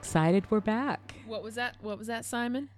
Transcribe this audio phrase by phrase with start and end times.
[0.00, 1.14] excited we're back.
[1.26, 1.76] What was that?
[1.82, 2.70] What was that, Simon?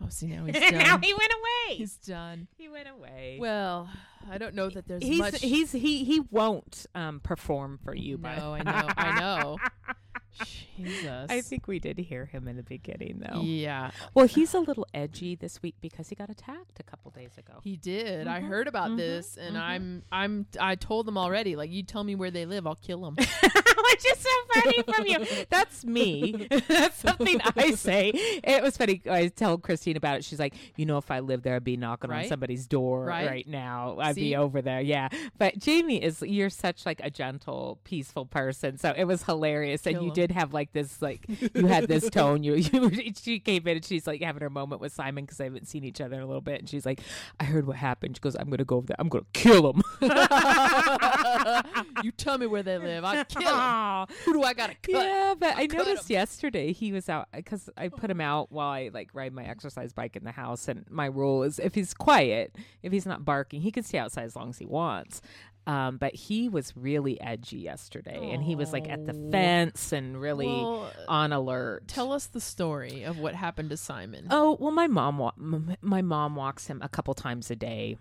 [0.00, 0.74] Oh, see now he's done.
[0.78, 1.76] now he went away.
[1.76, 2.46] he's done.
[2.56, 3.38] he went away.
[3.40, 3.90] Well,
[4.30, 5.40] I don't know that there's he's much.
[5.40, 8.16] he's he he won't um perform for you.
[8.16, 9.58] no, but I know, I know.
[10.84, 11.26] Jesus.
[11.30, 13.40] I think we did hear him in the beginning though.
[13.42, 17.36] Yeah, Well, he's a little edgy this week because he got attacked a couple days
[17.38, 17.60] ago.
[17.62, 18.26] he did.
[18.26, 19.60] I Mhm, heard about mhm, this, and mhm.
[19.60, 21.56] I'm, I'm, I told them already.
[21.56, 23.16] Like, you tell me where they live, I'll kill them.
[23.16, 25.44] Which is so funny from you.
[25.50, 26.48] That's me.
[26.68, 28.10] That's something I say.
[28.14, 29.02] It was funny.
[29.10, 30.24] I tell Christine about it.
[30.24, 33.26] She's like, you know, if I lived there, I'd be knocking on somebody's door Right?
[33.26, 33.98] right, now.
[34.00, 34.30] I'd See?
[34.30, 34.80] be over there.
[34.80, 35.08] Yeah.
[35.38, 38.78] But Jamie is, you're such like a gentle, peaceful person.
[38.78, 39.86] So it was hilarious.
[39.86, 42.42] And you did have like this, like, you had this tone.
[42.42, 45.44] You, you she came in and she's like having her moment with Simon because they
[45.44, 46.60] haven't seen each other in a little bit.
[46.60, 47.00] And she's like,
[47.40, 48.16] I heard what happened.
[48.16, 48.96] She goes, I'm going to go over there.
[48.98, 49.82] I'm going to kill him.
[52.02, 54.06] you tell me where they live, I'll kill them.
[54.24, 54.92] Who do I gotta cut?
[54.92, 58.68] Yeah, but I cut noticed yesterday he was out because I put him out while
[58.68, 60.68] I like ride my exercise bike in the house.
[60.68, 64.24] And my rule is if he's quiet, if he's not barking, he can stay outside
[64.24, 65.20] as long as he wants.
[65.66, 70.20] Um, but he was really edgy yesterday, and he was like at the fence and
[70.20, 71.86] really Well, on alert.
[71.86, 74.26] Tell us the story of what happened to Simon.
[74.30, 77.96] Oh well, my mom wa- m- my mom walks him a couple times a day,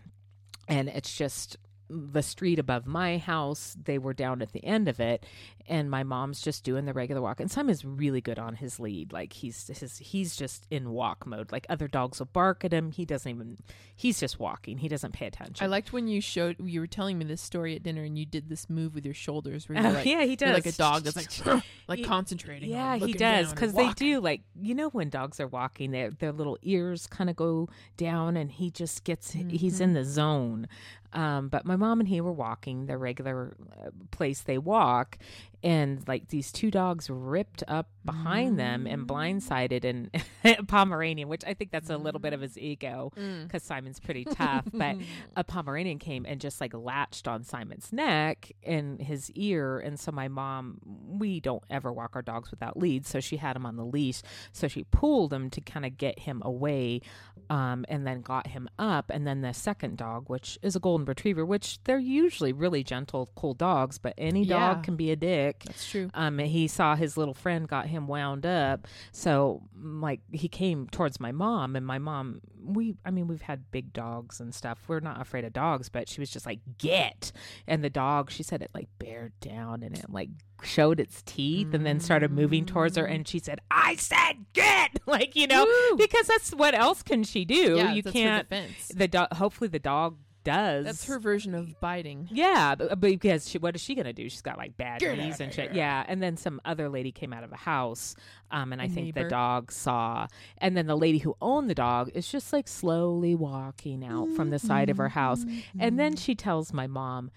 [0.68, 1.58] and it's just
[1.94, 3.76] the street above my house.
[3.84, 5.26] They were down at the end of it,
[5.68, 7.40] and my mom's just doing the regular walk.
[7.40, 9.12] And Sam is really good on his lead.
[9.12, 11.52] Like he's his he's just in walk mode.
[11.52, 12.92] Like other dogs will bark at him.
[12.92, 13.58] He doesn't even.
[13.96, 14.80] He's just walking.
[14.80, 15.64] He doesn't pay attention.
[15.64, 18.26] I liked when you showed you were telling me this story at dinner, and you
[18.26, 20.54] did this move with your shoulders, where Oh, you're like, yeah, he does.
[20.54, 22.70] like a dog that's like like He- concentrating.
[22.70, 26.32] Yeah, he does because they do like you know when dogs are walking, their their
[26.32, 29.84] little ears kind of go down, and he just gets he's Mm-hmm.
[29.84, 30.68] in the zone.
[31.14, 35.18] Um, but my mom and he were walking the regular uh, place they walk,
[35.64, 40.10] and like these two dogs ripped up behind them and blindsided and
[40.68, 43.44] Pomeranian, which I think that's a little bit of his ego Mm.
[43.44, 44.66] because Simon's pretty tough.
[44.74, 44.96] but
[45.36, 49.80] a Pomeranian came and just like latched on Simon's neck and his ear.
[49.80, 50.80] And so my mom,
[51.20, 53.10] we don't ever walk our dogs without leads.
[53.10, 54.22] So she had him on the leash.
[54.52, 57.02] So she pulled him to kind of get him away
[57.50, 59.12] um, and then got him up.
[59.14, 63.30] And then the second dog, which is a golden retriever, which they're usually really gentle,
[63.36, 64.74] cool dogs, but any Yeah.
[64.74, 65.51] dog can be a dick.
[65.66, 66.10] That's true.
[66.14, 71.20] Um, he saw his little friend got him wound up, so like he came towards
[71.20, 74.80] my mom, and my mom, we, I mean, we've had big dogs and stuff.
[74.88, 77.32] We're not afraid of dogs, but she was just like, "Get!"
[77.68, 80.30] And the dog, she said, it like bared down and it like
[80.64, 84.92] showed its teeth, and then started moving towards her, and she said, "I said get!"
[85.08, 85.98] Like you know, Woo!
[85.98, 87.76] because that's what else can she do?
[87.76, 88.48] yeah, you can't.
[88.94, 89.34] The dog.
[89.34, 90.86] Hopefully, the dog does.
[90.86, 92.28] That's her version of biting.
[92.32, 94.30] Yeah, b- because she, what is she gonna do?
[94.30, 95.70] She's got like bad Get knees and shit.
[95.72, 95.78] here.
[95.78, 98.16] Yeah, and then some other lady came out of a house,
[98.52, 101.76] um, and I A think the dog saw, and then the lady who owned the
[101.76, 105.46] dog is just like slowly walking out from the side of her house,
[105.80, 107.32] and then she tells my mom,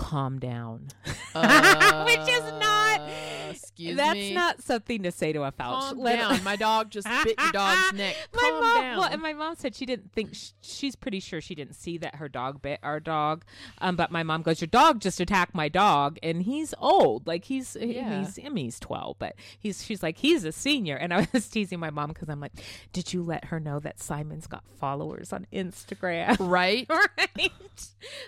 [0.00, 3.00] "Calm down," which is not.
[3.00, 3.08] Uh,
[3.50, 4.32] Excuse that's me.
[4.34, 5.80] not something to say to a Fouch.
[5.80, 6.44] Calm Let- down.
[6.44, 8.14] My dog just bit your dog's neck.
[8.34, 8.98] my Calm mom, down.
[8.98, 11.98] Well, and my mom said she didn't think sh- she's pretty sure she didn't see
[11.98, 13.44] that her dog bit our dog.
[13.78, 17.26] Um, but my mom goes, "Your dog just attacked my dog, and he's old.
[17.26, 18.20] Like he's Yeah.
[18.24, 21.48] he's I mean, he's twelve, but he's she's like he's a senior." And I was
[21.48, 22.52] teasing my mom because I'm like,
[22.92, 26.86] "Did you let her know that Simon's got followers on Instagram?" right?
[26.88, 27.52] right.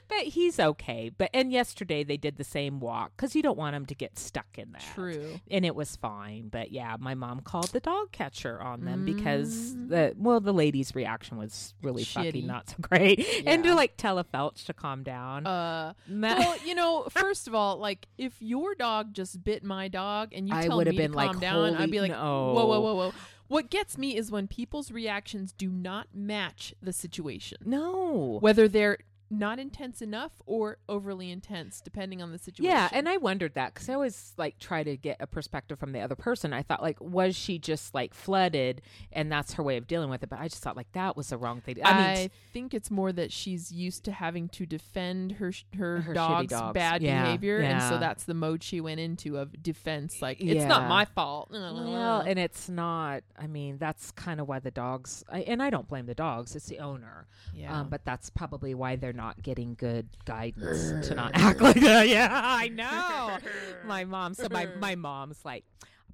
[0.08, 1.10] But he's okay.
[1.16, 4.18] But and yesterday they did the same walk because you don't want them to get
[4.18, 5.38] stuck in that True.
[5.48, 6.48] and it was fine.
[6.48, 9.88] But yeah, my mom called the dog catcher on them because Mm.
[9.90, 12.24] the well, the lady's reaction was really Shitty.
[12.26, 15.46] fucking not so great, and to like tell a Felch to calm down.
[15.46, 19.86] Uh, Ma- well, you know, first of all, like if your dog just bit my
[19.86, 22.52] dog and you I tell me been to like, calm down, I'd be like, no."
[22.54, 23.12] whoa, whoa, whoa, whoa.
[23.48, 28.38] What gets me is when people's reactions do not match the situation, no.
[28.40, 28.98] whether they're
[29.32, 32.70] not intense enough or overly intense, depending on the situation.
[32.70, 35.92] Yeah, and I wondered that because I always like try to get a perspective from
[35.92, 36.52] the other person.
[36.52, 40.22] I thought like, was she just like flooded, and that's her way of dealing with
[40.22, 40.28] it?
[40.28, 41.78] But I just thought like that was the wrong thing.
[41.82, 46.00] I mean, I think it's more that she's used to having to defend her her,
[46.02, 46.74] Her dog's dogs.
[46.74, 50.20] bad Yeah, behavior, and so that's the mode she went into of defense.
[50.20, 51.50] Like it's not my fault.
[52.02, 53.22] Well, and it's not.
[53.38, 55.24] I mean, that's kind of why the dogs.
[55.30, 56.54] I, and I don't blame the dogs.
[56.56, 57.26] It's the owner.
[57.54, 61.80] yeah, Um, but that's probably why they're not getting good guidance to not act like
[61.80, 62.08] that.
[62.08, 63.38] Yeah, I know.
[63.84, 64.34] my mom.
[64.34, 65.64] So my my mom's like.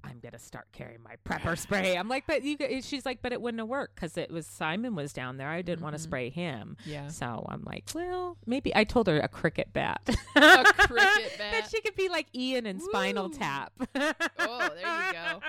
[0.01, 1.97] I'm gonna start carrying my prepper spray.
[1.97, 2.57] I'm like, but you.
[2.57, 5.49] g- She's like, but it wouldn't have worked because it was Simon was down there.
[5.49, 6.07] I didn't want to mm-hmm.
[6.09, 6.77] spray him.
[6.85, 7.09] Yeah.
[7.09, 9.99] So I'm like, well, maybe I told her a cricket bat.
[10.07, 11.51] A cricket bat.
[11.51, 13.33] that she could be like Ian in Spinal Woo.
[13.33, 13.73] Tap.
[14.39, 15.41] Oh, there you go.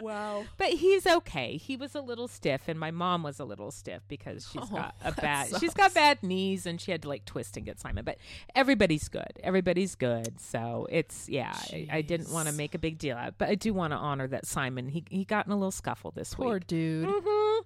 [0.00, 0.44] Wow.
[0.56, 1.56] But he's okay.
[1.56, 4.76] He was a little stiff, and my mom was a little stiff because she's Oh,
[4.76, 5.48] got a bad.
[5.60, 8.04] she's got bad knees, and she had to like twist and get Simon.
[8.04, 8.18] But
[8.54, 9.32] everybody's good.
[9.42, 10.40] Everybody's good.
[10.40, 11.54] So it's yeah.
[11.72, 13.96] I, I didn't want to make a big deal out, but I do want to
[13.96, 14.88] honor that Simon.
[14.88, 17.08] He he got in a little scuffle this Poor week, Poor dude.
[17.10, 17.60] hmm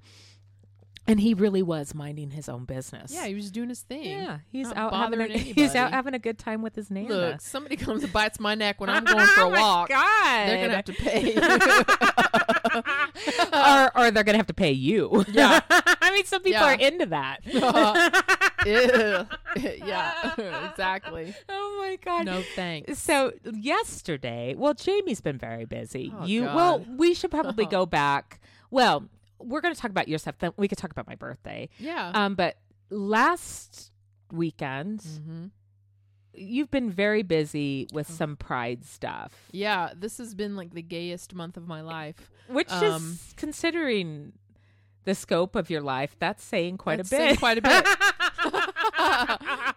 [1.08, 3.10] and he really was minding his own business.
[3.12, 4.04] Yeah, he was doing his thing.
[4.04, 4.38] yeah.
[4.52, 7.08] He's Not out having a, bothering he's out having a good time with his nana.
[7.08, 9.90] Look, somebody comes and bites my neck when I'm going for a walk.
[9.90, 10.00] Oh my.
[10.00, 10.48] God.
[10.48, 11.34] They're gonna have to pay.
[13.52, 15.24] or or they're gonna have to pay you.
[15.32, 15.60] Yeah.
[15.70, 16.74] I mean, some people Yeah.
[16.74, 17.40] are into that.
[17.54, 18.10] Uh,
[18.66, 19.26] ew.
[19.86, 21.34] yeah, exactly.
[21.48, 22.26] Oh my god.
[22.26, 22.98] No thanks.
[22.98, 26.12] So yesterday, well, Jamie's been very busy.
[26.16, 26.54] Oh, you God.
[26.56, 28.40] well, we should probably go back.
[28.70, 29.08] Well,
[29.38, 30.36] we're going to talk about your stuff.
[30.38, 31.68] Then we could talk about my birthday.
[31.78, 32.10] Yeah.
[32.14, 32.56] Um, but
[32.90, 33.92] last
[34.32, 35.46] weekend, hmm
[36.40, 37.94] you've been very busy Oh.
[37.96, 42.30] with some Pride stuff, Yeah, this has been like the gayest month of my life.
[42.48, 44.34] which Um, is considering
[45.04, 46.14] the scope of your life.
[46.20, 47.38] That's saying quite That's a saying bit.
[47.40, 47.84] quite a bit.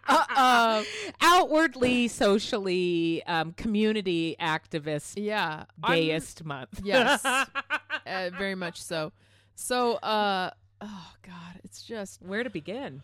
[0.08, 0.84] Uh-uh.
[1.22, 5.66] Outwardly, socially, um, community activist, Yeah.
[5.84, 6.82] I'm- gayest month.
[6.84, 7.24] Yes.
[7.26, 7.46] uh,
[8.38, 9.12] very much so.
[9.56, 10.52] So, uh,
[10.82, 13.04] oh God, it's just Where to begin?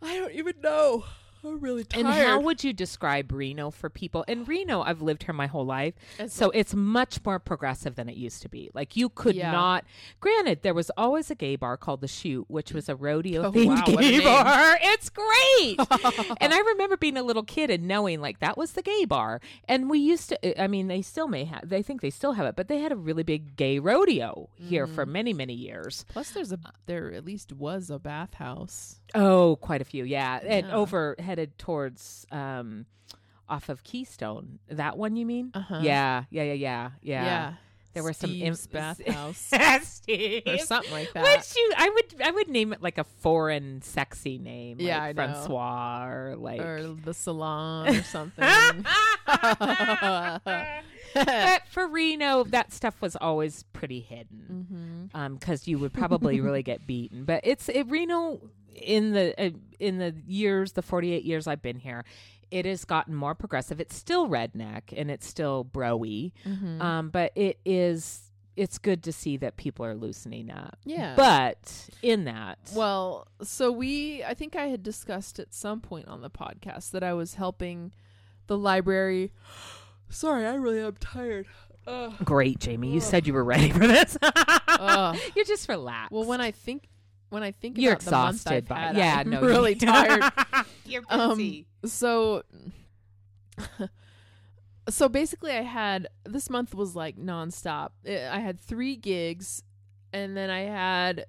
[0.00, 1.04] I don't even know.
[1.48, 2.06] I'm really tired.
[2.06, 4.24] And how would you describe Reno for people?
[4.28, 8.08] In Reno, I've lived here my whole life, It's so it's much more progressive than
[8.08, 8.70] it used to be.
[8.74, 9.50] Like you could Yeah.
[9.52, 9.84] not.
[10.20, 13.52] Granted, there was always a gay bar called the Shoot, which was a rodeo Oh,
[13.52, 14.78] themed wow, gay bar.
[14.82, 15.78] It's great.
[16.40, 19.40] and I remember being a little kid and knowing like that was the gay bar.
[19.68, 20.62] And we used to.
[20.62, 21.68] I mean, they still may have.
[21.68, 24.86] They think they still have it, but they had a really big gay rodeo here
[24.86, 25.10] for Mm.
[25.10, 26.04] many many years.
[26.08, 29.00] Plus, there's a there at least was a bathhouse.
[29.14, 30.74] Oh, quite a few, yeah, and Yeah.
[31.38, 32.84] Headed towards um,
[33.48, 34.58] off of Keystone.
[34.68, 35.52] That one, you mean?
[35.54, 35.80] Uh-huh.
[35.82, 37.52] Yeah, yeah, yeah, yeah, yeah.
[37.94, 38.72] There were some Steve's imp-
[39.06, 39.52] bathhouse
[39.84, 40.42] Steve.
[40.46, 41.22] or something like that.
[41.22, 44.76] Which you, I would, I would name it like a foreign, sexy name.
[44.80, 45.14] Yeah, like.
[45.16, 46.60] Francois or like.
[46.60, 48.44] or the salon or something.
[51.14, 55.10] but for Reno, that stuff was always pretty hidden.
[55.34, 57.24] because you would probably really get beaten.
[57.24, 58.40] But it's it, Reno
[58.82, 62.04] in the uh, in the years, the forty eight years I've been here,
[62.50, 63.80] it has gotten more progressive.
[63.80, 68.22] It's still redneck and it's still broy, hmm um, but it is.
[68.56, 70.78] It's good to see that people are loosening up.
[70.84, 71.14] yeah.
[71.14, 76.22] But in that, Well, so we, I think I had discussed at some point on
[76.22, 77.92] the podcast that I was helping
[78.48, 79.30] the library.
[80.10, 81.46] Sorry, I really am tired.
[82.24, 82.90] Great, Jamie.
[82.92, 84.18] You said you were ready for this.
[85.36, 86.10] You're just relaxed.
[86.12, 86.88] Well, when I think,
[87.30, 89.74] when I think you're about the month exhausted I've by had, yeah, I'm no, really
[89.74, 90.32] you- tired.
[90.86, 91.64] you're Um.
[91.84, 92.42] So,
[94.88, 97.90] so basically, I had this month was like nonstop.
[98.06, 99.62] I I had three gigs,
[100.12, 101.26] and then I had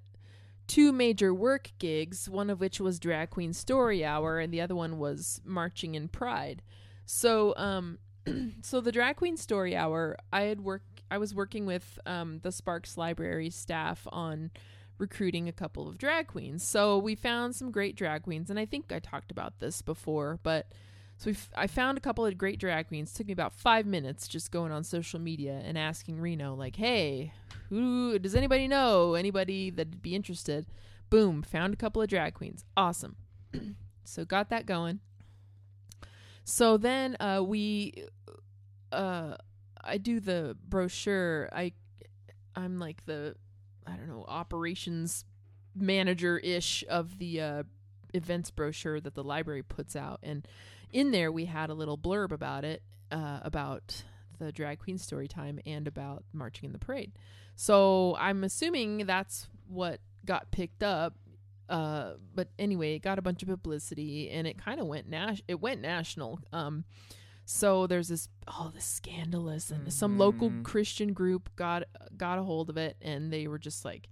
[0.68, 2.30] two major work gigs.
[2.30, 6.08] One of which was Drag Queen Story Hour, and the other one was Marching in
[6.08, 6.62] Pride.
[7.06, 7.98] So, um,
[8.62, 10.84] so the Drag Queen Story Hour, I had work.
[11.12, 14.52] I was working with um, the Sparks Library staff on
[15.00, 16.64] recruiting a couple of drag queens.
[16.64, 20.40] So we found some great drag queens, and I think I talked about this before,
[20.44, 20.68] but
[21.18, 23.14] so we f- I found a couple of great drag queens.
[23.14, 27.34] took me about five minutes just going on social media and asking Reno, like, "Hey,
[27.70, 30.68] who does anybody know anybody that'd be interested?"
[31.10, 32.64] Boom, found a couple of drag queens.
[32.78, 33.16] Awesome.
[34.04, 35.00] so got that going.
[36.44, 38.06] So then uh, we,
[38.92, 39.36] uh,
[39.84, 41.50] I do the brochure.
[41.52, 41.74] I,
[42.56, 43.36] I'm like the,
[43.92, 45.26] I don't know, operations
[45.76, 47.64] manager ish of the uh,
[48.14, 50.48] events brochure that the library puts out, and
[50.92, 52.82] in there we had a little blurb about it,
[53.12, 54.04] uh, about
[54.40, 57.12] the drag queen story time and about marching in the parade.
[57.56, 61.14] So I'm assuming that's what got picked up.
[61.68, 65.44] Uh, but anyway, it got a bunch of publicity and it kind of went nas-
[65.48, 66.40] it went national.
[66.52, 66.86] Um,
[67.52, 70.64] so there's this oh this scandalous and some local Mhm.
[70.64, 71.82] Christian group got
[72.16, 74.08] got a hold of it and they were just like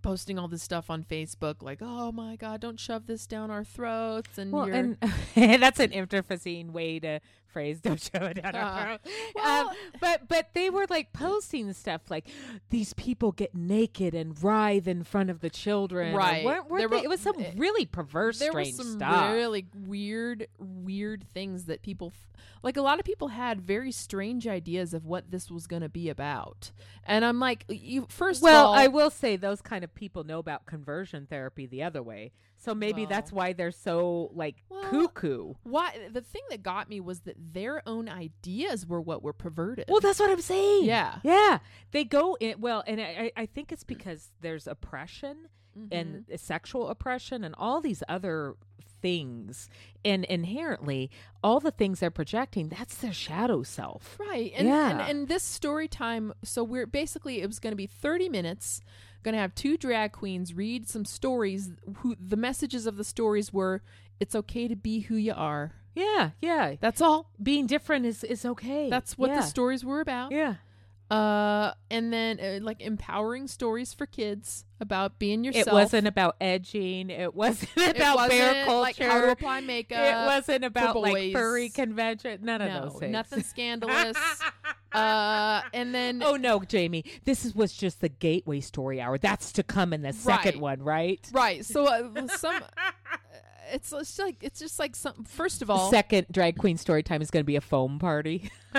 [0.00, 3.64] posting all this stuff on Facebook, like, "Oh my God, don't shove this down our
[3.64, 4.98] throats." And Well, you're, and
[5.62, 7.20] that's an interfacine way to
[7.54, 9.00] phrase "don't show it down our Uh, throat."
[9.34, 12.26] well- um, but but they were like posting stuff like
[12.68, 16.14] these people get naked and writhe in front of the children.
[16.14, 16.44] Right.
[16.44, 19.32] weren't- weren't they- were- it was some eh, really perverse, there strange some stuff.
[19.32, 22.32] really weird, weird things that people, f-
[22.62, 25.88] like a lot of people had very strange ideas of what this was going to
[25.88, 26.72] be about.
[27.04, 30.24] And I'm like, you first well, of all, I will say those kind of people
[30.24, 32.32] know about conversion therapy the other way.
[32.64, 33.10] So maybe Well.
[33.10, 35.54] that's why they're so like Well, cuckoo.
[35.64, 39.84] why the thing that got me was that their own ideas were what were perverted.
[39.88, 40.84] Well, that's what I'm saying.
[40.86, 41.18] Yeah.
[41.22, 41.58] yeah.
[41.90, 42.60] They go in.
[42.60, 45.88] Well, and I, I think it's because there's oppression Mhm.
[45.90, 48.54] and sexual oppression and all these other
[49.02, 49.68] things,
[50.04, 51.10] and inherently,
[51.42, 52.68] all the things they're projecting.
[52.68, 54.16] That's their shadow self.
[54.18, 54.52] Right.
[54.56, 55.06] And, and Yeah.
[55.06, 58.80] and this story time, so we're basically it was going to be 30 minutes.
[59.24, 63.52] Going to have two drag queens read some stories who the messages of the stories
[63.52, 63.82] were
[64.20, 65.72] it's okay to be who you are.
[65.94, 66.74] Yeah, yeah.
[66.80, 67.30] That's all.
[67.42, 68.90] Being different is is okay.
[68.90, 69.36] That's what yeah.
[69.36, 70.32] the stories were about.
[70.32, 70.56] Yeah.
[71.10, 75.66] Uh and then uh, like empowering stories for kids about being yourself.
[75.68, 77.10] It wasn't about edging.
[77.10, 78.80] It wasn't about bear wasn't, culture.
[78.80, 79.98] like how to apply makeup.
[79.98, 82.40] it wasn't about like furry convention.
[82.42, 83.12] None of those things.
[83.12, 84.16] nothing scandalous.
[84.92, 87.04] uh and then Oh no, Jamie!
[87.24, 89.18] This is, was just the gateway story hour.
[89.18, 90.60] That's to come in the second Right.
[90.60, 91.28] one, right?
[91.32, 91.64] right.
[91.66, 92.62] So uh, some
[93.72, 97.20] it's, it's like it's just like some first of all Second drag queen story time
[97.22, 98.50] is going to be a foam party.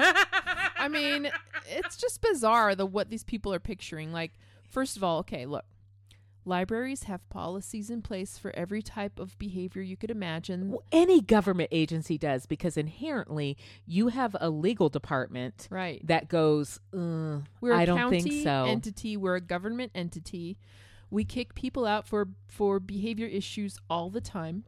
[0.86, 1.32] I mean,
[1.68, 4.12] it's just bizarre the what these people are picturing.
[4.14, 4.34] Like,
[4.70, 5.66] first of all, okay, look.
[6.48, 10.70] Libraries have policies in place for every type of behavior you could imagine.
[10.70, 16.06] Well, Any government agency does because inherently you have a legal department Right.
[16.06, 16.80] that goes.
[16.94, 18.66] We're a don't county think so.
[18.66, 19.18] entity.
[19.18, 20.60] We're a government entity.
[21.10, 24.66] We kick people out for for behavior issues all the time.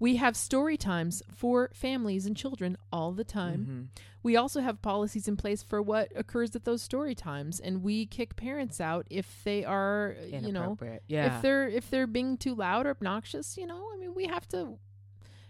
[0.00, 3.90] We have story times for families and children all the time.
[3.94, 4.02] Mhm.
[4.22, 8.06] We also have policies in place for what occurs at those story times, and we
[8.06, 10.76] kick parents out if they are, you know,
[11.06, 11.36] yeah.
[11.36, 13.56] if they're if they're being too loud or obnoxious.
[13.56, 14.78] You know, I mean, we have to,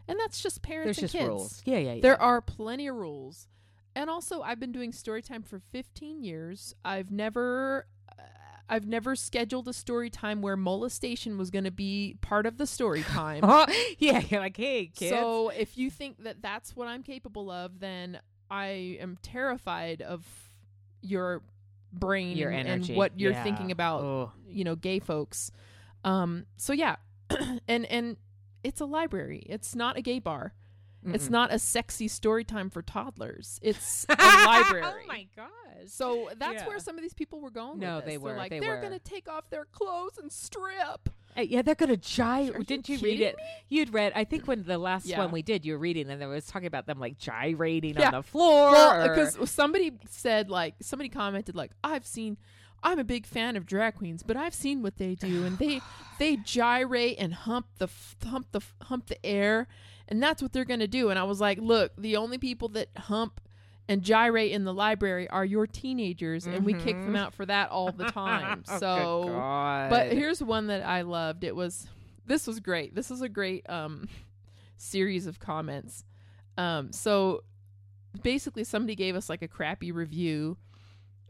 [0.06, 1.28] and that's just parents There's and just kids.
[1.28, 1.62] rules.
[1.64, 2.00] Yeah, yeah, yeah.
[2.02, 3.48] There are plenty of rules.
[3.94, 6.74] And also I've been doing story time for 15 years.
[6.84, 7.86] I've never
[8.70, 12.66] I've never scheduled a story time where molestation was going to be part of the
[12.66, 13.40] story time.
[13.42, 13.66] Oh,
[13.98, 15.10] yeah, you're like, hey, kids.
[15.10, 20.24] so if you think that that's what I'm capable of, then I am terrified of
[21.02, 21.42] your
[21.92, 23.42] brain your and, and what you're Yeah.
[23.42, 24.32] thinking about Oh.
[24.48, 25.50] you know gay folks
[26.04, 26.96] um so yeah
[27.66, 28.16] and and
[28.62, 30.54] it's a library it's not a gay bar
[31.06, 31.30] it's Mm-mm.
[31.30, 34.14] not a sexy story time for toddlers it's a
[34.46, 35.26] library oh my
[35.80, 35.88] gosh.
[35.90, 36.66] so that's Yeah.
[36.68, 38.82] where some of these people were going No, they They're were, like they they're were.
[38.82, 42.52] gonna take off their clothes and strip Uh, yeah, they're gonna gyre.
[42.56, 43.36] Are Didn't you read kidding it?
[43.68, 44.12] You'd read.
[44.16, 45.18] I think when the last Yeah.
[45.18, 48.06] one we did, you were reading, and there was talking about them like gyrating Yeah.
[48.06, 48.72] on the floor.
[48.72, 52.36] well or- because somebody said like somebody commented like i've seen
[52.82, 55.80] i'm a big fan of drag queens but i've seen what they do and they
[56.18, 59.68] they gyrate and hump the f- hump the f- hump the air
[60.08, 62.88] and that's what they're gonna do and i was like look the only people that
[62.96, 63.40] hump
[63.88, 67.18] and gyrate in the library are your teenagers and we kick them Mhm.
[67.18, 69.90] out for that all the time Oh, good so God.
[69.90, 71.42] but here's one that I loved.
[71.44, 71.88] It was
[72.26, 72.94] this was great.
[72.94, 74.08] This was a great um
[74.76, 76.04] series of comments.
[76.56, 77.42] Um so
[78.22, 80.56] basically somebody gave us like a crappy review,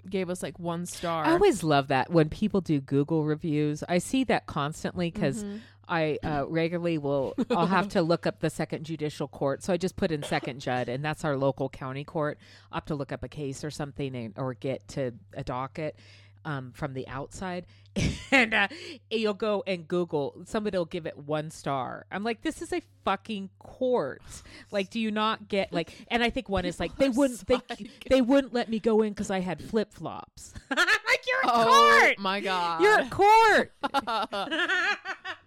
[0.09, 1.25] gave us like one star.
[1.25, 3.83] I always love that when people do Google reviews.
[3.89, 5.61] I see that constantly because Mhm.
[5.91, 7.35] I uh, regularly will.
[7.51, 10.61] I'll have to look up the second judicial court, so I just put in second
[10.61, 12.39] jud, and that's our local county court.
[12.71, 15.97] I'll have to look up a case or something, and, or get to a docket
[16.45, 17.67] um, from the outside,
[18.31, 18.69] and uh,
[19.11, 20.43] you'll go and Google.
[20.47, 22.07] Somebody will give it one star.
[22.11, 24.23] I'm like, this is a fucking court.
[24.71, 25.93] Like, do you not get like?
[26.09, 27.59] And I think one is like they wouldn't they
[28.09, 30.55] they wouldn't let me go in because I had flip flops.
[30.71, 30.81] like
[31.27, 32.19] you're at Oh court.
[32.21, 32.81] my god.
[32.81, 33.73] You're at court.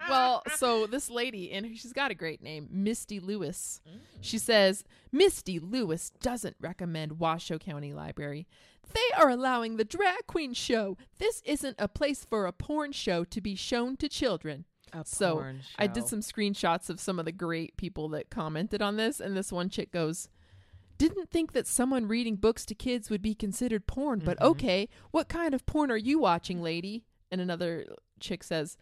[0.10, 3.81] Well, so this lady, and she's got a great name, Misty Lewis.
[3.88, 4.00] Mm.
[4.22, 8.48] She says, Misty Lewis doesn't recommend Washoe County Library.
[8.93, 10.98] They are allowing the drag queen show.
[11.17, 14.65] This isn't a place for a porn show to be shown to children.
[14.91, 15.38] A So,
[15.79, 19.36] I did some screenshots of some of the great people that commented on this, and
[19.36, 20.29] this one chick goes,
[21.00, 24.45] Didn't think that someone reading books to kids would be considered porn, but Mhm.
[24.45, 27.03] okay, what kind of porn are you watching, lady?
[27.31, 28.77] And another chick says,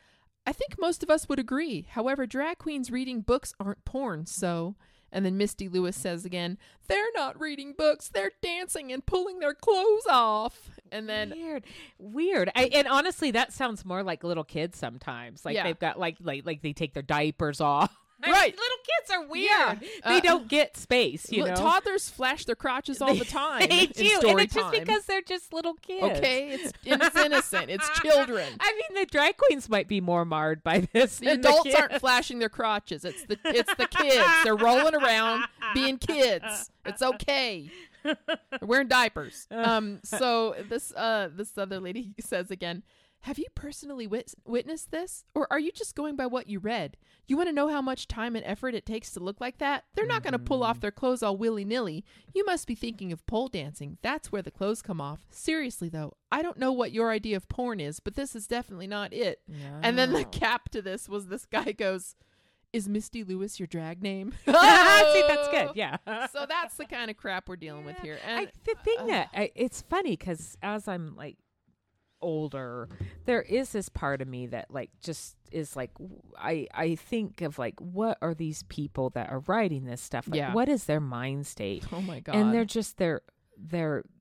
[0.45, 1.87] I think most of us would agree.
[1.91, 4.75] However, drag queens reading books aren't porn, so.
[5.11, 6.57] And then Misty Lewis says again,
[6.87, 10.69] They're not reading books, they're dancing and pulling their clothes off.
[10.91, 11.65] and then weird,
[11.99, 12.49] weird.
[12.55, 15.43] I, and honestly, that sounds more like little kids sometimes.
[15.45, 15.63] Like Yeah.
[15.63, 17.95] they've got like like like they take their diapers off.
[18.29, 18.55] Right.
[18.55, 19.49] little kids are weird.
[19.51, 19.75] Yeah.
[20.05, 21.31] They Uh, don't get space.
[21.31, 23.67] You know, toddlers flash their crotches all the time.
[23.67, 24.79] they do, and it's just time.
[24.79, 26.17] because they're just little kids.
[26.19, 27.69] okay, it's it's innocent.
[27.69, 28.47] It's children.
[28.59, 31.17] I mean, the drag queens might be more marred by this.
[31.19, 31.75] The adults kids.
[31.75, 33.05] aren't flashing their crotches.
[33.05, 34.25] It's the it's the kids.
[34.43, 36.69] They're rolling around being kids.
[36.85, 37.69] It's okay.
[38.03, 38.17] They're
[38.61, 39.47] wearing diapers.
[39.51, 39.99] Um.
[40.03, 42.83] So this uh this other lady says again.
[43.25, 45.25] Have you personally wit- witnessed this?
[45.35, 46.97] Or are you just going by what you read?
[47.27, 49.83] You want to know how much time and effort it takes to look like that?
[49.93, 52.03] They're not going to pull off their clothes all willy nilly.
[52.33, 53.97] You must be thinking of pole dancing.
[54.01, 55.21] That's where the clothes come off.
[55.29, 58.87] Seriously, though, I don't know what your idea of porn is, but this is definitely
[58.87, 59.41] not it.
[59.83, 62.15] And then the cap to this was this guy goes,
[62.73, 65.71] "Is Misty Lewis your drag name?" See, that's good.
[65.75, 65.97] Yeah.
[66.33, 68.17] so that's the kind of crap we're dealing with here.
[68.27, 71.37] And I, the thing uh, that I, it's funny because as I'm like
[72.21, 72.89] older,
[73.25, 75.91] there is this part of me that like just is like
[76.37, 80.27] i i think of like what are these people that are writing this stuff?
[80.27, 80.53] Like, Yeah.
[80.53, 81.83] What is their mind state?
[81.91, 83.21] oh my god, And they're just they're
[83.57, 84.03] they're.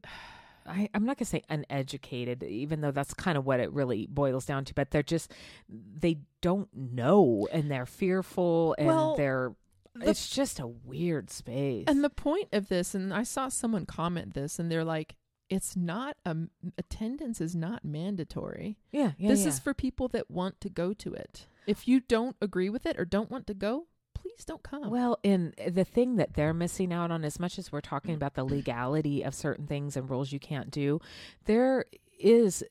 [0.66, 4.44] I, I'm not gonna say uneducated, even though that's kind of what it really boils
[4.44, 4.74] down to.
[4.74, 5.32] But they're just
[5.68, 9.52] they don't know, and they're fearful, and Well, they're.
[9.94, 11.86] the- it's just a weird space.
[11.88, 15.16] and the point of this, and I saw someone comment this, and they're like,
[15.50, 18.78] "It's not um, attendance is not mandatory.
[18.92, 19.48] yeah, yeah, this yeah.
[19.48, 21.46] is for people that want to go to it.
[21.66, 25.18] If you don't agree with it or don't want to go, please don't come." Well,
[25.24, 28.44] and the thing that they're missing out on, as much as we're talking about the
[28.44, 31.00] legality of certain things and rules you can't do,
[31.44, 31.84] there
[32.18, 32.64] is,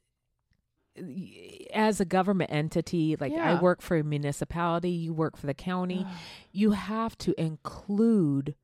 [1.74, 6.06] as a government entity, like I work for a municipality, you work for the county,
[6.52, 8.56] you have to include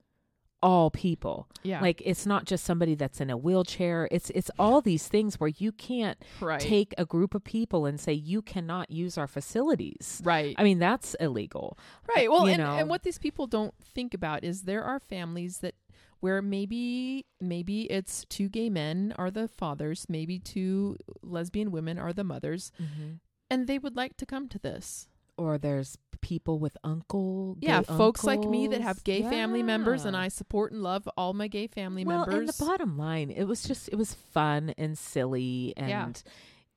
[0.65, 1.47] all people.
[1.61, 4.07] yeah, Like it's not just somebody that's in a wheelchair.
[4.11, 7.99] It's it's all these things where you can't right, take a group of people and
[7.99, 10.21] say you cannot use our facilities.
[10.25, 10.55] right.
[10.57, 11.77] I mean that's illegal.
[12.15, 12.29] Right.
[12.29, 12.77] Well, you and, know.
[12.77, 15.75] and what these people don't think about is there are families that
[16.19, 22.13] where maybe maybe it's two gay men are the fathers, maybe two lesbian women are
[22.13, 23.13] the mothers, mm-hmm.
[23.51, 25.07] and they would like to come to this.
[25.37, 30.17] or there's people with uncle yeah, folks like me that have gay family members, and
[30.17, 32.57] I support and love all my gay family well, and members.
[32.57, 36.31] the bottom line, it was just it was fun and silly, and Yeah.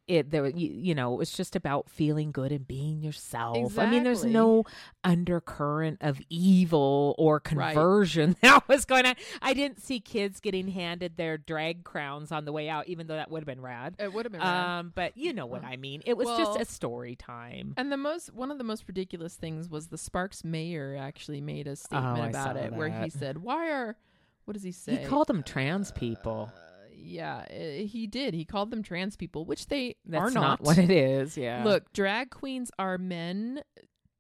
[0.09, 3.79] It there you, you know it was just about feeling good and being yourself.
[3.79, 4.65] I mean, there's no
[5.05, 7.75] undercurrent of evil or Right.
[7.75, 9.15] conversion that was going on.
[9.43, 13.17] I didn't see kids getting handed their drag crowns on the way out, even though
[13.17, 13.97] that would have been rad.
[13.99, 14.41] it would have been.
[14.41, 14.79] rad.
[14.81, 16.03] Um, but you know what Uh, I mean.
[16.07, 17.75] It was well- just a story time.
[17.77, 21.67] And the most one of the most ridiculous things was the Sparks mayor actually made
[21.67, 23.97] a statement Oh, about it where he said, "Why are
[24.45, 24.97] what does he say?
[24.97, 26.51] He called them trans people.
[26.55, 26.61] Uh,
[27.09, 28.35] yeah, uh, he did.
[28.35, 30.61] He called them trans people, which they That's are not not.
[30.63, 31.37] what it is.
[31.37, 31.65] Yeah.
[31.65, 33.63] Look, drag queens are men,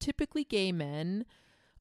[0.00, 1.24] typically gay men,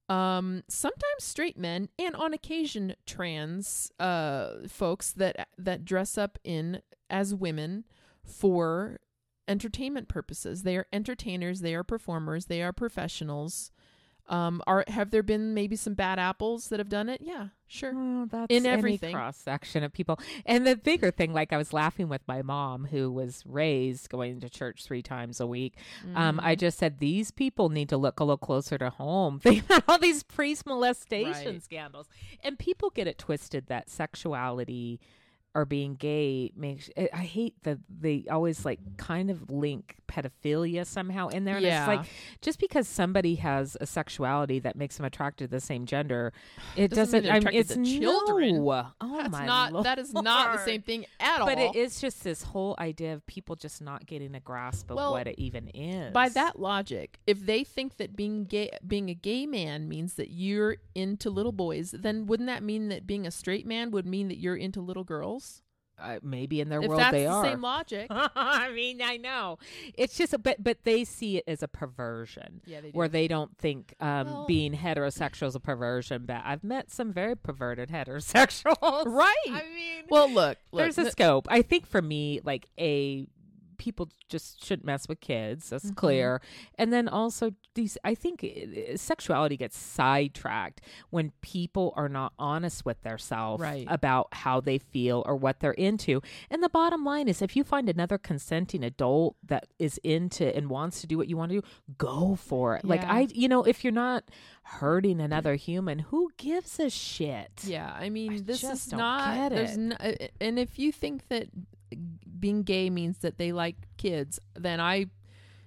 [0.10, 6.82] um, sometimes straight men, and on occasion trans uh, folks that that dress up in
[7.10, 7.86] as women
[8.24, 9.00] for
[9.48, 10.64] entertainment purposes.
[10.64, 11.62] They are entertainers.
[11.62, 12.46] They are performers.
[12.46, 13.72] They are professionals.
[14.30, 17.22] Um, are have there been maybe some bad apples that have done it?
[17.24, 17.94] Yeah, sure.
[17.94, 19.14] Well, that's In everything.
[19.16, 20.20] cross section of people.
[20.46, 24.42] And the bigger thing, like I was laughing with my mom, who was raised going
[24.42, 25.76] to church three times a week.
[26.16, 26.46] Um, Mm-hmm.
[26.46, 29.40] I just said these people need to look a little closer to home.
[29.44, 31.64] They had all these priest molestation Right.
[31.64, 32.08] scandals,
[32.44, 35.00] and people get it twisted that sexuality
[35.58, 36.88] or being gay makes.
[36.96, 41.56] I I hate that they always like kind of link pedophilia somehow in there.
[41.58, 41.82] And Yeah.
[41.82, 42.08] it's like
[42.42, 46.32] just because somebody has a sexuality that makes them attracted to the same gender,
[46.76, 47.36] it Doesn't doesn't.
[47.36, 48.64] I mean, it's to children.
[48.64, 48.88] no.
[49.02, 51.48] Oh That's my not that is not the same thing at all.
[51.48, 54.98] But it is just this whole idea of people just not getting a grasp of
[54.98, 56.14] Well, what it even is.
[56.14, 60.30] By that logic, if they think that being gay being a gay man means that
[60.30, 64.28] you're into little boys, then wouldn't that mean that being a straight man would mean
[64.28, 65.47] that you're into little girls?
[66.00, 67.44] Uh, maybe in their if world that's they the are.
[67.46, 68.08] same logic.
[68.12, 69.58] I mean, I know
[69.98, 72.62] it's just, a, but but they see it as a perversion.
[72.66, 76.64] yeah, they Where they don't think um, Well- being heterosexual is a perversion, but I've
[76.64, 79.06] met some very perverted heterosexuals.
[79.06, 79.36] Right.
[79.50, 81.48] I mean, well, look, look there's a scope.
[81.50, 83.28] I think for me, like a
[83.78, 85.70] people just shouldn't mess with kids.
[85.70, 85.96] That's Mhm.
[85.96, 86.42] clear.
[86.78, 92.86] And then also these, I think uh, sexuality gets sidetracked when people are not honest
[92.86, 93.86] with themselves Right.
[93.90, 96.22] about how they feel or what they're into.
[96.50, 100.70] And the bottom line is, if you find another consenting adult that is into and
[100.70, 102.84] wants to do what you want to do, go for it.
[102.86, 104.24] Like I, you know, if you're not
[104.64, 107.64] hurting another human, who gives a shit?
[107.64, 109.50] Yeah, I mean, I this is not.
[109.52, 111.48] There's no, uh, and if you think that
[112.40, 115.08] being gay means that they like kids, then I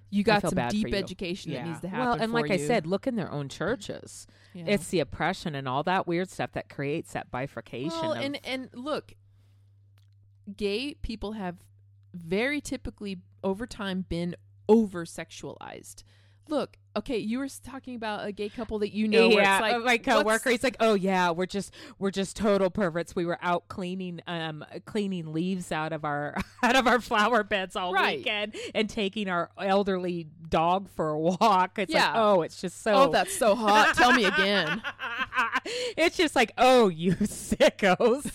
[0.09, 0.95] you got some deep you.
[0.95, 2.05] education that needs to happen.
[2.05, 4.27] Well, and like for I said, look in their own churches.
[4.53, 4.65] Yeah.
[4.67, 7.89] It's the oppression and all that weird stuff that creates that bifurcation.
[7.89, 9.13] well, and and look,
[10.55, 11.57] gay people have
[12.13, 14.35] very typically over time been
[14.67, 16.03] over sexualized.
[16.49, 19.29] Look, okay, you were talking about a gay couple that you know.
[19.29, 22.69] where yeah, it's like my coworker, he's like, "Oh yeah, we're just we're just total
[22.69, 23.15] perverts.
[23.15, 27.75] We were out cleaning um cleaning leaves out of our out of our flower beds
[27.75, 28.17] all Right.
[28.19, 31.79] weekend and taking our elderly dog for a walk.
[31.79, 32.93] It's like, oh, it's just so.
[32.93, 33.95] Oh, that's so hot.
[33.95, 34.81] Tell me again.
[35.97, 38.25] it's just like, oh, you sickos.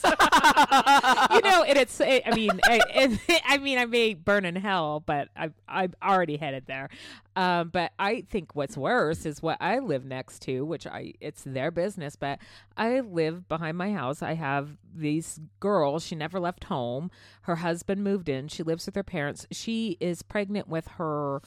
[1.34, 2.00] you know, and it's.
[2.00, 5.94] It, I mean, I, and, I mean, I may burn in hell, but I I'm
[6.02, 6.88] already headed there.
[7.36, 11.42] Um, but I think what's worse is what I live next to, which I it's
[11.44, 12.16] their business.
[12.16, 12.38] But
[12.76, 14.22] I live behind my house.
[14.22, 16.04] I have these girls.
[16.04, 17.10] She never left home.
[17.42, 18.48] Her husband moved in.
[18.48, 19.46] She lives with her parents.
[19.50, 21.42] She is pregnant with her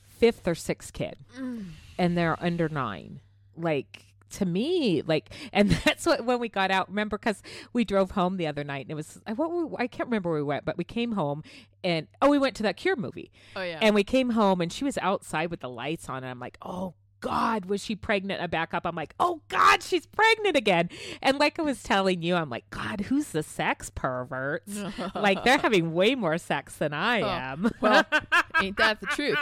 [0.00, 1.66] fifth or sixth kid mm.
[1.96, 3.20] and they're under nine.
[3.56, 6.88] Like to me, like, and that's what when we got out.
[6.88, 9.86] Remember, because we drove home the other night, and it was I what we, I
[9.86, 11.42] can't remember where we went, but we came home,
[11.82, 13.78] and oh, we went to that Cure movie, Oh yeah.
[13.80, 16.58] and we came home, and she was outside with the lights on, and I'm like,
[16.62, 16.94] oh.
[17.20, 18.40] God, was she pregnant?
[18.40, 18.86] I back up.
[18.86, 20.88] I'm like, oh God, she's pregnant again.
[21.20, 24.78] And like I was telling you, I'm like, God, who's the sex perverts?
[25.14, 27.70] like they're having way more sex than I Oh, am.
[27.80, 28.04] well,
[28.62, 29.38] ain't that the truth?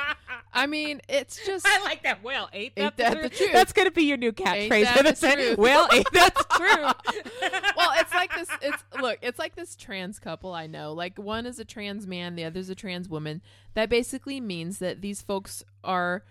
[0.55, 2.23] I mean, it's just I like that.
[2.25, 3.23] Well, ain't that, Ain't the, that truth?
[3.25, 3.53] the truth?
[3.53, 4.85] That's gonna be your new catchphrase.
[4.85, 5.59] that for the truth?
[5.59, 7.73] Well, ain't that the truth?
[7.77, 8.49] well, it's like this.
[8.63, 10.93] It's look, it's like this trans couple I know.
[10.95, 13.43] Like one is a trans man, the other's a trans woman.
[13.75, 16.25] That basically means that these folks are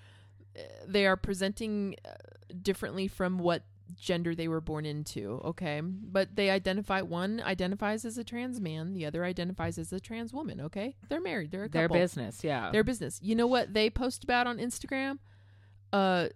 [0.87, 2.11] they are presenting uh,
[2.61, 3.63] differently from what
[3.95, 5.41] gender they were born into.
[5.45, 7.01] Okay, but they identify.
[7.01, 10.61] One identifies as a trans man, the other identifies as a trans woman.
[10.61, 11.51] Okay, they're married.
[11.51, 11.79] They're a couple.
[11.79, 12.71] Their business, yeah.
[12.71, 13.19] Their business.
[13.21, 15.19] You know what they post about on Instagram?
[15.93, 16.29] Uh,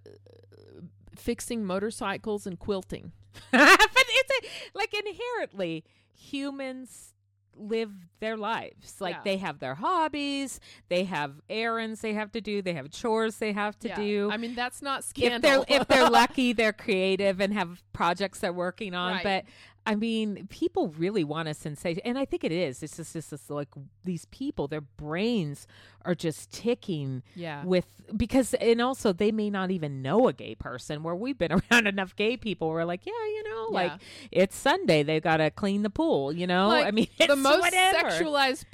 [1.15, 3.12] fixing motorcycles and quilting.
[3.51, 7.13] but it's a, like inherently humans
[7.55, 9.21] live their lives like Yeah.
[9.23, 13.51] they have their hobbies they have errands they have to do they have chores they
[13.51, 13.95] have to Yeah.
[13.95, 18.39] do I mean, that's not if they're if they're lucky they're creative and have projects
[18.39, 19.23] they're working on Right.
[19.23, 19.45] but
[19.89, 23.34] i mean people really want a sensation and i think it is it's just this
[23.34, 23.69] is like
[24.06, 25.65] these people their brains
[26.06, 27.63] are just ticking yeah.
[27.65, 31.52] with because and also they may not even know a gay person where we've been
[31.71, 33.93] around enough gay people we're like yeah you know like
[34.32, 38.10] it's sunday They've gotta clean the pool you know Like, i mean the most whatever.
[38.10, 38.65] sexualized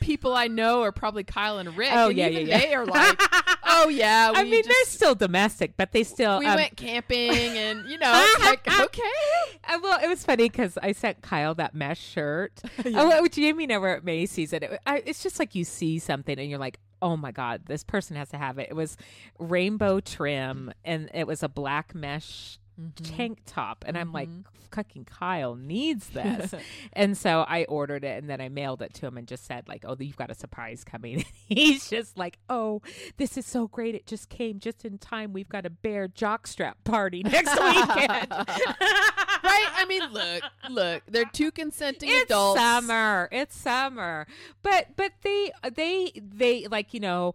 [0.00, 1.90] people I know are probably Kyle and Rick.
[1.92, 3.20] oh and yeah yeah yeah they are like,
[3.64, 4.30] oh yeah.
[4.30, 7.98] We i mean they're still domestic but they still we um, went camping and you
[7.98, 9.02] know like okay.
[9.68, 12.52] uh, well, it was funny because I sent Kyle that mesh shirt.
[12.90, 13.02] Yeah.
[13.02, 16.38] Oh, well, Jamie were at Macy's, and it, I, it's just like you see something,
[16.38, 18.96] and you're like, "Oh my god, this person has to have it." It was
[19.38, 23.16] rainbow trim, and it was a black mesh Mm-hmm.
[23.16, 24.28] tank top, and I'm like,
[24.72, 26.54] "Fucking Kyle needs this,"
[26.92, 29.68] and so I ordered it, and then I mailed it to him, and just said
[29.68, 32.80] like, "Oh, you've got a surprise coming." He's just like, "Oh,
[33.16, 33.94] this is so great!
[33.94, 35.32] It just came just in time.
[35.32, 39.68] We've got a bear jockstrap party next weekend." right?
[39.76, 41.02] I mean, look, look.
[41.06, 42.22] They're two consenting adults.
[42.22, 42.60] it's adults.
[42.60, 44.26] summer it's summer
[44.62, 47.34] but but they they they like you know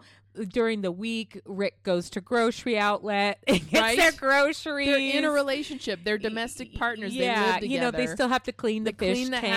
[0.50, 3.98] during the week rick goes to grocery outlet and gets Right.
[3.98, 6.00] their groceries They're in a relationship.
[6.04, 7.14] They're domestic partners.
[7.16, 9.40] yeah, they live you know they still have to clean the They fish clean the
[9.40, 9.54] tank,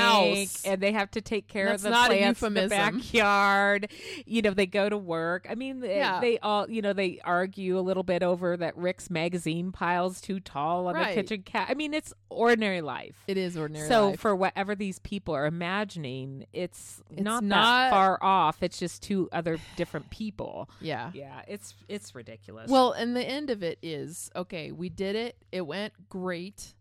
[0.49, 0.65] house.
[0.65, 3.91] and they have to take care That's of the not plants in the backyard.
[4.27, 5.47] You know they go to work.
[5.51, 6.21] I mean, they, Yeah.
[6.21, 10.41] they all you know they argue a little bit over that Rick's magazine pile's too
[10.41, 11.15] tall on Right.
[11.15, 11.69] the kitchen cat.
[11.71, 13.17] I mean, it's ordinary life.
[13.27, 13.89] It is ordinary.
[13.89, 14.21] So life.
[14.21, 18.63] for whatever these people are imagining, it's, It's not, not- that far off.
[18.63, 20.68] It's just two other different people.
[20.81, 21.11] Yeah.
[21.15, 22.71] Yeah, it's it's ridiculous.
[22.71, 24.73] Well, and the end of it is okay.
[24.73, 25.37] We did it.
[25.53, 26.75] It went great.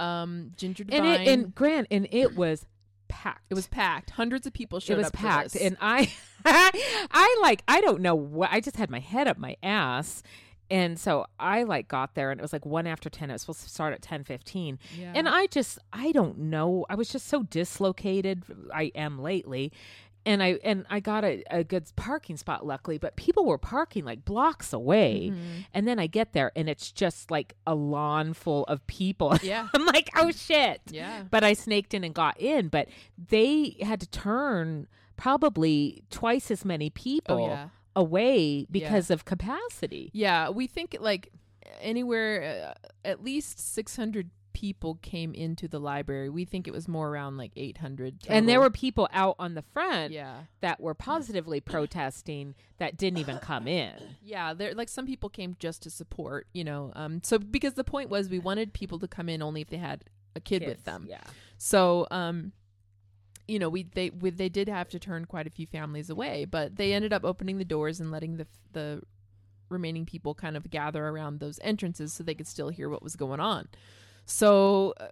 [0.00, 1.20] Um, Ginger and Divine.
[1.22, 2.66] it, and Grant and it was
[3.08, 3.44] packed.
[3.50, 4.10] it was packed.
[4.10, 4.98] Hundreds of people showed up.
[4.98, 5.14] it was up.
[5.14, 6.12] packed, and I,
[6.44, 10.22] I like I don't know what I just had my head up my ass.
[10.70, 13.30] And so I like got there and it was like one after 10.
[13.30, 14.78] It was supposed to start at 10 15.
[14.98, 15.12] yeah.
[15.14, 16.84] And I just, I don't know.
[16.90, 18.42] I was just so dislocated.
[18.74, 19.72] I am lately.
[20.28, 24.04] And I and I got a, a good parking spot luckily, but people were parking
[24.04, 25.30] like blocks away.
[25.32, 25.64] Mhm.
[25.72, 29.36] And then I get there and it's just like a lawn full of people.
[29.42, 30.82] yeah, I'm like, oh shit.
[30.90, 31.22] yeah.
[31.30, 32.68] But I snaked in and got in.
[32.68, 34.86] But they had to turn
[35.16, 40.10] probably twice as many people Oh yeah, away because of capacity.
[40.12, 40.50] yeah.
[40.50, 41.32] We think like
[41.80, 46.28] anywhere uh, at least six hundred people came into the library.
[46.28, 48.16] We think it was more around like 800.
[48.28, 50.40] And there were people out on the front yeah.
[50.62, 53.94] that were positively protesting that didn't even come in.
[54.20, 56.92] Yeah, there like some people came just to support, you know.
[56.96, 59.76] Um so because the point was we wanted people to come in only if they
[59.76, 61.06] had a kid with them.
[61.08, 61.22] Yeah.
[61.56, 62.50] So, um,
[63.46, 66.46] you know, we they we, they did have to turn quite a few families away,
[66.46, 69.02] but they ended up opening the doors and letting the the
[69.68, 73.14] remaining people kind of gather around those entrances so they could still hear what was
[73.14, 73.68] going on.
[74.28, 75.06] So uh,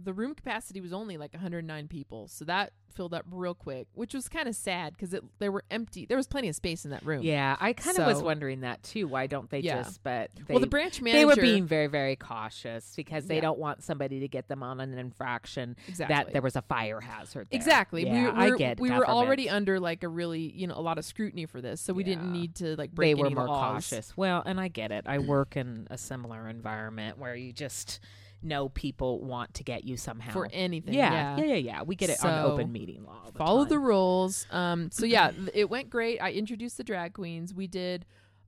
[0.00, 4.12] the room capacity was only like 109 people, so that filled up real quick, which
[4.12, 6.04] was kind of sad because it there were empty.
[6.06, 7.22] There was plenty of space in that room.
[7.22, 9.06] Yeah, I kind of was wondering that too.
[9.06, 9.82] Why don't they Yeah.
[9.82, 10.02] just?
[10.02, 13.42] But they, well, the branch manager they were being very, very cautious because they Yeah.
[13.42, 17.00] don't want somebody to get them on an infraction exactly that there was a fire
[17.00, 17.46] hazard.
[17.50, 17.56] There.
[17.56, 18.04] Exactly.
[18.04, 20.82] we, Yeah, were- I get we were already under like a really, you know, a
[20.82, 23.16] lot of scrutiny for this, so we didn't need to like break.
[23.16, 23.88] They were more laws.
[23.88, 24.16] cautious.
[24.16, 25.04] Well, and I get it.
[25.06, 28.00] I work in a similar environment where you just
[28.42, 30.94] know people want to get you somehow for anything.
[30.94, 31.82] Yeah, yeah, yeah, yeah.
[31.82, 33.22] We get it on open meeting law.
[33.32, 34.46] the follow the rules.
[34.50, 36.18] Um, so yeah, it went great.
[36.18, 37.54] I introduced the drag queens.
[37.54, 38.06] We did.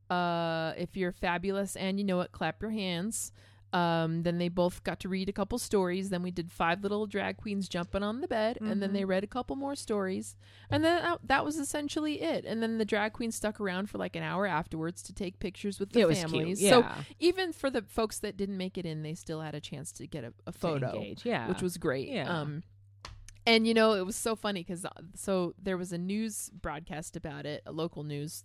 [0.08, 3.32] Uh, if you're fabulous and you know it, clap your hands.
[3.72, 6.08] Um, then they both got to read a couple stories.
[6.10, 9.22] Then we did five little drag queens jumping on the bed, and then they read
[9.22, 10.36] a couple more stories,
[10.70, 12.44] and then that, that was essentially it.
[12.44, 15.78] And then the drag queens stuck around for like an hour afterwards to take pictures
[15.78, 16.58] with the It families.
[16.58, 16.70] cute.
[16.70, 16.84] So
[17.20, 20.06] even for the folks that didn't make it in, they still had a chance to
[20.08, 21.24] get a, a photo engage.
[21.24, 22.08] Yeah, which was great.
[22.08, 22.28] Yeah.
[22.28, 22.64] Um,
[23.46, 27.46] and you know, it was so funny because so there was a news broadcast about
[27.46, 28.44] it, a local news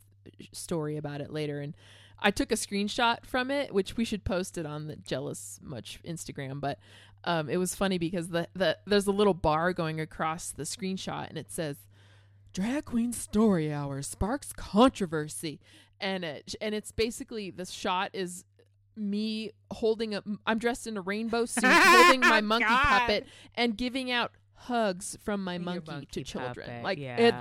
[0.52, 1.76] story about it later, and
[2.20, 6.00] I took a screenshot from it, which we should post it on the Jealous Much
[6.06, 6.60] Instagram.
[6.60, 6.80] But
[7.24, 11.30] um, it was funny because the the there's a little bar going across the screenshot,
[11.30, 11.78] and it says.
[12.54, 15.60] Drag Queen Story Hour sparks controversy,
[16.00, 18.46] and it and it's basically the shot is
[18.96, 22.84] me holding a I'm dressed in a rainbow suit holding my monkey God.
[22.84, 26.68] puppet and giving out hugs from my monkey, to children.
[26.68, 27.18] puppet, Like yeah.
[27.18, 27.36] it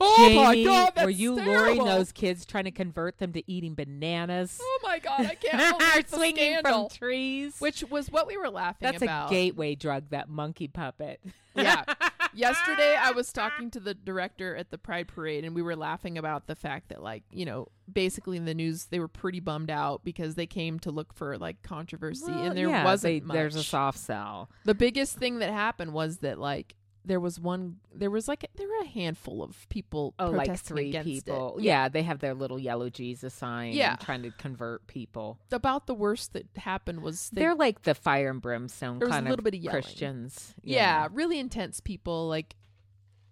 [0.00, 3.74] Oh my god, that's were you luring those kids trying to convert them to eating
[3.74, 4.58] bananas?
[4.62, 6.88] Oh my god, I can't believe swinging scandal.
[6.88, 7.56] from trees.
[7.58, 9.28] Which was what we were laughing That's about.
[9.30, 10.10] a gateway drug.
[10.10, 11.20] That monkey puppet.
[11.54, 11.84] Yeah.
[12.34, 16.16] Yesterday I was talking to the director at the Pride Parade and we were laughing
[16.18, 19.70] about the fact that like, you know, basically in the news they were pretty bummed
[19.70, 23.34] out because they came to look for like controversy Well, and there yeah, wasn't they-
[23.34, 24.48] There's a soft sell.
[24.64, 28.68] the biggest thing that happened was that like there was one there was like there
[28.68, 31.14] were a handful of people Oh, like three against it.
[31.26, 31.56] people.
[31.60, 31.88] Yeah.
[31.88, 33.72] they have their little yellow Jesus sign.
[33.72, 33.92] Yeah.
[33.92, 35.38] and trying to convert people.
[35.50, 39.14] about the worst that happened was they, are like the fire and brimstone There was
[39.16, 39.82] a kind little of bit of yelling.
[39.82, 40.54] Christians.
[40.62, 42.54] yeah, really intense people like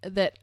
[0.03, 0.37] that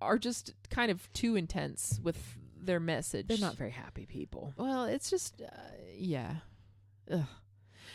[0.00, 2.16] are just kind of too intense with
[2.62, 4.52] their message they're not very happy people.
[4.56, 5.46] well it's just uh,
[5.94, 6.36] yeah
[7.10, 7.24] Ugh.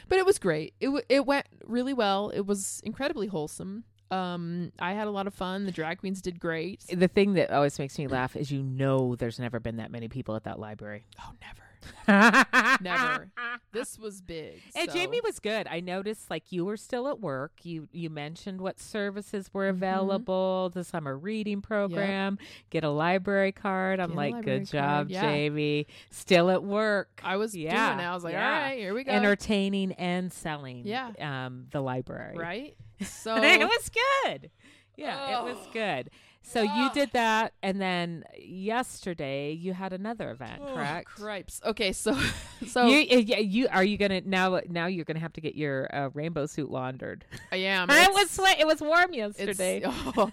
[0.10, 4.72] but it was great it, w- it went really well it was incredibly wholesome um
[4.80, 7.78] i had a lot of fun the drag queens did great The thing that always
[7.80, 11.06] makes me laugh is you know there's never been that many people at that library.
[11.20, 11.62] oh never
[12.82, 13.30] Never.
[13.72, 15.68] this was big And so- Jamie was good.
[15.70, 17.52] I noticed like you were still at work.
[17.64, 19.76] You you mentioned what services were Mhm.
[19.76, 22.40] available, the summer reading program,
[22.72, 24.00] get a library card.
[24.00, 25.22] I'm Get like, good job, yeah.
[25.22, 25.86] Jamie.
[26.10, 27.22] Still at work.
[27.24, 28.10] I was Yeah, doing it.
[28.10, 28.46] I was like, yeah.
[28.52, 29.12] all right, here we go.
[29.12, 31.12] Entertaining and selling Yeah.
[31.20, 32.36] um the library.
[32.38, 32.76] right?
[33.04, 33.90] So it was
[34.24, 34.50] good.
[34.98, 35.70] Yeah, it was Oh.
[35.74, 36.10] good.
[36.48, 36.92] So you Ah.
[36.94, 41.08] did that and then yesterday you had another event, Oh, correct?
[41.08, 41.60] Cripes.
[41.66, 42.16] Okay, so
[42.68, 44.60] so you, yeah, you are you gonna now?
[44.70, 47.26] Now you're gonna have to get your uh, rainbow suit laundered.
[47.52, 47.90] I am.
[47.92, 48.60] it was sweat.
[48.60, 49.82] It was warm yesterday.
[49.86, 50.32] oh,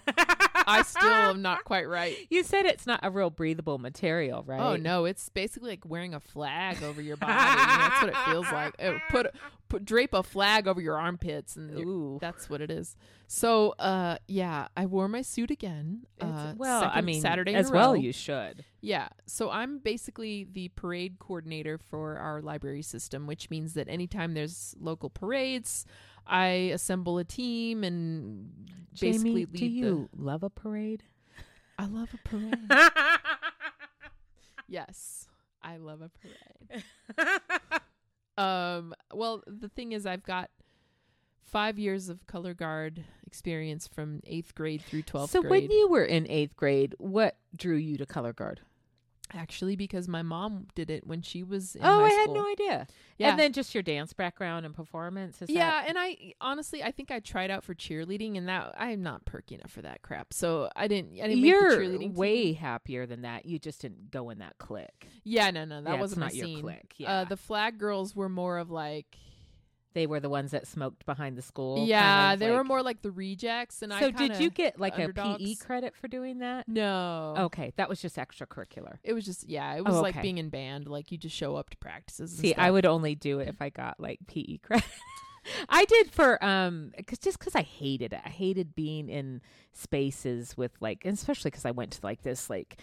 [0.67, 2.15] I still am not quite right.
[2.29, 4.61] You said it's not a real breathable material, right?
[4.61, 7.33] Oh no, it's basically like wearing a flag over your body.
[7.33, 8.75] that's what it feels like.
[8.79, 9.33] Oh, put
[9.73, 12.19] put drape a flag over your armpits, and Ooh.
[12.21, 12.95] that's what it is.
[13.25, 16.05] So, uh, yeah, I wore my suit again.
[16.21, 17.95] Uh, well, I mean, Saturday as well.
[17.95, 18.63] You should.
[18.81, 19.09] Yeah.
[19.25, 24.75] So I'm basically the parade coordinator for our library system, which means that anytime there's
[24.79, 25.87] local parades,
[26.27, 28.51] I assemble a team and
[28.99, 31.01] basically Jamie, lead do you love a parade?
[31.79, 32.69] I love a parade.
[34.67, 35.27] yes,
[35.63, 36.11] I love a
[37.17, 37.81] parade.
[38.37, 38.93] Um.
[39.13, 40.49] Well, the thing is, I've got
[41.43, 45.51] five years of color guard experience from eighth grade through twelfth so grade.
[45.51, 48.61] when you were in eighth grade, what drew you to color guard?
[49.35, 52.35] Actually, because my mom did it when she was in oh, I had school.
[52.35, 52.87] no idea.
[53.17, 53.31] Yeah.
[53.31, 55.41] And then just your dance background and performance.
[55.41, 58.75] Is yeah, that- and I honestly I think I tried out for cheerleading and that
[58.77, 60.33] I'm not perky enough for that crap.
[60.33, 62.55] So I didn't I didn't You're make the cheerleading way team.
[62.55, 63.45] happier than that.
[63.45, 65.07] You just didn't go in that clique.
[65.23, 66.61] Yeah, no, no, that Yeah, wasn't not my your scene.
[66.61, 67.23] clique, Uh yeah.
[67.25, 69.17] the flag girls were more of like
[69.93, 71.77] They were the ones that smoked behind the school.
[71.77, 73.99] kind yeah, of they were more like the rejects, and I.
[73.99, 76.67] So did you get like a PE credit for doing that?
[76.67, 77.35] No.
[77.37, 78.97] Okay, that was just extracurricular.
[79.03, 79.75] It was just yeah.
[79.75, 80.87] It was Oh, like being in band.
[80.87, 82.35] Like you just show up to practices.
[82.35, 84.85] See, I would only do it if I got like PE credit.
[85.69, 88.21] I did for um cause just because I hated it.
[88.25, 89.41] I hated being in
[89.73, 92.79] spaces with like, especially because I went to like this like,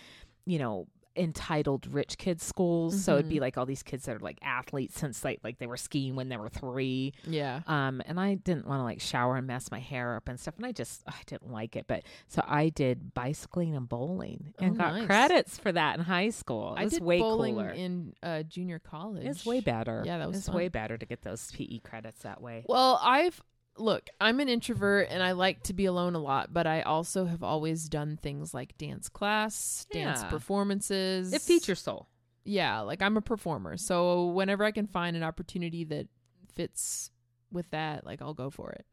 [0.46, 3.02] you know, entitled rich kids schools.
[3.04, 3.40] So it'd be Mhm.
[3.40, 6.28] like all these kids that are like athletes since like like they were skiing when
[6.28, 7.12] they were three.
[7.26, 7.60] Yeah.
[7.66, 10.56] Um, and I didn't want to like shower and mess my hair up and stuff,
[10.56, 11.86] and I just I didn't like it.
[11.88, 15.06] But so I did bicycling and bowling and Oh, got nice.
[15.06, 16.74] credits for that in high school.
[16.74, 17.70] It I was did way bowling cooler.
[17.70, 19.24] in uh, junior college.
[19.26, 20.02] It's way better.
[20.06, 22.64] Yeah, that was It's way better to get those PE credits that way.
[22.68, 23.40] Well, I've
[23.80, 27.24] look, I'm an introvert and I like to be alone a lot, but I also
[27.24, 30.28] have always done things like dance class, dance Yeah.
[30.30, 31.32] performances.
[31.32, 32.08] It feeds your soul.
[32.44, 33.76] Yeah, like I'm a performer.
[33.76, 36.08] So whenever I can find an opportunity that
[36.54, 37.10] fits
[37.50, 38.86] with that, like I'll go for it.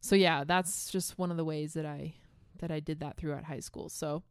[0.00, 2.14] So yeah, that's just one of the ways that I
[2.60, 3.88] that I did that throughout high school.
[3.88, 4.22] So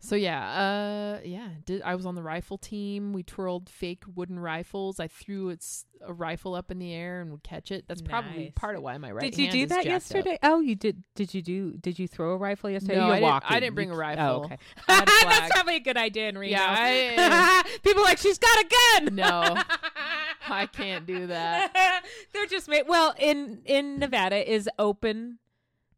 [0.00, 3.12] so yeah, uh yeah, did I was on the rifle team.
[3.12, 5.00] We twirled fake wooden rifles.
[5.00, 7.84] I threw its a rifle up in the air and would catch it.
[7.88, 8.52] That's probably Nice.
[8.54, 9.92] part of why my right did you do that jacked up.
[9.92, 10.38] yesterday?
[10.44, 11.02] Oh, you did.
[11.16, 11.72] Did you do?
[11.72, 12.96] Did you throw a rifle yesterday?
[12.98, 14.24] No, I didn't- I didn't bring a rifle.
[14.24, 14.58] Oh, okay.
[14.86, 15.28] I had a flag.
[15.40, 16.52] That's probably a good idea in Reno.
[16.56, 18.66] Yeah, I- people are like she's got a
[19.04, 19.14] gun.
[19.16, 19.56] No.
[20.50, 22.02] I can't do that.
[22.32, 22.84] They're just made.
[22.86, 25.38] Well, in in Nevada is open,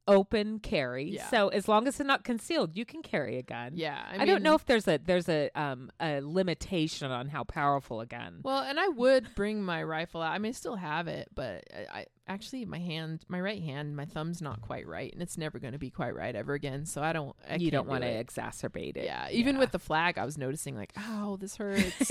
[0.08, 1.10] open carry.
[1.10, 1.28] Yeah.
[1.28, 3.72] So as long as it's not concealed, you can carry a gun.
[3.74, 7.44] Yeah, I, I, don't know if there's a there's a um a limitation on how
[7.44, 8.40] powerful a gun.
[8.42, 10.32] Well, and I would bring my rifle out.
[10.32, 13.96] I mean, I still have it, but I, I actually my hand, my right hand,
[13.96, 16.86] my thumb's not quite right, and it's never going to be quite right ever again.
[16.86, 17.36] So I don't.
[17.48, 19.04] I you don't want to exacerbate it.
[19.04, 21.82] Yeah, even with the flag, I was noticing like, oh, this hurts.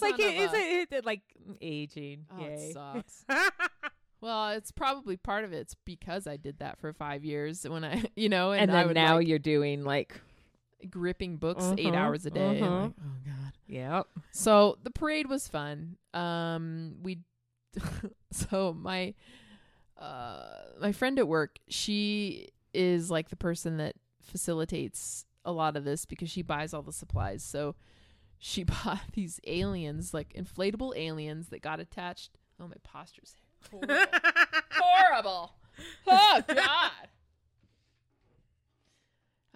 [0.00, 1.22] like it, of is it, it like
[1.60, 2.26] aging.
[2.30, 2.54] oh, Yay.
[2.54, 3.24] it sucks.
[4.20, 8.04] well, it's probably part of it's because I did that for five years when I,
[8.16, 10.20] you know, and, and I then now like, you're doing like
[10.90, 12.60] gripping books eight Mhm, hours a day.
[12.62, 12.82] mhm.
[12.82, 13.52] like, oh god.
[13.66, 14.06] yep.
[14.32, 15.96] So the parade was fun.
[16.14, 17.20] Um, we,
[18.32, 19.14] so my,
[19.98, 20.46] uh,
[20.80, 26.04] my friend at work, she is like the person that facilitates a lot of this
[26.04, 27.42] because she buys all the supplies.
[27.42, 27.74] So
[28.38, 32.38] she bought these aliens, like inflatable aliens that got attached.
[32.60, 33.34] Oh, my posture's
[33.70, 34.06] horrible.
[34.72, 35.52] horrible.
[36.06, 36.90] Oh God.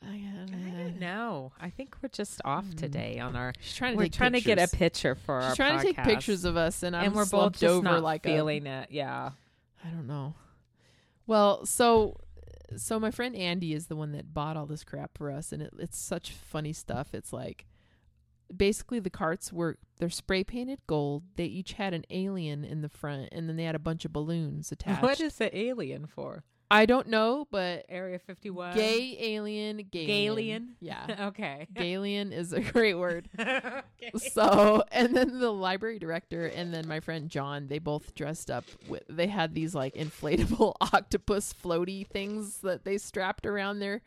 [0.02, 2.76] I gotta- No, I think we're just off Mm.
[2.76, 3.52] today on our.
[3.60, 5.56] She's trying to We're take trying to get a picture for She's our.
[5.56, 8.24] trying to take pictures of us, and I'm and we're both just over not like
[8.26, 8.90] a, feeling it.
[8.90, 9.30] Yeah.
[9.84, 10.34] I don't know.
[11.26, 12.16] Well, so
[12.76, 15.62] so my friend Andy is the one that bought all this crap for us, and
[15.62, 17.14] it, it's such funny stuff.
[17.14, 17.66] It's like
[18.54, 21.24] basically the carts were they're spray painted gold.
[21.36, 24.12] They each had an alien in the front, and then they had a bunch of
[24.12, 25.02] balloons attached.
[25.02, 26.44] What is the alien for?
[26.72, 28.76] I don't know, but Area fifty one.
[28.76, 30.68] gay alien, gay Galian?
[30.78, 31.16] yeah.
[31.28, 31.66] okay.
[31.74, 33.28] Galian is a great word.
[33.40, 33.82] okay.
[34.16, 38.66] So, and then the library director and then my friend John, they both dressed up
[38.88, 44.02] with, they had these like inflatable octopus floaty things that they strapped around their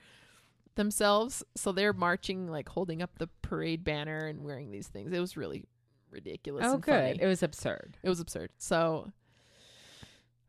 [0.75, 1.43] themselves.
[1.55, 5.11] So they're marching, like holding up the parade banner and wearing these things.
[5.13, 5.65] It was really
[6.11, 6.65] ridiculous.
[6.67, 6.91] Oh, and good.
[6.91, 7.19] funny.
[7.21, 7.97] It was absurd.
[8.03, 8.51] It was absurd.
[8.57, 9.11] So,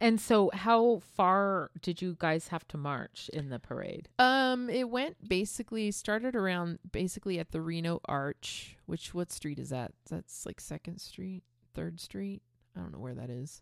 [0.02, 4.10] And so, how far did you guys have to march in the parade?
[4.20, 9.70] um, it went basically started around basically at the Reno Arch, which what street is
[9.70, 9.94] that?
[10.10, 12.42] That's like Second Street, Third Street.
[12.76, 13.62] I don't know where that is.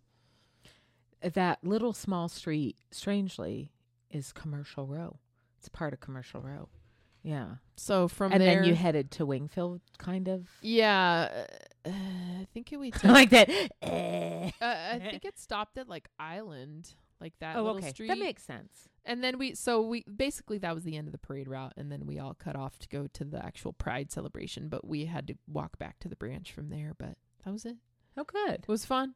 [1.22, 3.72] That little small street, strangely,
[4.10, 5.20] is Commercial Row.
[5.64, 6.68] It's part of Commercial Row.
[7.22, 7.46] Yeah.
[7.78, 11.46] So from and there, then you headed to Wingfield, kind of Yeah,
[11.86, 13.06] uh, I think it, we took.
[13.06, 13.50] like that.
[13.82, 18.10] uh, I think it stopped at like Island, like that oh, little okay, street.
[18.10, 18.90] that makes sense.
[19.06, 21.90] and then we, so we basically that was the end of the parade route, and
[21.90, 24.68] then we all cut off to go to the actual Pride celebration.
[24.68, 26.92] But we had to walk back to the branch from there.
[26.98, 27.78] But that was it.
[28.18, 28.56] Oh, good.
[28.56, 29.14] It was fun.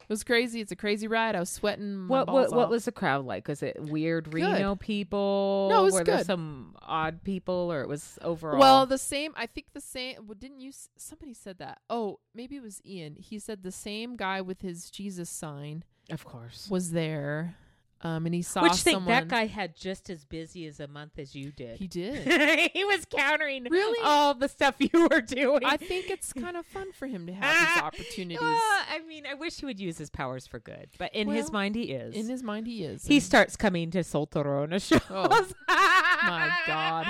[0.00, 0.60] It was crazy.
[0.62, 1.36] It's a crazy ride.
[1.36, 1.94] I was sweating.
[1.96, 3.46] My What what what was the crowd like?
[3.48, 4.34] Was it weird Good.
[4.34, 5.68] Reno people?
[5.70, 6.26] No, it was Were there good.
[6.26, 8.58] some odd people, or it was overall?
[8.58, 9.34] Well, the same.
[9.36, 10.26] I think the same.
[10.26, 10.72] Well, didn't you?
[10.96, 11.80] Somebody said that.
[11.90, 13.16] Oh, maybe it was Ian.
[13.18, 16.68] He said the same guy with his Jesus sign of course.
[16.70, 17.56] was there,
[18.02, 19.12] um, and he saw Which think someone.
[19.14, 21.78] that guy had just as busy as a month as you did.
[21.78, 22.70] He did.
[22.74, 23.98] he was countering Really?
[24.04, 25.64] all the stuff you were doing.
[25.64, 28.40] I think it's kind of fun for him to have these opportunities.
[28.40, 31.50] Well, I mean, I wish he would use his powers for good, but in his
[31.50, 32.14] mind, he is.
[32.14, 33.04] In his mind, he is.
[33.04, 35.00] he and- starts coming to Solterona shows.
[35.10, 37.06] Oh, my God.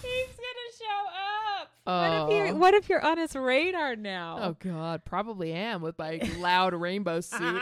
[0.00, 1.70] He's gonna show up.
[1.84, 2.30] What if Oh.
[2.46, 4.38] you're what if you're on his radar now?
[4.40, 7.60] Oh God, probably am with my loud rainbow suit.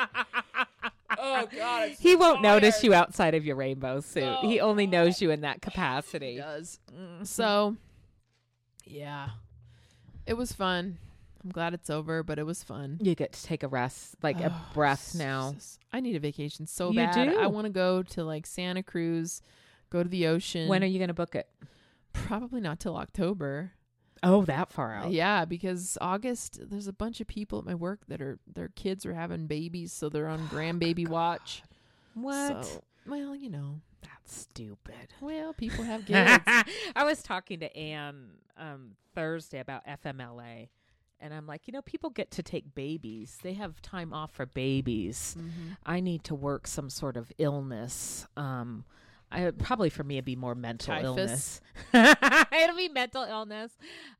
[1.26, 4.22] Oh God, I'm he so won't notice you outside of your rainbow suit.
[4.24, 6.36] Oh, he only knows you in that He capacity.
[6.38, 6.78] does.
[6.94, 7.24] Mm-hmm.
[7.24, 7.76] So,
[8.84, 9.30] yeah,
[10.26, 10.98] it was fun.
[11.44, 12.98] I'm glad it's over, but it was fun.
[13.00, 15.52] You get to take a rest, like a Oh, breath now.
[15.52, 15.78] Jesus.
[15.92, 17.30] I need a vacation so You bad.
[17.30, 17.38] do?
[17.38, 19.42] I want to go to like Santa Cruz,
[19.90, 20.68] go to the ocean.
[20.68, 21.48] When are you going to book it?
[22.12, 23.72] Probably not till October.
[24.22, 25.10] Oh, that far out.
[25.12, 29.04] Yeah, because August there's a bunch of people at my work that are their kids
[29.06, 31.62] are having babies, so they're on grandbaby watch.
[32.14, 32.64] What?
[32.64, 35.12] So, well, you know, That's stupid.
[35.20, 36.42] well, people have kids.
[36.96, 40.68] I was talking to Anne um, Thursday about FMLA,
[41.20, 43.38] and I'm like, you know, people get to take babies.
[43.42, 45.36] They have time off for babies.
[45.38, 45.76] Mhm.
[45.84, 48.26] I need to work some sort of illness.
[48.36, 48.84] Um,
[49.36, 51.06] I probably for me it'd be more mental Typhus?
[51.06, 51.60] illness.
[52.52, 53.72] It'll be mental illness.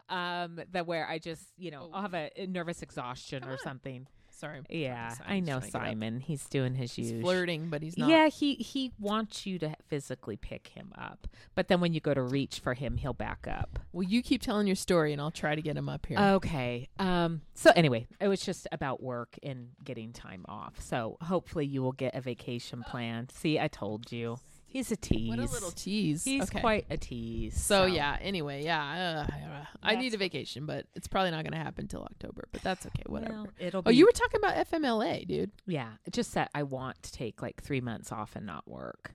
[0.09, 3.53] Um, that where I just you know I'll have a, a nervous exhaustion Come or
[3.55, 3.59] on.
[3.59, 4.07] something.
[4.31, 4.61] Sorry.
[4.69, 5.83] Yeah, I know trying to get up.
[5.87, 6.21] Simon.
[6.21, 8.11] He's doing his He's flirting, but he's not.
[8.11, 12.13] Yeah, he he wants you to physically pick him up, but then when you go
[12.13, 13.79] to reach for him, he'll back up.
[13.93, 16.19] Well, you keep telling your story, and I'll try to get him up here.
[16.19, 16.91] Okay.
[16.99, 17.41] Um.
[17.55, 20.83] So anyway, it was just about work and getting time off.
[20.83, 23.31] So hopefully you will get a vacation planned.
[23.33, 24.39] See, I told you,
[24.77, 25.29] he's a tease.
[25.29, 26.25] what a little tease.
[26.25, 26.61] He's okay.
[26.61, 27.59] quite a tease.
[27.59, 28.17] So, yeah.
[28.21, 29.27] Anyway, yeah.
[29.29, 32.49] Uh, I need a vacation, but it's probably not going to happen till October.
[32.53, 33.03] But that's okay.
[33.07, 33.35] Whatever.
[33.35, 33.83] Well, it'll.
[33.83, 35.51] Be, oh, you were talking about FMLA, dude.
[35.67, 35.91] Yeah.
[36.05, 39.15] It just that I want to take like three months off and not work,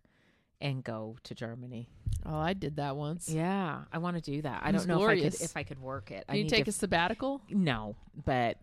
[0.59, 1.89] and go to Germany.
[2.26, 3.30] Oh, I did that once.
[3.30, 4.62] Yeah, I want to do that.
[4.64, 6.24] I don't know if I could if I could work it.
[6.30, 7.41] I Can you need take to a sabbatical?
[7.49, 7.95] No,
[8.26, 8.57] but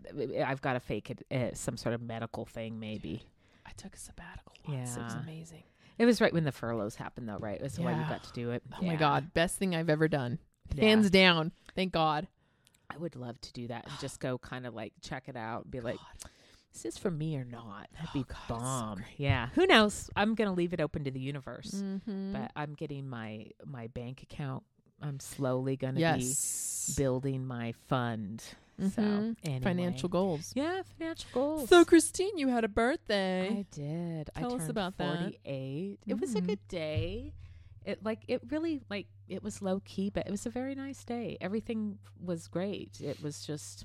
[0.44, 3.22] I've got to fake it, uh, some sort of medical thing, maybe.
[3.66, 4.94] I took a sabbatical once.
[4.96, 5.00] Yeah.
[5.00, 5.64] It was amazing.
[5.98, 7.56] It was right when the furloughs happened, though, right?
[7.56, 8.62] It was why you got to do it.
[8.80, 10.38] Oh my god, best thing I've ever done.
[10.74, 10.84] Yeah.
[10.84, 11.52] Hands down.
[11.74, 12.28] Thank God.
[12.90, 15.64] I would love to do that and just go kind of like check it out
[15.64, 15.98] and be like,
[16.74, 17.88] is this for me or not?
[17.94, 19.04] That'd be Oh, God, it's so bomb.
[19.16, 19.48] yeah.
[19.54, 20.08] Who knows?
[20.16, 22.32] I'm going to leave it open to the universe, Mm-hmm.
[22.32, 24.62] but I'm getting my, my bank account.
[25.02, 28.42] I'm slowly going to yes, be building my fund.
[28.78, 29.36] So, Mhm.
[29.42, 29.60] anyway.
[29.60, 30.52] financial goals.
[30.54, 31.68] Yeah, financial goals.
[31.68, 33.50] So, Christine, you had a birthday.
[33.50, 34.30] I did.
[34.36, 35.18] I Tell us turned about that.
[35.18, 35.98] 48.
[36.06, 36.46] It was a Mhm.
[36.46, 37.34] good day.
[37.84, 41.04] It like it really like it was low key, but it was a very nice
[41.04, 41.38] day.
[41.40, 43.00] Everything was great.
[43.00, 43.84] It was just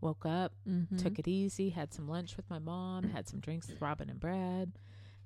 [0.00, 0.98] woke up, Mhm.
[0.98, 4.18] took it easy, had some lunch with my mom, had some drinks with Robin and
[4.18, 4.72] Brad,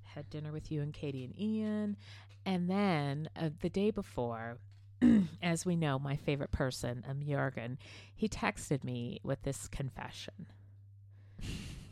[0.03, 1.97] had dinner with you and Katie and Ian,
[2.45, 4.59] and then uh, the day before.
[5.43, 7.77] As we know, my favorite person, um, Jurgen,
[8.15, 10.47] he texted me with this confession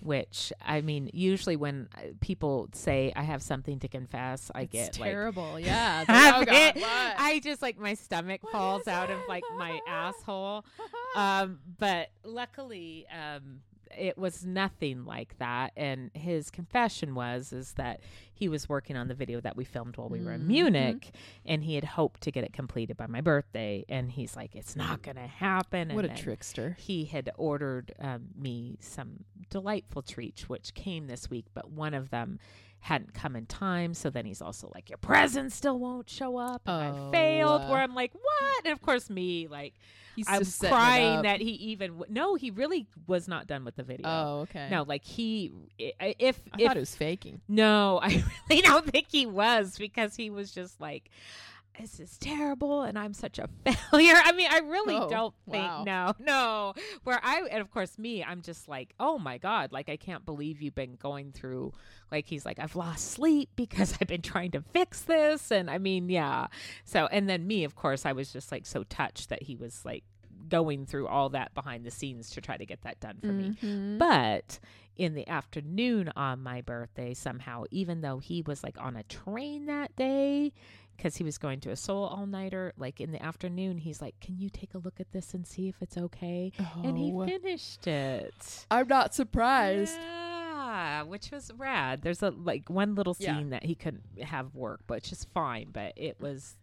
[0.06, 4.72] which I mean, usually when uh, people say I have something to confess, I It's
[4.72, 5.60] get like terrible.
[5.60, 6.02] yeah.
[6.02, 7.14] It's have like, oh God?
[7.18, 10.64] I just like my stomach What falls out of like my asshole.
[11.16, 13.62] Um, but luckily, um,
[13.98, 15.72] it was nothing like that.
[15.76, 18.00] And his confession was is that
[18.34, 20.48] he was working on the video that we filmed while we were in Mhm.
[20.48, 21.12] Munich,
[21.46, 23.86] and he had hoped to get it completed by my birthday.
[23.88, 26.76] And he's like, "It's not going to happen." what and a trickster.
[26.80, 32.10] he had ordered um, me some delightful treats, which came this week, but one of
[32.10, 32.40] them
[32.86, 33.94] hadn't come in time.
[33.96, 37.62] So then he's also like, "Your present still won't show up." And Oh, I failed.
[37.64, 39.74] uh, Where I'm like, "What?" And of course, me like
[40.16, 43.84] He's I'm crying that he even w- no, he really was not done with the
[43.84, 44.08] video.
[44.08, 44.70] Oh, okay.
[44.70, 47.42] No, like he if I if thought it was faking.
[47.50, 51.10] no, I really don't think he was because he was just like,
[51.80, 54.14] this is terrible and I'm such a failure.
[54.24, 55.84] I mean, I really Oh, don't think, wow.
[55.86, 56.74] no, no.
[57.04, 60.26] Where I, and of course, me, I'm just like, oh my God, like, I can't
[60.26, 61.74] believe you've been going through,
[62.12, 65.52] like, he's like, I've lost sleep because I've been trying to fix this.
[65.52, 66.48] And I mean, yeah.
[66.86, 69.84] So, and then me, of course, I was just like so touched that he was
[69.86, 70.04] like,
[70.48, 73.58] going through all that behind the scenes to try to get that done for me.
[73.64, 73.98] Mhm.
[73.98, 74.60] But
[74.96, 79.66] in the afternoon on my birthday, somehow, even though he was like on a train
[79.66, 80.54] that day,
[80.96, 84.20] because he was going to a soul all nighter, like in the afternoon, he's like,
[84.20, 86.52] Can you take a look at this and see if it's okay?
[86.84, 88.66] And he Oh, finished it.
[88.72, 89.98] I'm not surprised.
[90.00, 92.02] Yeah, which was rad.
[92.02, 93.38] There's a like one little Yeah.
[93.38, 95.70] scene that he couldn't have work, but it's just fine.
[95.72, 96.56] But it was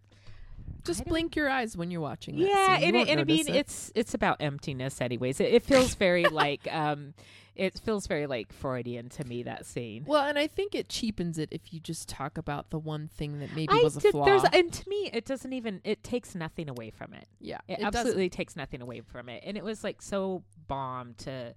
[0.85, 2.49] Just blink your eyes when you're watching that.
[2.49, 2.79] yeah.
[2.81, 3.55] And, it, and I mean it.
[3.57, 5.39] it's it's about emptiness, anyways.
[5.41, 7.15] It, it feels very like um,
[7.55, 10.05] it feels very like Freudian to me that scene.
[10.07, 13.39] Well, and I think it cheapens it if you just talk about the one thing
[13.41, 14.25] that maybe I was a did- flaw.
[14.25, 17.29] there's and to me it doesn't even it takes nothing away from it.
[17.41, 21.15] yeah, It, doesn't- absolutely takes nothing away from it, and it was like so bomb
[21.19, 21.55] to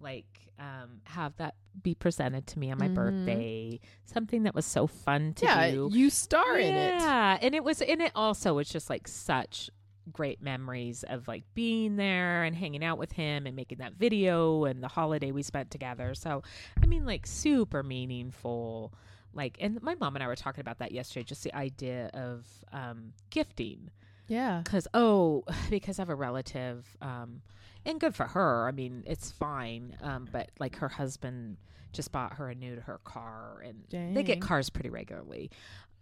[0.00, 2.94] like um have that be presented to me on my Mhm.
[2.94, 3.80] birthday.
[4.04, 5.88] Something that was so fun to yeah, do.
[5.90, 6.94] you star in it.
[7.00, 9.70] Yeah, and it was, and it also was just like such
[10.12, 14.64] great memories of like being there and hanging out with him and making that video
[14.66, 16.14] and the holiday we spent together.
[16.14, 16.42] So,
[16.82, 18.92] I mean, like super meaningful.
[19.32, 22.46] Like, and my mom and I were talking about that yesterday, just the idea of
[22.72, 23.90] um, gifting.
[24.28, 24.62] Yeah.
[24.64, 27.42] Because, oh, because I have a relative, um,
[27.86, 28.66] and good for her.
[28.66, 29.96] I mean, it's fine.
[30.00, 31.58] Um, but like her husband
[31.92, 35.50] just bought her a new to her car, and they get cars pretty regularly.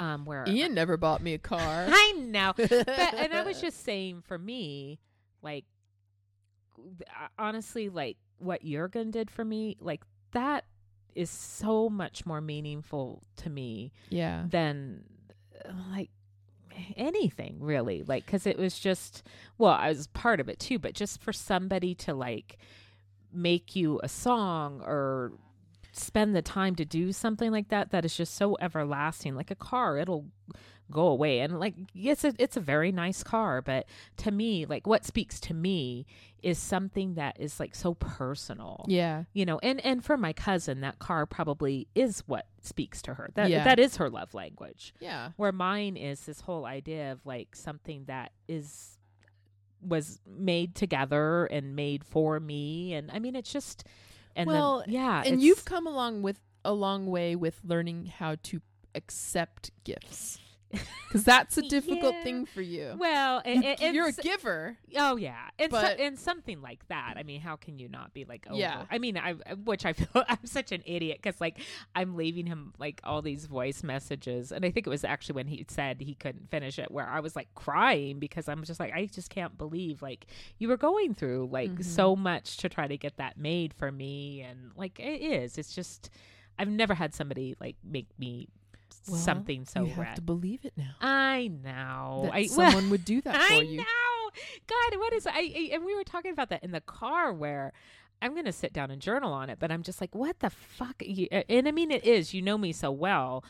[0.00, 1.60] Um, where Ian never bought me a car.
[1.88, 4.98] I know, but and I was just saying for me,
[5.42, 5.64] like
[6.78, 10.02] uh, honestly, like what Jurgen did for me, like
[10.32, 10.64] that
[11.14, 14.44] is so much more meaningful to me yeah.
[14.48, 15.04] than
[15.90, 16.10] like
[16.96, 18.02] anything really.
[18.02, 19.22] Like because it was just
[19.58, 22.58] well i was part of it too but just for somebody to like
[23.32, 25.32] make you a song or
[25.92, 29.34] spend the time to do something like that that is just so everlasting.
[29.34, 30.26] Like a car it'll
[30.93, 33.86] go away and like it's a it's a very nice car but
[34.16, 36.07] to me like what speaks to me
[36.43, 39.24] is something that is like so personal Yeah.
[39.32, 43.30] you know and and for my cousin that car probably is what speaks to her
[43.34, 43.64] that Yeah.
[43.64, 45.30] that is her love language Yeah.
[45.36, 48.99] where mine is this whole idea of like something that is
[49.80, 53.84] was made together and made for me and i mean it's just
[54.36, 58.36] and then- Well, yeah and you've come along with a long way with learning how
[58.45, 58.61] to
[58.95, 60.38] accept gifts.
[61.12, 62.22] Because that's a difficult Yeah.
[62.24, 62.94] thing for you.
[62.98, 64.78] well You- and, and, you're a giver.
[64.96, 67.16] Oh yeah, and so, and something like that.
[67.18, 68.86] I mean, how can you not be like, oh, Yeah.
[68.90, 69.32] I mean, I
[69.64, 71.58] which I feel I'm such an idiot because like
[71.94, 75.48] I'm leaving him like all these voice messages, and I think it was actually when
[75.48, 78.94] he said he couldn't finish it, where I was like crying because I'm just like
[78.94, 80.24] I just can't believe like
[80.58, 81.84] you were going through like Mhm.
[81.84, 85.58] so much to try to get that made for me, and like it is.
[85.58, 86.08] It's just
[86.58, 88.48] I've never had somebody like make me
[89.09, 90.16] Well, something so you have rad.
[90.16, 90.94] to believe it now.
[91.00, 92.22] I know.
[92.24, 93.80] that I well, someone would do that for I you.
[93.80, 94.30] I know.
[94.66, 97.72] God, what is I, I and we were talking about that in the car where
[98.20, 100.50] I'm going to sit down and journal on it, but I'm just like, what the
[100.50, 101.03] fuck?
[101.48, 102.32] And I mean, it is.
[102.32, 103.44] You know me so well,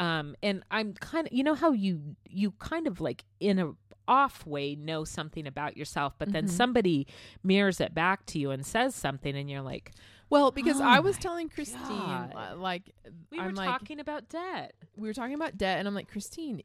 [0.00, 3.72] um, and I'm kind of, you know, how you you kind of like in a
[4.08, 6.50] off way know something about yourself, but then Mhm.
[6.50, 7.06] somebody
[7.44, 9.92] mirrors it back to you and says something, and you're like,
[10.30, 12.58] Well, because Oh I was telling Christine, uh, God.
[12.58, 12.90] like,
[13.30, 14.74] we I'm were like, talking about debt.
[14.96, 16.62] we were talking about debt, and I'm like, Christine,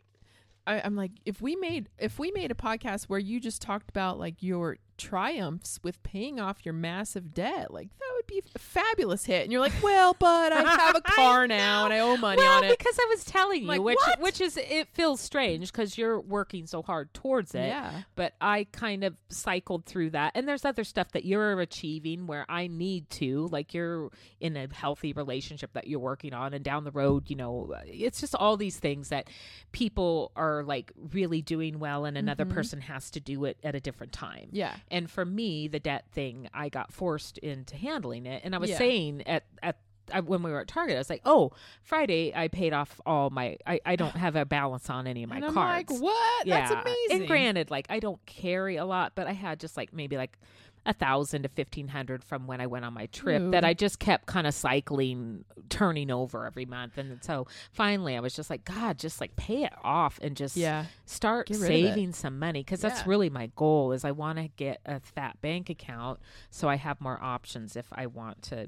[0.67, 3.89] I, I'm like, if we made if we made a podcast where you just talked
[3.89, 8.59] about like your triumphs with paying off your massive debt, like that would be a
[8.59, 9.43] fabulous hit.
[9.43, 12.57] And you're like, well, but I have a car now and I owe money well,
[12.59, 12.77] on it.
[12.77, 14.19] because I was telling you, Like, which what?
[14.21, 17.67] which is it feels strange because you're working so hard towards it.
[17.67, 18.01] Yeah.
[18.15, 22.45] But I kind of cycled through that, and there's other stuff that you're achieving where
[22.49, 26.83] I need to, like you're in a healthy relationship that you're working on, and down
[26.83, 29.27] the road, you know, it's just all these things that
[29.71, 32.53] people are like really doing well, and another Mhm.
[32.53, 34.49] person has to do it at a different time.
[34.51, 34.75] Yeah.
[34.91, 38.41] And for me, the debt thing, I got forced into handling it.
[38.43, 38.77] And I was Yeah.
[38.77, 39.77] saying at at
[40.13, 43.29] I, when we were at Target, I was like, "Oh, Friday I paid off all
[43.29, 43.55] my.
[43.65, 45.89] I, I don't have a balance on any of my and I'm cards.
[45.91, 46.45] like, what?
[46.45, 47.19] That's amazing.
[47.21, 50.37] And granted, like I don't carry a lot, but I had just like maybe like
[50.85, 53.99] a thousand to fifteen hundred from when I went on my trip that I just
[53.99, 56.97] kept kind of cycling, turning over every month.
[56.97, 60.57] And so finally, I was just like, God, just like pay it off and just
[60.57, 60.85] yeah.
[61.05, 61.87] start Get rid of it.
[61.89, 63.09] saving some money because that's Yeah.
[63.09, 66.19] really my goal is i want to get a fat bank account
[66.49, 68.67] so i have more options if i want to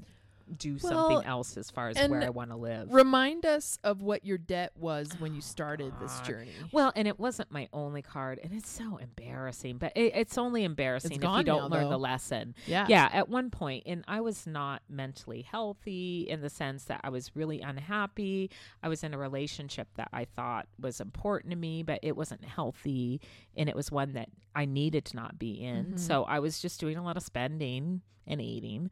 [0.56, 2.92] do Well, something else as far as where i want to live.
[2.92, 6.50] Remind us of what your debt was when you started this journey.
[6.72, 10.64] well and it wasn't my only card and it's so embarrassing but it, it's only
[10.64, 12.54] embarrassing if you don't now, learn the lesson.
[12.66, 12.86] Yeah.
[12.88, 17.08] yeah at one point and i was not mentally healthy in the sense that i
[17.08, 18.50] was really unhappy.
[18.82, 22.44] I was in a relationship that i thought was important to me but it wasn't
[22.44, 23.20] healthy
[23.56, 25.86] and it was one that i needed to not be in.
[25.86, 25.98] Mhm.
[25.98, 28.90] so i was just doing a lot of spending and eating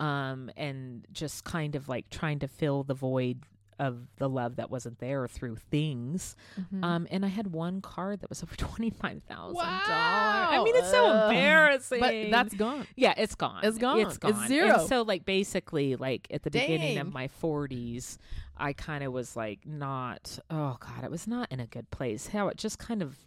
[0.00, 3.42] um and just kind of like trying to fill the void
[3.80, 6.82] of the love that wasn't there through things Mhm.
[6.84, 9.62] um and i had one card that was over $25000 wow.
[10.50, 11.30] i mean it's so Ugh.
[11.30, 12.86] embarrassing But that's gone.
[12.96, 13.60] yeah, it's gone.
[13.62, 14.00] It's gone.
[14.00, 14.48] It's It's gone.
[14.48, 14.80] zero.
[14.80, 18.18] And so, like, basically, like at the beginning of my forties,
[18.56, 20.38] I kind of was like not.
[20.50, 22.28] Oh God, it was not in a good place.
[22.28, 23.24] How it just kind of,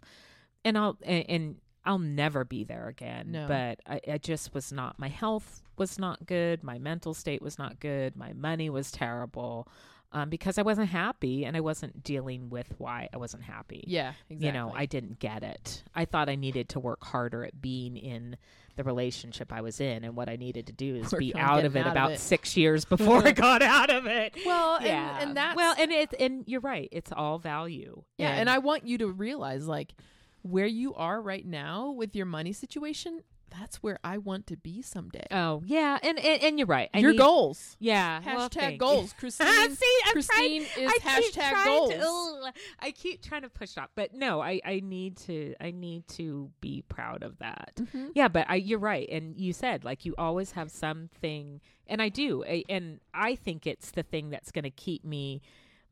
[0.64, 3.32] and I'll and, and I'll never be there again.
[3.32, 3.46] No.
[3.48, 4.98] But I, I just was not.
[4.98, 6.62] My health was not good.
[6.62, 8.14] My mental state was not good.
[8.16, 9.66] My money was terrible.
[10.14, 14.12] Um, because I wasn't happy and I wasn't dealing with why I wasn't happy Yeah,
[14.28, 14.46] exactly.
[14.46, 17.96] you know i didn't get it i thought i needed to work harder at being
[17.96, 18.36] in
[18.76, 21.64] the relationship i was in and what i needed to do is Work be out
[21.64, 22.20] of it out of about it.
[22.20, 26.12] six years before i got out of it well, yeah and that's well and it
[26.20, 29.94] and you're right it's all value yeah, and I want you to realize like
[30.42, 33.22] where you are right now with your money situation,
[33.58, 35.26] that's where I want to be someday.
[35.30, 36.88] Oh yeah, and and, and you're right.
[36.94, 37.76] I your need- goals.
[37.78, 38.20] Yeah.
[38.22, 38.78] Hashtag you.
[38.78, 39.12] goals.
[39.18, 41.92] Christine See, Christine trying, is hashtag goals.
[41.92, 45.70] To, I keep trying to push it off, but no, I I need to I
[45.70, 47.72] need to be proud of that.
[47.76, 48.10] Mhm.
[48.14, 52.08] Yeah, but I, you're right, and you said like you always have something, and I
[52.08, 55.42] do, I, and I think it's the thing that's going to keep me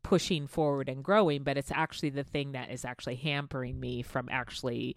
[0.03, 4.29] pushing forward and growing, but it's actually the thing that is actually hampering me from
[4.31, 4.97] actually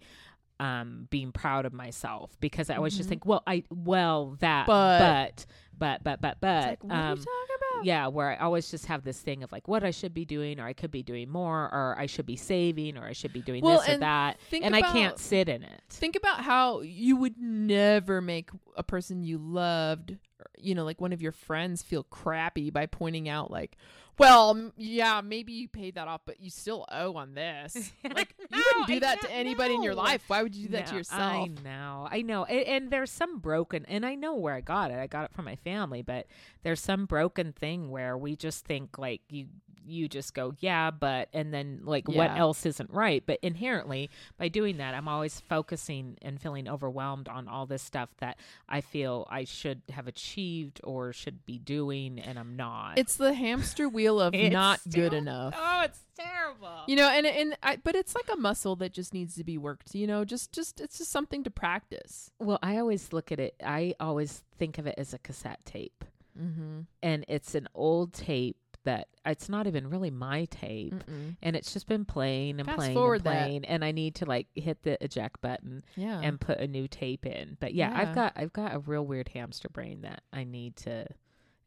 [0.60, 3.10] um being proud of myself because I always just Mhm.
[3.10, 5.46] think, well, I well that But- but
[5.78, 7.84] but but but but like, what are um you talking about?
[7.86, 10.60] yeah, where I always just have this thing of like what I should be doing,
[10.60, 13.42] or I could be doing more, or I should be saving, or I should be
[13.42, 15.82] doing Well, this or and that, and I can't sit in it.
[15.90, 20.16] Think about how you would never make a person you loved,
[20.58, 23.76] you know, like one of your friends feel crappy by pointing out like,
[24.16, 27.92] well, yeah, maybe you paid that off, but you still owe on this.
[28.14, 30.22] Like you wouldn't do I that to know- anybody in your life.
[30.28, 31.20] Why would you do that to yourself?
[31.20, 34.92] I know, I know, and, and there's some broken, and I know where I got
[34.92, 34.98] it.
[35.00, 36.26] I got it from my family, but
[36.62, 39.46] there's some broken thing where we just think like you,
[39.86, 43.22] you just go, yeah, but, and then like what else isn't right.
[43.24, 48.10] But inherently, by doing that, I'm always focusing and feeling overwhelmed on all this stuff
[48.18, 52.98] that I feel I should have achieved or should be doing, and I'm not.
[52.98, 55.54] It's the hamster wheel of not good enough.
[55.56, 56.82] Oh, it's terrible.
[56.86, 59.58] You know, and and I, but it's like a muscle that just needs to be
[59.58, 59.94] worked.
[59.94, 62.30] You know, just just it's just something to practice.
[62.38, 66.04] Well, I always look at it, I always think of it as a cassette tape.
[66.40, 66.80] Mm-hmm.
[67.02, 70.94] And it's an old tape that it's not even really my tape.
[70.94, 71.36] Mm-mm.
[71.42, 73.42] And it's just been playing and Fast playing forward and that.
[73.44, 73.64] playing.
[73.64, 76.20] And I need to like hit the eject button Yeah.
[76.22, 77.56] and put a new tape in.
[77.60, 78.00] But yeah, Yeah.
[78.08, 81.06] I've got I've got a real weird hamster brain that I need to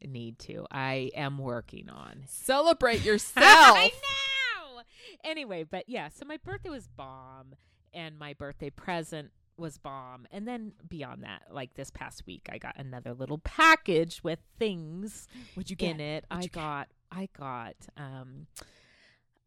[0.05, 0.65] need to.
[0.71, 2.23] I am working on.
[2.27, 3.43] Celebrate yourself.
[3.45, 4.81] I know.
[5.23, 7.55] Anyway, but yeah, so my birthday was bomb,
[7.93, 12.59] and my birthday present was bomb, and then beyond that, like this past week, I
[12.59, 16.25] got another little package with things What'd you in it.
[16.29, 16.51] What'd I get?
[16.51, 18.47] got, I got um,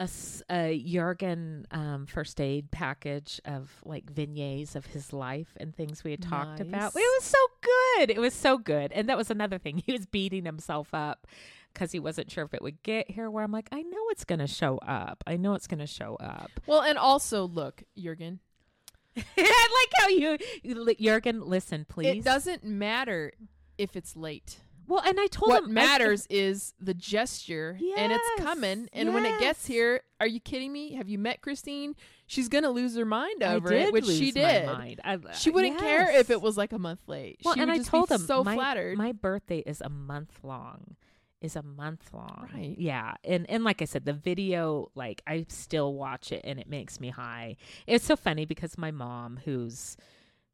[0.00, 0.08] a,
[0.50, 6.12] a Jurgen um, first aid package of like vignettes of his life and things we
[6.12, 6.92] had talked about.
[6.96, 8.10] It was so good.
[8.10, 9.82] It was so good, and that was another thing.
[9.84, 11.26] He was beating himself up
[11.72, 13.30] because he wasn't sure if it would get here.
[13.30, 15.22] Where I'm like, I know it's going to show up.
[15.26, 16.50] I know it's going to show up.
[16.66, 18.40] Well, and also look, Jurgen,
[19.16, 21.42] I like how you, you Jurgen.
[21.42, 22.18] Listen, please.
[22.18, 23.32] it doesn't matter
[23.76, 24.58] if it's late.
[24.90, 28.88] Well, and I told What him I- matters is the gesture, and it's coming.
[28.92, 30.94] And when it gets here, are you kidding me?
[30.94, 31.94] Have you met Christine?
[32.26, 34.66] She's gonna lose her mind over it, which lose she my did.
[34.66, 35.00] mind.
[35.04, 37.38] I- She wouldn't uh, care if it was like a month late.
[37.44, 38.98] Well, she and would I just told be him so my, flattered.
[38.98, 40.96] My birthday is a month long.
[41.40, 42.48] Is a month long.
[42.52, 42.74] Right.
[42.76, 43.14] Yeah.
[43.24, 47.00] And and like I said, the video, like I still watch it and it makes
[47.00, 47.56] me high.
[47.86, 49.96] It's so funny because my mom, who's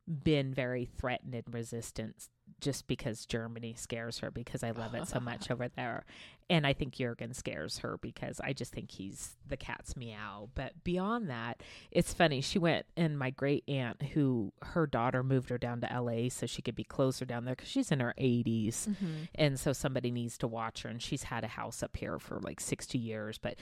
[0.07, 2.29] been very threatened and resistant
[2.61, 6.05] just because Germany scares her because I love it so much over there.
[6.49, 10.49] And I think Jurgen scares her because I just think he's the cat's meow.
[10.55, 12.41] But beyond that, it's funny.
[12.41, 16.47] She went and my great aunt, who her daughter moved her down to LA so
[16.47, 18.87] she could be closer down there because she's in her 80s.
[18.89, 19.29] Mhm.
[19.35, 20.89] And so somebody needs to watch her.
[20.89, 23.57] And she's had a house up here for like 60 years, but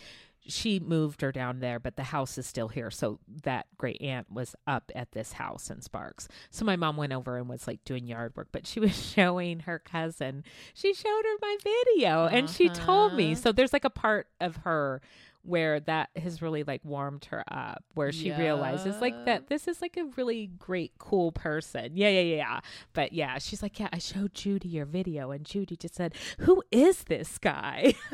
[0.47, 2.91] she moved her down there, but the house is still here.
[2.91, 6.29] So that great aunt was up at this house in Sparks.
[6.51, 9.61] So my mom went over and was like doing yard work, but she was showing
[9.61, 10.45] her cousin.
[10.75, 13.33] She showed her my video and she told me.
[13.33, 13.41] Uh-huh.
[13.41, 15.01] So there's like a part of her
[15.45, 19.81] where that has really like warmed her up where she realizes like that this is
[19.83, 21.93] like a really great cool person.
[21.95, 22.61] Yeah yeah yeah yeah.
[22.93, 26.63] But yeah she's like yeah i showed judy your video and judy just said who
[26.71, 27.95] is this guy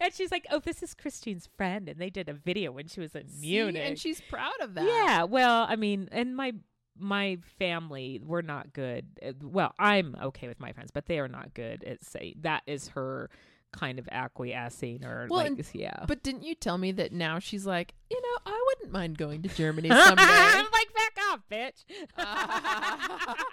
[0.00, 3.00] and she's like oh this is christine's friend and they did a video when she
[3.00, 3.50] was in See?
[3.50, 3.82] munich.
[3.84, 4.84] and she's proud of that.
[4.84, 6.52] yeah well i mean and my
[6.98, 11.28] my family we're not good uh, well i'm okay with my friends but they are
[11.28, 13.30] not good at say that is her
[13.72, 17.38] kind of acquiescing or Well, like and- yeah But didn't you tell me that now
[17.38, 20.22] she's like, you know, I wouldn't mind going to Germany someday.
[20.22, 21.84] I'm like, back off, bitch.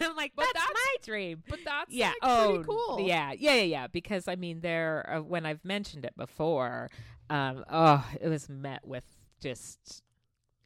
[0.00, 1.42] I'm like, But that's, that's- my dream.
[1.48, 2.08] but that's Yeah.
[2.08, 3.00] like, oh, pretty cool.
[3.06, 3.32] Yeah.
[3.32, 3.54] Yeah.
[3.54, 3.62] Yeah.
[3.62, 3.86] Yeah.
[3.86, 6.88] Because I mean, there uh, when I've mentioned it before,
[7.30, 9.04] um, oh, it was met with
[9.40, 10.02] just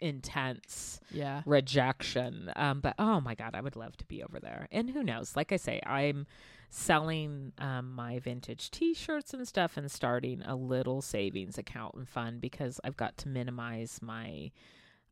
[0.01, 1.43] intense Yeah.
[1.47, 2.51] rejection.
[2.57, 4.69] Um, but oh my god, I would love to be over there.
[4.73, 5.37] And who knows?
[5.37, 6.27] Like I say, I'm
[6.75, 12.41] selling um, my vintage T-shirts and stuff, and starting a little savings account and fund
[12.41, 14.51] because I've got to minimize my.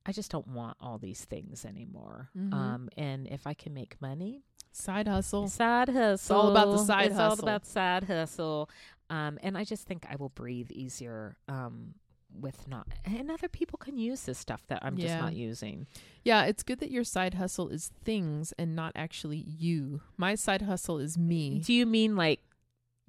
[0.06, 2.30] I just don't want all these things anymore.
[2.36, 2.54] Mhm.
[2.54, 4.42] Um, and if I can make money,
[4.72, 5.48] Side hustle.
[5.48, 6.36] side hustle.
[6.36, 8.70] all about the side it's all about side hustle.
[9.10, 11.36] Um, and I just think I will breathe easier.
[11.46, 11.94] Um,
[12.38, 15.86] with not and other people can use this stuff that I'm just not using.
[16.24, 20.00] Yeah, it's good that your side hustle is things and not actually you.
[20.16, 21.60] My side hustle is me.
[21.64, 22.40] Do you mean like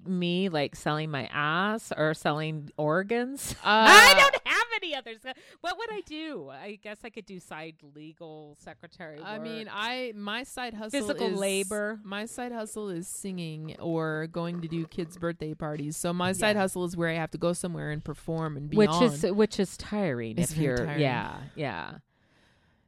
[0.05, 3.55] me like selling my ass or selling organs?
[3.63, 5.19] I Uh, don't have any others.
[5.25, 6.49] Uh, what would I do?
[6.49, 9.19] I guess I could do side legal secretary.
[9.21, 9.69] I mean.
[9.71, 11.99] I my side hustle Physical is, labor.
[12.03, 15.97] My side hustle is singing or going to do kids' birthday parties.
[15.97, 16.61] So my side Yeah.
[16.61, 19.03] hustle is where I have to go somewhere and perform and be which on.
[19.03, 21.01] is which is tiring It's if you're tiring.
[21.01, 21.91] yeah yeah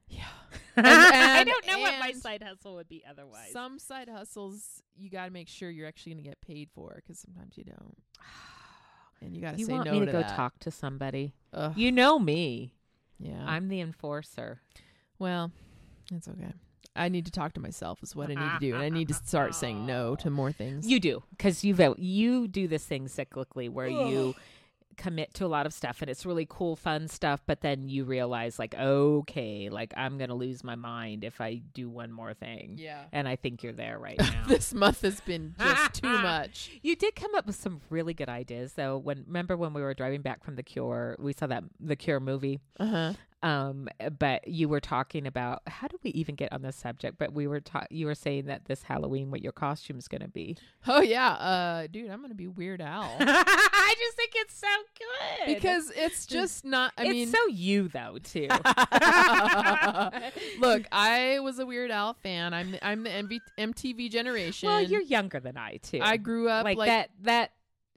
[0.08, 0.24] Yeah.
[0.78, 3.52] I and- don't know what my side hustle would be otherwise.
[3.52, 6.94] some side hustles you got to make sure you're actually going to get paid for
[6.96, 7.98] because sometimes you don't.
[9.24, 10.36] And you got to you say want no me to, to go that.
[10.36, 11.34] talk to somebody?
[11.54, 12.74] Ugh, You know me.
[13.20, 13.44] yeah.
[13.46, 14.60] I'm the enforcer.
[15.20, 15.52] well,
[16.12, 16.54] it's okay.
[16.96, 19.08] I need to talk to myself is what I need to do, and I need
[19.08, 20.86] to start saying no to more things.
[20.88, 21.98] You do because you vote.
[21.98, 24.36] You do this thing cyclically where you
[24.98, 27.42] commit to a lot of stuff and it's really cool, fun stuff.
[27.46, 31.90] But then you realize, like, okay, like I'm gonna lose my mind if I do
[31.90, 32.76] one more thing.
[32.78, 33.04] yeah.
[33.12, 34.44] And I think you're there right now.
[34.48, 36.72] this month has been just too much.
[36.82, 38.98] You did come up with some really good ideas, though.
[38.98, 42.20] When remember when we were driving back from the Cure, we saw that the Cure
[42.20, 42.60] movie.
[42.80, 43.14] Uh huh.
[43.44, 47.18] Um, but you were talking about how did we even get on this subject?
[47.20, 50.30] But we were ta- you were saying that this Halloween, what your costume's going to
[50.30, 50.56] be.
[50.88, 54.68] Oh yeah, uh, dude, I'm gonna be Weird Al I just think it's so
[54.98, 56.94] good because it's just not.
[56.98, 58.48] I it's mean, so you though too.
[60.60, 62.54] look, I was a Weird Al fan.
[62.54, 64.70] I'm the, I'm the MV, MTV generation.
[64.70, 66.00] well, you're younger than I too.
[66.02, 67.10] I grew up like, like, that.
[67.24, 67.52] That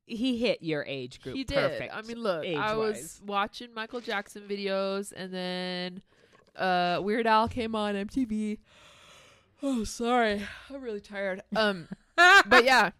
[0.06, 1.36] he hit your age group.
[1.36, 1.56] He did.
[1.56, 1.94] Perfect.
[1.94, 6.02] I mean, look, I was watching Michael Jackson videos, and then
[6.56, 8.58] uh, Weird Al came on MTV.
[9.62, 11.40] Oh, sorry, I'm really tired.
[11.56, 12.90] Um, but yeah,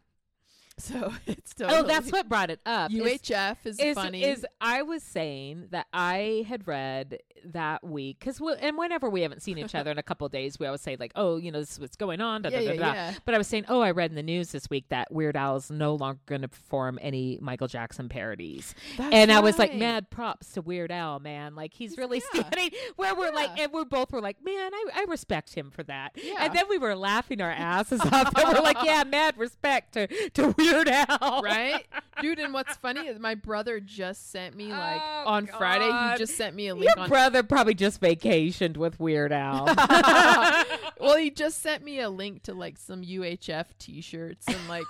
[0.79, 1.79] so it's totally.
[1.79, 2.91] oh, that's what brought it up.
[2.91, 4.23] UHF is, is, funny.
[4.23, 7.19] is I was saying that I had read
[7.53, 10.59] that week because and whenever we haven't seen each other in a couple of days,
[10.59, 12.43] we always say like, oh, you know, this is what's going on.
[12.43, 13.15] Da, yeah, da, da, yeah, yeah.
[13.25, 15.57] But I was saying, oh, I read in the news this week that Weird Al
[15.57, 19.75] is no longer going to perform any Michael Jackson parodies, That's and I was like,
[19.75, 21.55] mad props to Weird Al, man.
[21.55, 22.43] Like he's He's- really yeah.
[22.43, 25.85] standing where we're like, and we're both were like, man, I, I respect him for
[25.85, 26.17] that.
[26.39, 30.07] And then we were laughing our asses off, and we're like, yeah, mad respect to
[30.31, 31.85] to Weird Al, right,
[32.21, 32.39] dude.
[32.39, 35.89] And what's funny is my brother just sent me like Oh, on Friday.
[35.89, 36.13] God.
[36.13, 39.67] He just sent me a link Your on brother probably just vacationed with Weird Al.
[41.01, 44.85] well, he just sent me a link to like some UHF T-shirts and like,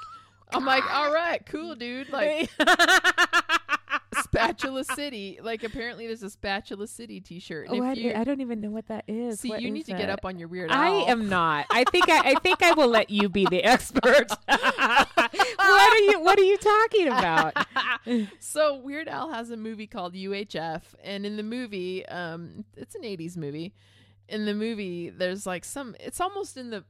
[0.53, 2.09] I'm like, all right, cool, dude.
[2.11, 2.51] Like
[4.47, 5.39] Spatula City.
[5.43, 7.69] Like apparently there's a Spatula City T-shirt.
[7.69, 9.41] And oh, I, if you I don't even know what that is.
[9.41, 10.71] see, What you is need to get up on your weird.
[10.71, 11.09] I Al.
[11.09, 11.67] am not.
[11.71, 14.27] I think I, I think I will let you be the expert.
[14.47, 15.19] what
[15.69, 17.67] are you What are you talking about?
[18.41, 23.03] so Weird Al has a movie called UHF, and in the movie, um, it's an
[23.03, 23.75] '80s movie.
[24.29, 25.95] In the movie, there's like some.
[26.01, 26.85] It's almost in the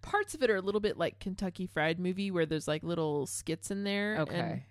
[0.00, 3.26] parts of it are a little bit like Kentucky Fried Movie, where there's like little
[3.26, 4.14] skits in there.
[4.14, 4.64] and- Okay.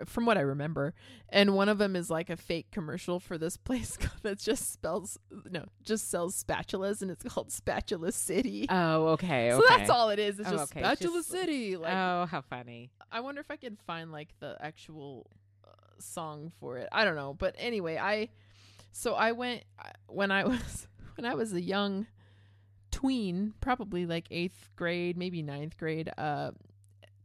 [0.00, 0.94] Or from what I remember,
[1.28, 5.18] and one of them is like a fake commercial for this place that just spells
[5.50, 8.66] no, just sells spatulas, and it's called Spatula City.
[8.68, 9.50] Oh, okay.
[9.58, 10.38] So that's all it is.
[10.38, 11.76] It's Oh, just okay, Spatula just- City.
[11.76, 12.90] Like oh, how funny.
[13.10, 15.30] I wonder if I can find like the actual
[15.64, 15.68] uh,
[15.98, 16.88] song for it.
[16.92, 18.28] I don't know, but anyway, I
[18.92, 19.64] so I went
[20.08, 20.86] when I was
[21.16, 22.06] when I was a young
[22.90, 26.10] tween, probably like eighth grade, maybe ninth grade.
[26.16, 26.52] Uh,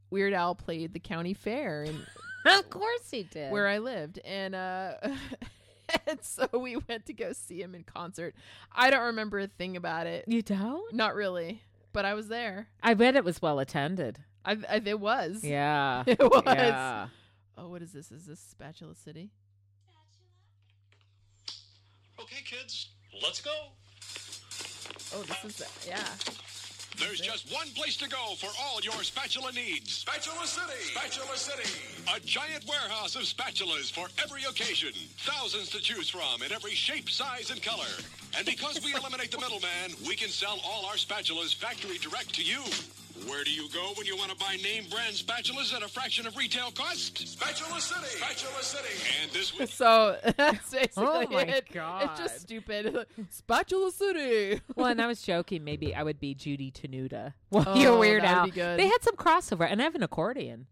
[0.09, 2.05] Weird Al played the county fair and
[2.59, 3.51] Of course he did.
[3.51, 4.95] where I lived, and uh,
[6.07, 8.35] and so we went to go see him in concert.
[8.71, 10.93] I don't remember a thing about it, you don't?
[10.93, 11.61] not really,
[11.93, 12.67] but I was there.
[12.81, 14.19] I bet it was well attended.
[14.45, 15.43] I, I it was.
[15.43, 16.03] Yeah.
[16.07, 16.43] It was.
[16.45, 17.07] Yeah.
[17.57, 18.11] Oh, what is this?
[18.11, 19.31] Is this Spatula City?
[22.19, 22.89] Okay, kids,
[23.21, 23.51] let's go.
[25.15, 26.03] Oh, this is the, yeah.
[26.97, 29.93] There's just one place to go for all your spatula needs.
[29.93, 30.93] Spatula City.
[30.93, 31.69] Spatula City.
[32.15, 34.93] A giant warehouse of spatulas for every occasion.
[35.19, 37.89] Thousands to choose from in every shape, size, and color.
[38.37, 42.43] And because we eliminate the middleman, we can sell all our spatulas factory direct to
[42.43, 42.63] you.
[43.27, 46.25] Where do you go when you want to buy name brand spatulas at a fraction
[46.25, 47.17] of retail cost?
[47.27, 48.05] Spatula City.
[48.17, 48.93] Spatula City.
[49.21, 49.69] And this week.
[49.69, 51.71] So that's basically Oh my it.
[51.71, 52.09] God.
[52.11, 53.05] It's just stupid.
[53.29, 54.61] Spatula City.
[54.75, 55.63] Well, and I was joking.
[55.63, 57.33] Maybe I would be Judy Tenuta.
[57.51, 58.45] Well, Oh, you're weird that'd Al.
[58.45, 58.79] be good.
[58.79, 60.65] They had some crossover, and I have an accordion.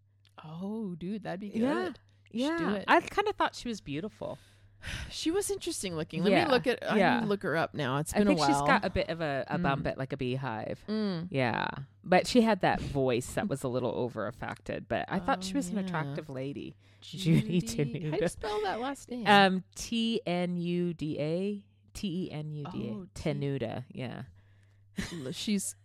[0.44, 1.60] Oh, dude, that'd be good.
[1.62, 1.92] Yeah,
[2.32, 2.58] yeah.
[2.58, 2.86] do it.
[2.88, 4.40] I kind of thought she was beautiful.
[5.10, 6.24] She was interesting looking.
[6.24, 6.80] Let Yeah, me look at.
[6.92, 7.24] I yeah.
[7.26, 7.98] look her up now.
[7.98, 8.48] It's been think a while.
[8.50, 9.64] she's got a bit of a, a Mm.
[9.64, 10.84] bump at like a beehive.
[10.90, 11.28] Mm.
[11.30, 11.68] Yeah,
[12.04, 14.88] but she had that voice that was a little over affected.
[14.88, 16.76] But I thought Oh, she was an attractive lady.
[17.02, 18.12] Judy Tenuda.
[18.12, 19.26] How do you spell that last name?
[19.28, 21.64] Um, T N U D A
[21.94, 23.84] T E N U D Oh, A Tenuta.
[23.92, 24.24] Yeah.
[25.32, 25.76] She's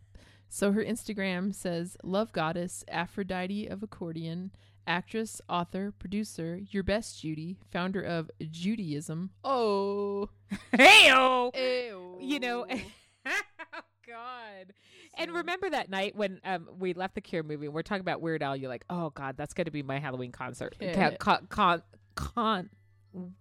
[0.48, 4.50] so her Instagram says love goddess Aphrodite of accordion
[4.86, 10.28] actress author producer your best Judy founder of Judaism oh
[10.72, 11.50] Hey oh.
[11.54, 12.18] Ew.
[12.20, 12.66] You know.
[13.26, 14.72] oh God.
[15.18, 17.66] And remember that night when um, we left the Cure movie?
[17.66, 18.56] and We're talking about Weird Al.
[18.56, 20.76] You're like, oh God, that's going to be my Halloween concert
[21.18, 21.82] con, con,
[22.14, 22.70] con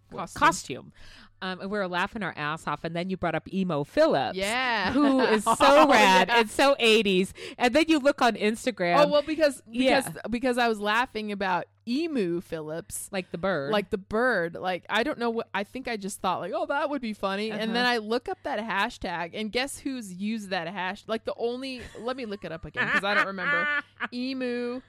[0.10, 0.40] Costume.
[0.40, 0.94] costume.
[1.42, 2.84] Um, and we were laughing our ass off.
[2.84, 4.38] And then you brought up Emo Phillips.
[4.38, 6.40] yeah Who is so Oh, rad yeah.
[6.40, 7.32] and so 80s.
[7.58, 10.22] And then you look on Instagram, oh well because because Yeah.
[10.30, 13.72] because I was laughing about Emu Phillips like the bird.
[13.72, 16.66] like the bird like i don't know what i think i just thought like oh
[16.66, 17.94] that would be funny and then Uh-huh.
[17.94, 22.18] i look up that hashtag and guess who's used that hash like the only let
[22.18, 23.68] me look it up again because i don't remember
[24.14, 24.82] emu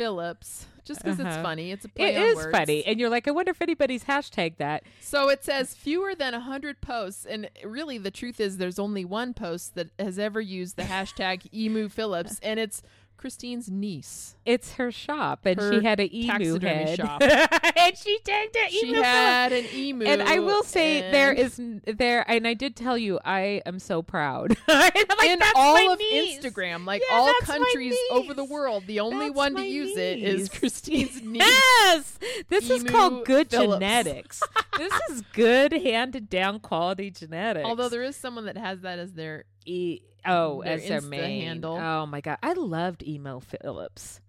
[0.00, 1.42] phillips just because it's Uh-huh.
[1.42, 2.50] funny it's a play It on is words.
[2.56, 2.84] funny.
[2.86, 4.82] And you're like, I wonder if anybody's hashtag that.
[5.00, 9.34] so it says fewer than 100 posts and really the truth is there's only one
[9.34, 12.80] post that has ever used the hashtag emu phillips and it's
[13.20, 17.20] christine's niece It's her shop, and Her she had an emu head, shop.
[17.22, 19.06] and she tagged she emu Phillips.
[19.06, 22.74] had an emu And I will say there and- is n- there, and I did
[22.76, 24.56] tell you I am so proud.
[24.68, 24.96] Like,
[25.28, 29.26] in "That's all of niece." Instagram, like Yeah, all countries over the world, the only
[29.26, 30.48] That's one to use it is.
[30.48, 31.42] Christine's niece.
[31.42, 32.18] Yes,
[32.48, 33.74] this is called good Phillips.
[33.74, 34.42] genetics.
[34.78, 37.66] this is good handed down quality genetics.
[37.66, 41.42] Although there is someone that has that as their E- oh, Their as their main
[41.42, 41.76] handle.
[41.76, 44.20] Oh my god, I loved emo Phillips.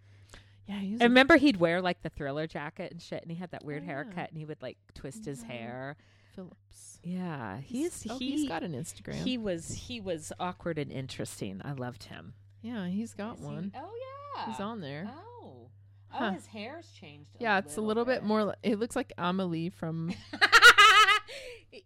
[0.67, 0.79] yeah.
[0.79, 3.63] He's I remember he'd wear like the thriller jacket and shit, and he had that
[3.65, 3.89] weird yeah.
[3.91, 5.47] haircut, and he would like twist his Yeah.
[5.53, 5.97] hair.
[6.35, 6.99] Phillips.
[7.03, 9.15] Yeah, he's oh, he, he's got an Instagram.
[9.15, 11.61] he was he was awkward and interesting.
[11.65, 12.33] I loved him.
[12.61, 13.71] yeah, he's got Is he- one.
[13.75, 13.91] oh
[14.37, 15.09] yeah, He's on there.
[15.09, 15.67] Oh, oh
[16.09, 16.27] Huh.
[16.29, 17.31] oh, his hair's changed.
[17.39, 18.45] yeah, it's a little bit more.
[18.45, 20.13] li- It looks like Amelie from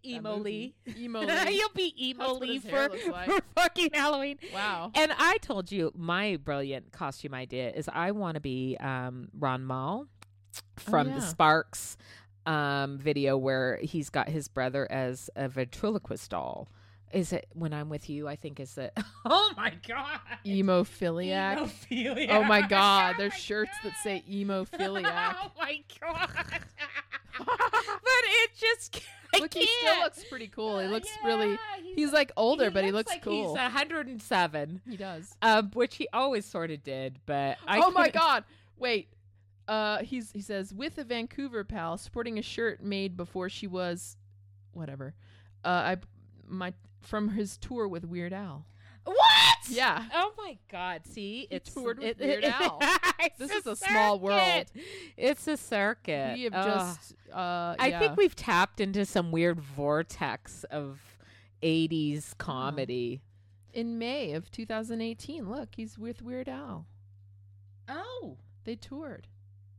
[0.04, 0.74] emo Lee.
[0.98, 1.56] Emo Lee.
[1.56, 3.30] You'll be emo Lee for, like.
[3.30, 4.38] for fucking Halloween.
[4.52, 4.90] Wow.
[4.94, 9.64] And I told you my brilliant costume idea is I want to be um, Ron
[9.64, 10.06] Mael
[10.76, 11.20] from the yeah.
[11.20, 11.96] Sparks
[12.46, 16.68] um, video where he's got his brother as a ventriloquist doll.
[17.12, 18.26] Is it when I'm with you?
[18.26, 18.92] I think is it.
[19.28, 21.56] Oh my god, Emophiliac.
[21.58, 22.28] Emophiliac.
[22.30, 25.34] Oh my god, Oh there's my shirts that say emophiliac.
[25.42, 26.30] Oh my god!
[28.22, 29.00] But it just
[29.34, 29.64] I Look, can't.
[29.64, 30.78] he still looks pretty cool.
[30.78, 31.58] He Uh, looks yeah, really.
[31.94, 33.48] He's like older, but he looks looks like cool.
[33.54, 35.36] He's 107, he does.
[35.42, 37.18] um, which he always sort of did.
[37.26, 38.44] But I oh my god!
[38.78, 39.08] Wait.
[39.68, 44.16] Uh, he's he says with a Vancouver pal sporting a shirt made before she was,
[44.72, 45.12] whatever.
[45.64, 45.96] Uh, I
[46.46, 48.64] my from his tour with Weird Al.
[49.06, 49.58] What?
[49.68, 50.04] Yeah.
[50.14, 51.06] Oh my God!
[51.06, 52.78] See, it's toured with it- Weird Al.
[53.20, 54.66] it's This is a small world.
[55.16, 56.34] It's a circuit.
[56.36, 56.64] We have Ugh.
[56.98, 57.14] just.
[57.32, 57.98] Uh, I yeah.
[58.00, 61.00] think we've tapped into some weird vortex of
[61.62, 63.22] '80s comedy.
[63.72, 65.48] in May of 2018.
[65.48, 66.86] Look, he's with Weird Al.
[67.88, 68.36] Oh.
[68.64, 69.28] They toured.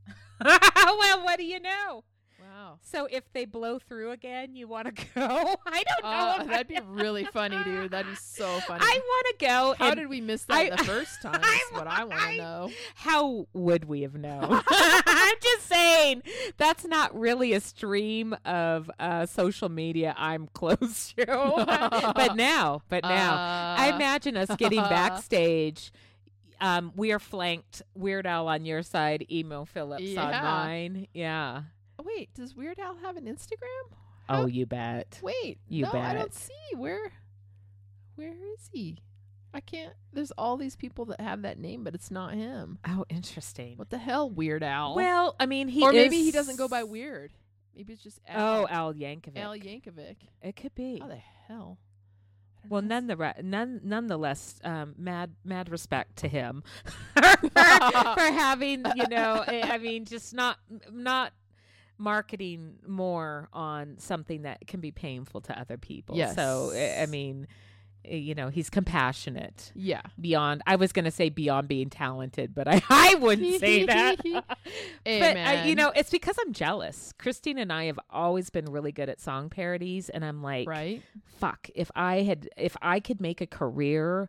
[0.44, 2.04] well, what do you know?
[2.40, 2.78] Wow.
[2.82, 5.56] So if they blow through again, you want to go?
[5.66, 6.08] I don't know.
[6.08, 7.90] Uh, that'd be really funny, dude.
[7.90, 8.80] That'd be so funny.
[8.84, 9.74] I want to go.
[9.78, 11.40] How did we miss that I- the first time?
[11.42, 12.70] I- Is what I want to know.
[12.94, 14.62] How would we have known?
[14.68, 16.22] I'm just saying
[16.56, 21.26] that's not really a stream of uh, social media I'm close to.
[22.14, 23.34] but now, but now,
[23.76, 25.90] I Uh, imagine us getting backstage.
[26.60, 27.82] Um, we are flanked.
[27.94, 31.06] Weird Al on your side, Emo Phillips on mine.
[31.14, 31.62] Yeah.
[32.02, 33.92] Wait, does Weird Al have an Instagram?
[34.28, 35.18] Oh, you bet.
[35.22, 37.12] Wait, You no, I don't see where.
[38.16, 38.98] Where is he?
[39.54, 39.94] I can't.
[40.12, 42.78] There's all these people that have that name, but it's not him.
[42.86, 43.78] Oh, interesting.
[43.78, 44.94] What the hell, Weird Al?
[44.94, 47.32] Well, I mean, he or maybe he doesn't go by Weird.
[47.74, 48.68] Maybe it's just Oh, Al.
[48.68, 49.38] Al Yankovic.
[49.38, 50.16] Al Yankovic.
[50.42, 50.98] it could be.
[50.98, 51.78] How the hell?
[52.68, 56.62] Well, none the re- none nonetheless, um, mad mad respect to him
[57.14, 60.58] for, for having you know, I mean, just not
[60.92, 61.32] not
[61.98, 66.16] marketing more on something that can be painful to other people.
[66.16, 66.34] Yes.
[66.34, 67.46] So I- mean,
[68.04, 70.02] eh, you know, he's compassionate Yeah.
[70.20, 70.62] beyond.
[70.66, 74.18] I was going to say beyond being talented, but I I wouldn't say that.
[75.04, 77.12] But I, you know, it's because I'm jealous.
[77.18, 81.02] Christine and I have always been really good at song parodies, and I'm like, right?
[81.38, 84.28] fuck if i had if i could make a career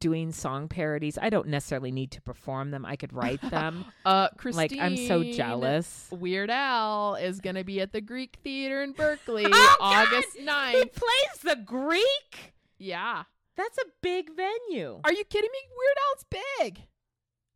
[0.00, 1.18] doing song parodies.
[1.20, 2.84] I don't necessarily need to perform them.
[2.84, 3.84] I could write them.
[4.04, 4.78] Uh, Christine.
[4.78, 6.08] like I'm so jealous.
[6.10, 10.08] Weird Al is going to be at the Greek Theater in Berkeley Oh, God!
[10.08, 10.92] August He 9th.
[10.92, 12.54] plays the Greek.
[12.78, 13.24] Yeah.
[13.56, 15.00] That's a big venue.
[15.04, 15.58] Are you kidding me?
[15.76, 16.24] Weird Al's
[16.58, 16.82] big.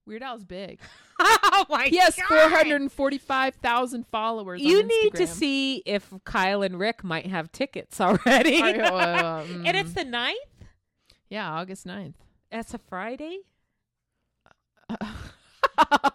[0.06, 0.80] Weird Al's big.
[1.20, 2.26] oh my He has God.
[2.28, 4.62] 445,000 followers.
[4.62, 8.62] You need to see if Kyle and Rick might have tickets already.
[8.62, 9.94] I- uh, and it's mm.
[9.94, 10.34] the 9th?
[11.30, 12.14] Yeah, August 9th.
[12.50, 13.38] That's a Friday?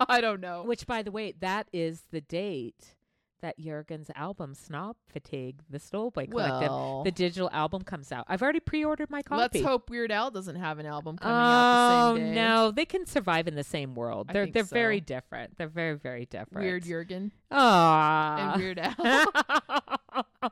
[0.07, 0.63] I don't know.
[0.63, 2.95] Which, by the way, that is the date
[3.41, 8.26] that Jurgen's album Snob Fatigue, the Stolboy Collective, Well, the digital album comes out.
[8.28, 9.39] I've already pre-ordered my copy.
[9.39, 12.41] let's hope Weird Al doesn't have an album coming oh out the same oh, day.
[12.41, 14.28] Oh, no, they can survive in the same world.
[14.30, 15.57] I They're they're very different.
[15.57, 16.66] They're very very different.
[16.66, 18.39] Weird Jurgen Aww.
[18.39, 18.95] and Weird Al.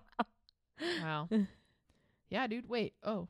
[1.01, 1.29] wow.
[2.29, 2.67] Yeah, dude.
[2.67, 2.93] Wait.
[3.03, 3.27] Oh.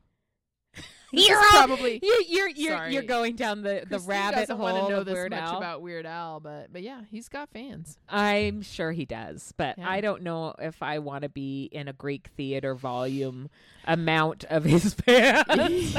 [1.18, 2.92] This You're probably you, you're you're Sorry.
[2.94, 5.56] you're going down the, the Christine rabbit hole wanna know this Weird much Al.
[5.58, 7.98] about Weird Al, but but yeah, he's got fans.
[8.08, 9.88] I'm sure he does, but Yeah.
[9.88, 13.48] I don't know if I want to be in a Greek theater volume
[13.86, 15.96] amount of his fans.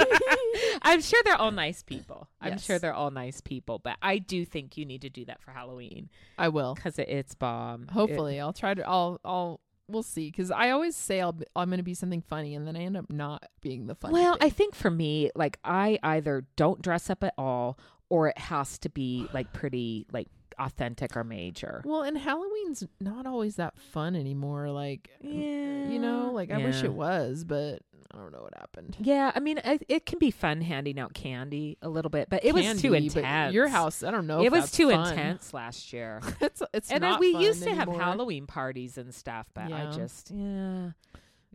[0.81, 2.27] I'm sure they're all nice people.
[2.41, 5.41] I'm sure they're all nice people, but I do think you need to do that
[5.41, 6.75] for Halloween I will.
[6.75, 7.83] because it, it's bomb.
[7.83, 8.87] It- Hopefully, I'll try to.
[8.87, 9.19] I'll.
[9.25, 9.59] I'll.
[9.87, 10.31] We'll see.
[10.31, 11.33] Because I always say I'll.
[11.33, 13.95] Be, I'm going to be something funny, and then I end up not being the
[13.95, 14.13] funny.
[14.13, 17.77] well, I think for me, like I either don't dress up at all,
[18.09, 20.27] or it has to be like pretty like
[20.57, 21.81] authentic or major.
[21.85, 24.69] Well, and Halloween's not always that fun anymore.
[24.71, 27.81] Like, Yeah, you know, like I wish it was, but
[28.11, 28.95] I don't know what happened.
[28.99, 32.45] Yeah, I mean, I, it can be fun handing out candy a little bit, but
[32.45, 33.53] it was too intense.
[33.53, 34.43] Your house, I don't know.
[34.43, 35.09] it was too fun.
[35.09, 36.21] intense last year.
[36.41, 37.87] it's it's and not we fun used to have.
[37.87, 40.91] Halloween parties and stuff, but I just yeah.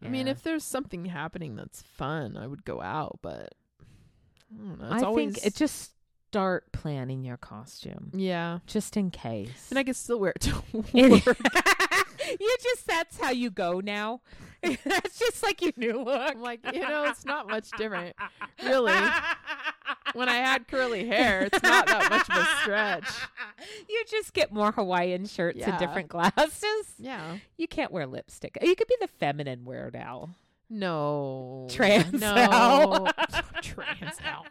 [0.03, 3.18] I mean, if there's something happening that's fun, I would go out.
[3.22, 3.55] But
[4.53, 4.94] I don't know.
[4.94, 5.92] It's I always think it just
[6.30, 9.68] start planning your costume yeah, just in case.
[9.70, 10.62] and I can still wear it to
[11.26, 11.38] work.
[12.38, 14.20] You just that's how you go now.
[14.84, 16.32] that's just like your new look.
[16.32, 18.14] I'm like, you know, it's not much different,
[18.62, 18.92] really.
[20.12, 23.10] When I had curly hair, it's not that much of a stretch.
[23.88, 26.94] You just get more Hawaiian shirts and different glasses.
[26.98, 27.36] Yeah.
[27.58, 28.56] You can't wear lipstick.
[28.62, 30.30] You could be the feminine Weird Al.
[30.70, 31.66] No.
[31.68, 32.34] Trans no.
[32.34, 33.04] Al.
[33.62, 34.46] Trans Al.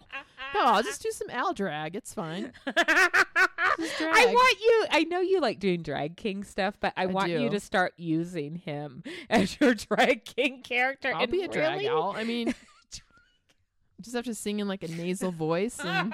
[0.53, 1.95] No, I'll just do some Al drag.
[1.95, 2.51] It's fine.
[2.67, 4.85] I want you.
[4.91, 7.93] I know you like doing drag king stuff, but I, I want you to start
[7.97, 11.13] using him as your drag king character.
[11.13, 12.13] I'll and be a drag really- owl.
[12.17, 12.53] I mean,
[14.01, 16.13] just have to sing in like a nasal voice and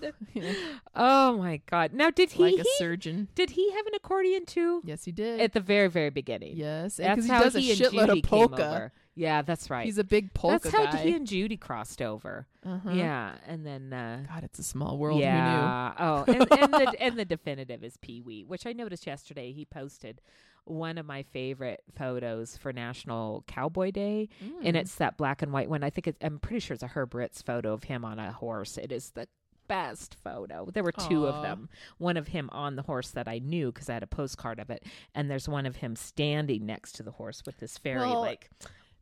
[0.00, 0.12] God!
[0.94, 1.92] Oh my God!
[1.92, 2.42] Now, did he?
[2.42, 3.28] like a he- surgeon.
[3.34, 4.80] did he have an accordion too?
[4.84, 5.40] Yes, he did.
[5.40, 6.56] At the very, very beginning.
[6.56, 8.66] yes, that's because he how does he a and shitload Judy of came polka.
[8.68, 8.92] over.
[9.16, 9.84] Yeah, that's right.
[9.84, 10.98] He's a big polka that's how guy.
[11.04, 12.46] he and Judy crossed over.
[12.66, 12.90] uh-huh.
[12.90, 13.92] Yeah, and then.
[13.92, 15.20] uh God, it's a small world.
[15.20, 15.92] Yeah.
[15.98, 19.52] Oh, and, and the and the definitive is Pee Wee, which I noticed yesterday.
[19.52, 20.20] He posted
[20.66, 24.30] one of my favorite photos for National Cowboy Day,
[24.62, 25.84] and it's that black and white one.
[25.84, 28.32] I think it's, I'm pretty sure it's a Herb Ritts photo of him on a
[28.32, 28.78] horse.
[28.78, 29.28] It is the
[29.68, 30.68] best photo.
[30.72, 31.68] There were two of them.
[31.98, 34.70] One of him on the horse that I knew because I had a postcard of
[34.70, 34.84] it,
[35.14, 38.50] and there's one of him standing next to the horse with this very Well, like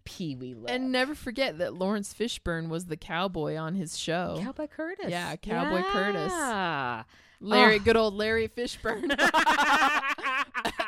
[0.05, 0.71] Pee Wee look.
[0.71, 4.39] And never forget that Laurence Fishburne was the cowboy on his show.
[4.43, 5.07] Cowboy Curtis.
[5.11, 6.33] Yeah, Cowboy Curtis.
[6.33, 7.03] Yeah.
[7.41, 7.79] Larry, Oh.
[7.81, 9.11] good old Larry Fishburne.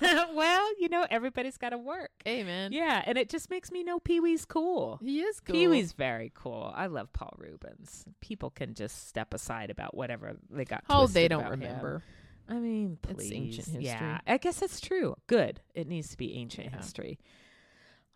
[0.34, 2.10] well, you know, everybody's got to work.
[2.24, 2.72] hey, man.
[2.72, 4.98] Yeah, and it just makes me know Pee Wee's cool.
[5.02, 5.54] He is cool.
[5.54, 6.72] Pee Wee's very cool.
[6.74, 8.04] I love Paul Reubens.
[8.20, 10.84] People can just step aside about whatever they got.
[10.88, 11.60] Oh, they don't about him.
[11.60, 12.02] remember.
[12.48, 13.32] I mean, It's please.
[13.32, 13.84] ancient history.
[13.84, 15.14] Yeah, I guess that's true.
[15.28, 15.60] Good.
[15.74, 16.76] It needs to be ancient Yeah.
[16.78, 17.18] history.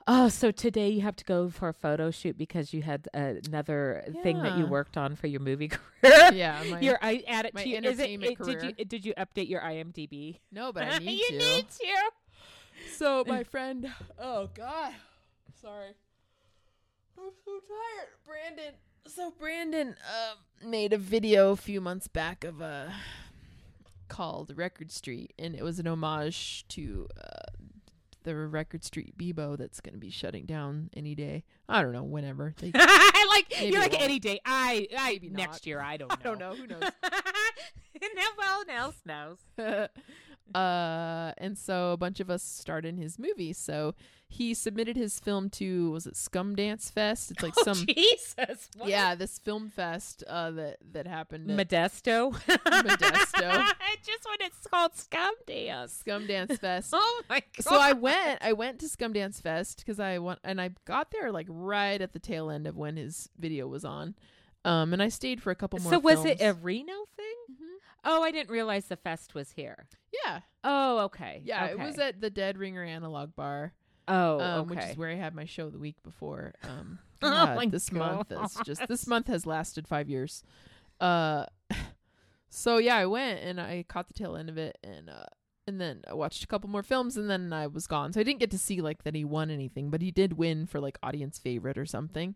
[0.06, 3.34] Oh, so today you have to go for a photo shoot because you had uh,
[3.48, 5.68] another thing that you worked on for your movie
[6.02, 6.30] career.
[6.34, 8.72] Yeah, my, your I add it to your, is it, entertainment it- Did career.
[8.76, 10.40] you did you update your IMDb?
[10.52, 11.38] no, but I need you to.
[11.38, 11.86] need to.
[12.98, 14.92] So my friend, oh god,
[15.62, 15.92] sorry,
[17.18, 18.08] I'm so tired.
[18.26, 18.74] Brandon,
[19.06, 22.88] so Brandon um, made a video a few months back of uh,
[24.08, 27.52] called Record Street, and it was an homage to uh,
[28.24, 31.44] the Record Street Bebo that's going to be shutting down any day.
[31.68, 32.54] I don't know, whenever.
[32.60, 34.40] They, I like you're like any day.
[34.44, 35.66] I I Maybe next not.
[35.66, 35.80] year.
[35.80, 36.16] I don't know.
[36.20, 36.54] I don't know.
[36.54, 36.80] Who knows?
[38.14, 39.38] no one else knows.
[40.52, 43.52] Uh, and so a bunch of us starred in his movie.
[43.52, 43.94] So
[44.28, 47.30] he submitted his film to was it Scum Dance Fest?
[47.30, 48.68] It's like oh, some Jesus.
[48.76, 48.88] what?
[48.88, 52.32] yeah, this film fest uh that that happened at Modesto.
[52.34, 53.64] Modesto.
[54.04, 55.94] Just when it's called Scum Dance.
[55.94, 56.90] Scum Dance Fest.
[56.96, 57.64] Oh my god.
[57.64, 61.10] so I went I went to Scum Dance Fest because I want, and I got
[61.10, 64.14] there like right at the tail end of when his video was on.
[64.64, 66.54] Um and I stayed for a couple more So was it a.
[66.54, 66.92] Reno.
[68.04, 69.86] Oh, I didn't realize the fest was here.
[70.24, 70.40] Yeah.
[70.62, 71.40] Oh, okay.
[71.44, 73.72] Yeah, it was at the Dead Ringer Analog Bar.
[74.06, 74.74] Oh, um, okay.
[74.74, 76.54] which is where I had my show the week before.
[76.62, 80.42] Um, Oh God, my this month is just this month has lasted five years.
[81.00, 81.46] Uh,
[82.50, 85.24] so yeah, I went and I caught the tail end of it, and uh,
[85.66, 88.12] and then I watched a couple more films, and then I was gone.
[88.12, 90.66] So I didn't get to see like that he won anything, but he did win
[90.66, 92.34] for like audience favorite or something.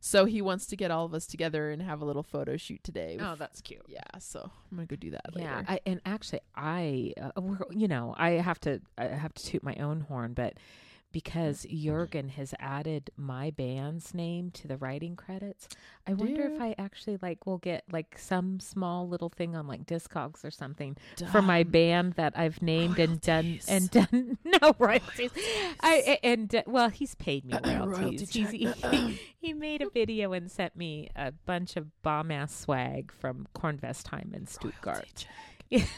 [0.00, 2.82] So he wants to get all of us together and have a little photo shoot
[2.84, 3.16] today.
[3.16, 3.82] with- oh, that's cute.
[3.88, 4.00] yeah.
[4.20, 4.40] So
[4.70, 5.64] I'm gonna go do that Yeah, later.
[5.68, 9.62] I, and actually, I, uh, we're, you know, I have to, I have to toot
[9.62, 10.54] my own horn, but
[11.12, 15.68] because Jurgen has added my band's name to the writing credits,
[16.06, 19.86] I wonder if I actually like will get like some small little thing on like
[19.86, 20.96] Discogs or something
[21.30, 25.30] for my band that I've named and done and done no royalties.
[25.80, 28.30] I and uh, well, he's paid me royalty royalties.
[28.30, 33.12] He's, he, he made a video and sent me a bunch of bomb ass swag
[33.12, 35.26] from Cornvest time in Stuttgart.
[35.70, 35.88] Royalty check.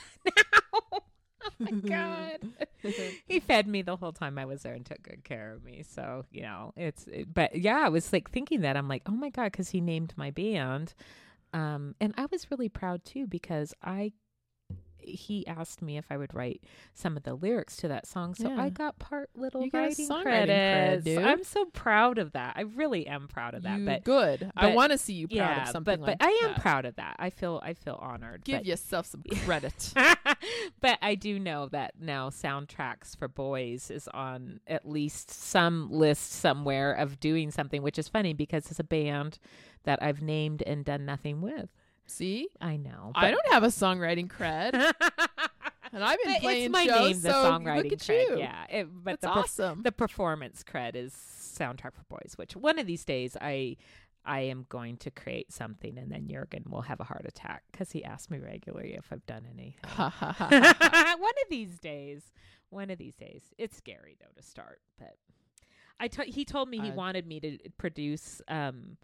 [1.60, 2.38] Oh my god.
[3.28, 5.82] he fed me the whole time I was there and took good care of me.
[5.88, 9.12] So, you know, it's it, but yeah, I was like thinking that I'm like, "Oh
[9.12, 10.94] my god, cuz he named my band."
[11.52, 14.12] Um and I was really proud too because I
[15.02, 16.62] he asked me if I would write
[16.94, 18.34] some of the lyrics to that song.
[18.34, 18.60] So Yeah.
[18.62, 21.04] I got part little You writing cred, credits.
[21.04, 21.22] dude.
[21.22, 22.54] I'm so proud of that.
[22.56, 23.78] I really am proud of that.
[23.78, 24.50] You but good.
[24.56, 26.60] I want to see you proud yeah, of something but like but I am that.
[26.60, 27.16] proud of that.
[27.18, 28.44] I feel I feel honored.
[28.44, 29.92] Give but- yourself some credit.
[30.80, 36.32] but I do know that now soundtracks for boys is on at least some list
[36.32, 39.38] somewhere of doing something, which is funny because it's a band
[39.84, 41.70] that I've named and done nothing with.
[42.10, 43.12] See, I know.
[43.14, 44.74] I don't have a songwriting cred,
[45.92, 47.00] and I've been playing it's my shows.
[47.00, 48.28] name, the so songwriting look at cred.
[48.30, 48.38] you.
[48.38, 49.82] Yeah, it, but That's the per- awesome.
[49.82, 53.76] the performance cred is soundtrack for boys, which one of these days I
[54.24, 57.92] I am going to create something, and then Jurgen will have a heart attack because
[57.92, 59.74] he asks me regularly if I've done anything.
[59.84, 61.16] Ha.
[61.18, 62.32] one of these days.
[62.70, 63.42] One of these days.
[63.58, 65.16] It's scary though to start, but
[65.98, 68.96] I he told me he Uh, wanted me to produce um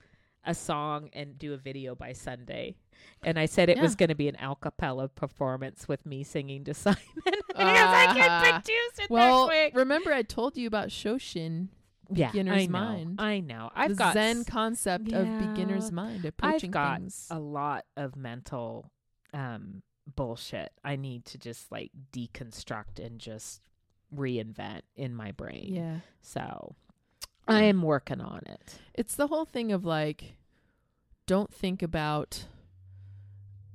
[0.46, 2.76] a song and do a video by Sunday.
[3.24, 6.64] And I said it was going to be an a cappella performance with me singing
[6.64, 8.40] to Simon because I can Ah.
[8.62, 11.68] produce it well, remember I told you about Shoshin,
[12.10, 13.20] yeah, beginner's I know, mind.
[13.20, 13.70] I know.
[13.74, 17.26] I've the got Zen concept of beginner's mind, approaching I've got things.
[17.30, 18.90] a lot of mental
[19.34, 19.82] um
[20.14, 23.60] bullshit I need to just like deconstruct and just
[24.14, 25.74] reinvent in my brain.
[25.74, 26.76] yeah, So
[27.48, 28.78] I am working on it.
[28.94, 30.36] it's the whole thing of like,
[31.26, 32.46] don't think about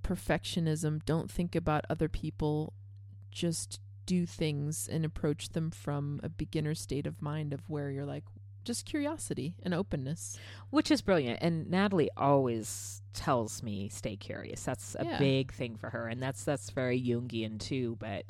[0.03, 1.03] perfectionism.
[1.05, 2.73] Don't think about other people.
[3.31, 8.05] Just do things and approach them from a beginner state of mind of where you're
[8.05, 8.23] like
[8.63, 10.37] just curiosity and openness.
[10.69, 11.39] Which is brilliant.
[11.41, 14.63] And Natalie always tells me stay curious.
[14.63, 15.17] That's a Yeah.
[15.19, 16.07] big thing for her.
[16.07, 17.95] And that's that's very Jungian too.
[17.99, 18.25] But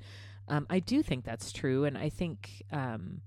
[0.48, 1.86] um, I do think that's true.
[1.86, 3.22] And I think um,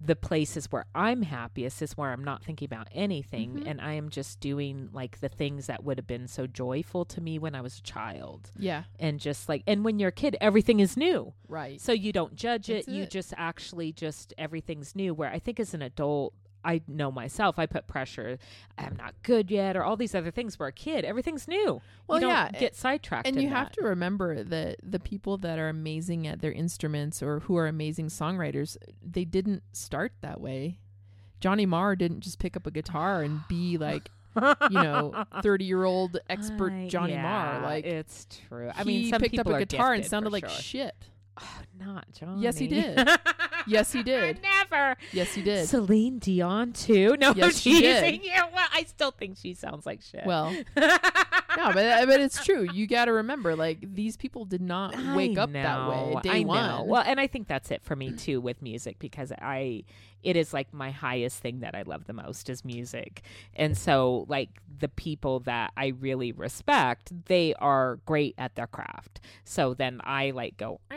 [0.00, 3.66] the places where I'm happiest is where I'm not thinking about anything Mhm.
[3.66, 7.20] and I am just doing like the things that would have been so joyful to
[7.20, 8.50] me when I was a child.
[8.58, 11.32] Yeah, And just like and when you're a kid, everything is new.
[11.48, 11.80] right.
[11.80, 12.84] So you don't judge it.
[12.86, 13.10] That's You it.
[13.10, 15.14] just actually just everything's new.
[15.14, 16.34] Where I think as an adult,
[16.66, 17.58] I know myself.
[17.58, 18.38] I put pressure.
[18.76, 20.58] I'm not good yet, or all these other things.
[20.58, 21.80] Where a kid, everything's new.
[22.06, 23.26] Well, you don't yeah, get sidetracked.
[23.26, 27.40] and you have to remember that the people that are amazing at their instruments or
[27.40, 30.78] who are amazing songwriters, they didn't start that way.
[31.40, 35.84] Johnny Marr didn't just pick up a guitar and be like, you know, 30 year
[35.84, 37.62] old expert Johnny yeah, Marr.
[37.62, 38.70] Like, it's true.
[38.74, 40.58] I mean, some picked up a guitar and sounded like sure.
[40.58, 40.94] shit.
[41.40, 42.42] Oh, not Johnny.
[42.42, 42.98] Yes, he did.
[43.66, 44.40] Yes, he did.
[44.42, 44.96] Never.
[45.12, 45.68] Yes, he did.
[45.68, 47.16] Celine Dion too.
[47.18, 48.22] No, Yes, she did.
[48.24, 50.24] Yeah, well, I still think she sounds like shit.
[50.24, 52.66] Well, no, but but it's true.
[52.72, 56.20] You got to remember, like these people did not wake I up that way know,
[56.20, 56.66] day I one.
[56.68, 56.84] know.
[56.84, 59.84] Well, and I think that's it for me too with music because I,
[60.26, 63.22] it is like my highest thing that I love the most is music.
[63.54, 69.20] And so like the people that I really respect, they are great at their craft.
[69.44, 70.80] So then I like go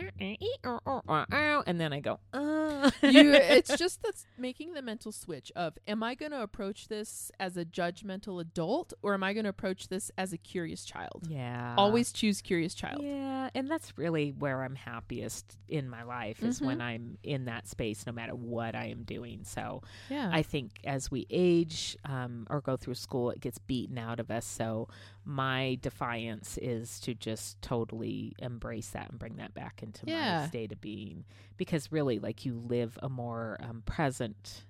[1.65, 2.89] and then I go uh.
[3.03, 7.31] you it's just that's making the mental switch of am I going to approach this
[7.39, 11.27] as a judgmental adult or am I going to approach this as a curious child?
[11.29, 11.75] yeah.
[11.77, 13.01] Always choose curious child.
[13.03, 16.65] Yeah, and that's really where I'm happiest in my life is Mhm.
[16.65, 19.18] when I'm in that space, no matter what I am doing.
[19.43, 20.29] So Yeah.
[20.31, 24.29] I think as we age um, or go through school, it gets beaten out of
[24.31, 24.45] us.
[24.45, 24.87] So
[25.25, 30.41] my defiance is to just totally embrace that and bring that back into Yeah.
[30.41, 31.25] my state of being,
[31.57, 34.63] because really, like you live a more um, present,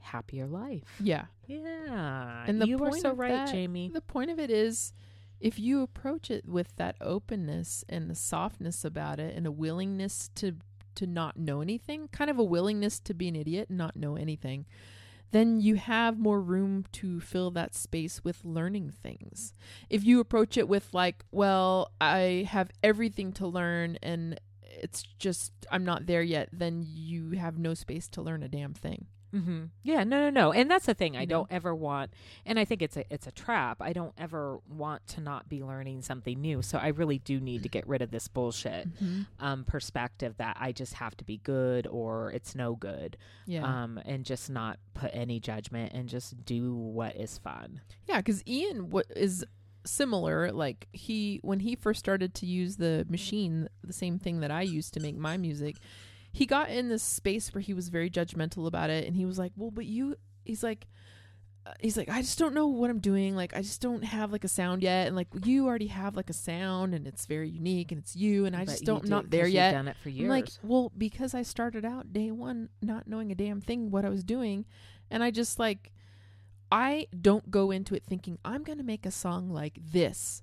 [0.00, 0.84] happier life.
[1.00, 1.26] yeah.
[1.46, 3.90] Yeah, And the you are so right, that- Jamie.
[3.92, 4.92] The point of it is
[5.40, 10.30] if you approach it with that openness and the softness about it and a willingness
[10.36, 10.56] to
[10.98, 14.16] to not know anything, kind of a willingness to be an idiot and not know
[14.16, 14.66] anything,
[15.30, 19.52] then you have more room to fill that space with learning things.
[19.90, 25.52] If you approach it with like, well, I have everything to learn and it's just
[25.70, 29.06] I'm not there yet, then you have no space to learn a damn thing.
[29.34, 29.64] Mm-hmm.
[29.82, 31.16] Yeah, no, no, no, and that's the thing.
[31.16, 31.26] I know?
[31.26, 32.12] don't ever want,
[32.46, 33.78] and I think it's a it's a trap.
[33.80, 36.62] I don't ever want to not be learning something new.
[36.62, 38.88] So I really do need to get rid of this bullshit
[39.38, 43.64] um, perspective that I just have to be good or it's no good, Yeah.
[43.64, 47.80] um, and just not put any judgment and just do what is fun.
[48.06, 49.44] Yeah, because Ian what is
[49.84, 50.52] similar.
[50.52, 54.62] Like he when he first started to use the machine, the same thing that I
[54.62, 55.76] used to make my music,
[56.32, 59.38] he got in this space where he was very judgmental about it, and he was
[59.38, 60.86] like, "Well, but you," he's like.
[61.66, 63.36] uh, He's like, I just don't know what I'm doing.
[63.36, 65.06] Like, I just don't have like a sound yet.
[65.06, 68.46] And like, you already have like a sound, and it's very unique, and it's you.
[68.46, 69.72] And I But just don't, did- not there yet.
[69.72, 73.34] Done it for I'm like, well, because I started out day one not knowing a
[73.34, 74.64] damn thing what I was doing,
[75.10, 75.92] and I just like,
[76.70, 80.42] I don't go into it thinking I'm gonna make a song like this.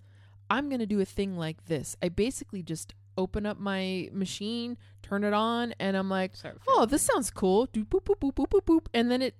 [0.50, 1.96] I'm gonna do a thing like this.
[2.04, 6.34] I basically just open up my machine, turn it on, and I'm like,
[6.68, 7.68] oh, this sounds cool.
[7.68, 9.36] Do boop boop boop boop boop boop, and then it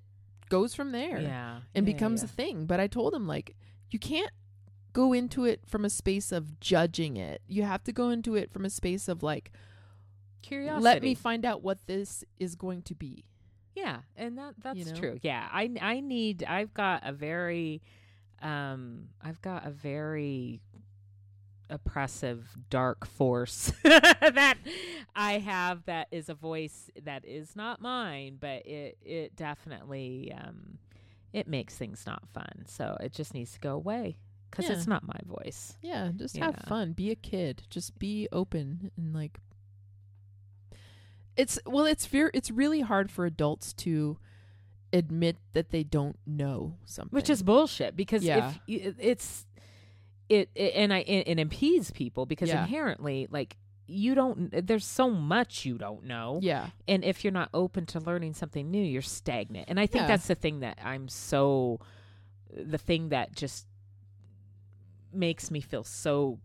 [0.50, 2.26] goes from there yeah, and yeah, becomes yeah.
[2.26, 2.66] a thing.
[2.66, 3.56] But I told him like,
[3.90, 4.32] you can't
[4.94, 7.42] go into it from a space of judging it.
[7.48, 9.52] You have to go into it from a space of like,
[10.42, 10.84] curiosity.
[10.84, 13.26] let me find out what this is going to be.
[13.76, 14.96] Yeah, and that that's know?
[14.96, 15.20] true.
[15.22, 16.46] Yeah, I I need.
[16.48, 17.82] I've got a very,
[18.42, 20.62] um, I've got a very
[21.70, 24.58] oppressive dark force that
[25.16, 30.78] I have that is a voice that is not mine, but it it definitely um
[31.34, 32.64] it makes things not fun.
[32.68, 34.18] So it just needs to go away
[34.50, 34.76] because Yeah.
[34.78, 35.76] it's not my voice.
[35.82, 36.70] Yeah, just have Yeah.
[36.70, 36.94] fun.
[36.94, 37.64] Be a kid.
[37.70, 39.40] Just be open and like
[41.36, 44.18] It's well it's very it's really hard for adults to
[44.94, 47.14] admit that they don't know something.
[47.14, 48.54] which is bullshit because Yeah.
[48.68, 49.46] if it's
[50.30, 52.62] it, it and I it, it impedes people because Yeah.
[52.64, 53.58] inherently like
[53.88, 56.70] you don't there's so much you don't know Yeah.
[56.88, 60.08] and if you're not open to learning something new you're stagnant and i think Yeah.
[60.08, 61.80] that's the thing that i'm so
[62.52, 63.68] the thing that just
[65.14, 66.40] makes me feel so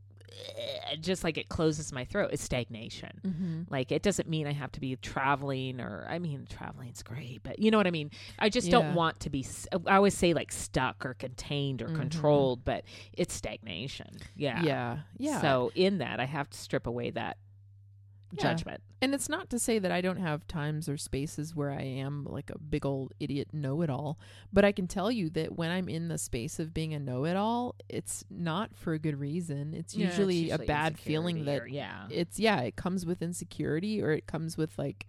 [1.00, 3.62] just like it closes my throat is stagnation Mm-hmm.
[3.68, 7.58] like it doesn't mean I have to be traveling or I mean traveling's great, but
[7.58, 8.10] you know what I mean.
[8.38, 8.72] I just Yeah.
[8.72, 9.44] don't want to be.
[9.86, 11.96] I always say like stuck or contained or Mhm.
[11.96, 14.16] controlled, but it's stagnation.
[14.36, 14.62] Yeah.
[14.62, 14.98] Yeah.
[15.18, 15.40] Yeah.
[15.40, 17.36] So in that, I have to strip away that
[18.32, 18.42] Yeah.
[18.42, 18.82] judgment.
[19.02, 22.24] And it's not to say that I don't have times or spaces where I am
[22.24, 24.18] like a big old idiot know it all,
[24.52, 27.24] but I can tell you that when I'm in the space of being a know
[27.24, 29.74] it all, it's not for a good reason.
[29.74, 32.06] It's Yeah, it's usually, a bad feeling that or- yeah.
[32.10, 35.06] it's yeah, it comes with insecurity or it comes with like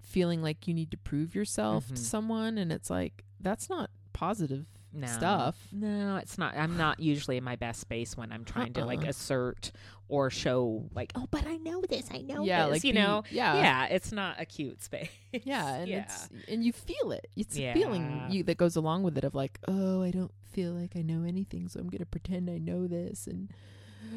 [0.00, 1.96] feeling like you need to prove yourself Mhm.
[1.96, 4.66] to someone and it's like that's not positive
[4.96, 5.06] no.
[5.06, 5.56] stuff.
[5.72, 6.56] No, it's not.
[6.56, 9.10] I'm not usually in my best space when I'm trying to like Uh-uh.
[9.10, 9.72] assert
[10.08, 12.08] or show like, oh, but I know this.
[12.12, 12.72] I know yeah, this.
[12.72, 13.24] like you be- know.
[13.30, 13.56] yeah.
[13.56, 15.08] yeah, it's not a cute space.
[15.44, 15.98] Yeah, and yeah.
[16.02, 17.26] it's and you feel it.
[17.36, 20.72] It's a feeling you that goes along with it of like, oh, I don't feel
[20.72, 23.50] like I know anything, so I'm gonna pretend I know this, and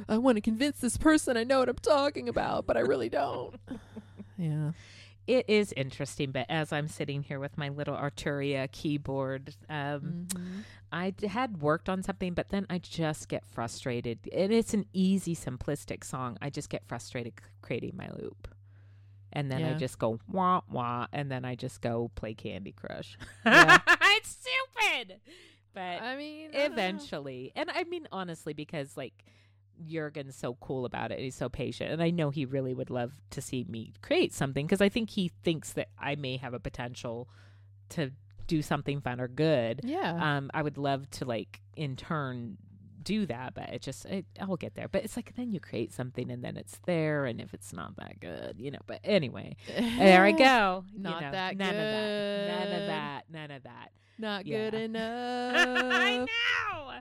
[0.07, 3.09] I want to convince this person I know what I'm talking about, but I really
[3.09, 3.55] don't.
[4.37, 4.71] yeah,
[5.29, 10.63] it is interesting, but as I'm sitting here with my little Arturia keyboard, um, Mhm.
[10.91, 14.27] I d- had worked on something, but then I just get frustrated.
[14.33, 16.37] And it's an easy, simplistic song.
[16.41, 18.47] I just get frustrated c- creating my loop.
[19.31, 23.15] And then I just go wah wah, and then I just go play Candy Crush.
[23.45, 23.77] Yeah.
[24.17, 25.19] it's stupid,
[25.75, 29.23] but I mean, I eventually, and I mean honestly, because like
[29.85, 31.19] Jurgen's so cool about it.
[31.19, 34.65] He's so patient, and I know he really would love to see me create something
[34.65, 37.27] because I think he thinks that I may have a potential
[37.89, 38.11] to
[38.47, 39.81] do something fun or good.
[39.83, 40.37] Yeah.
[40.37, 42.57] Um, I would love to like in turn
[43.01, 44.87] do that, but it just it, I'll get there.
[44.89, 47.95] But it's like then you create something and then it's there, and if it's not
[47.97, 48.79] that good, you know.
[48.87, 50.83] But anyway, there I go.
[50.93, 52.47] You Not know, that none of that.
[52.47, 53.23] None of that.
[53.31, 53.91] None of that.
[54.17, 54.69] Not Yeah.
[54.69, 55.55] good enough.
[55.55, 56.91] I know.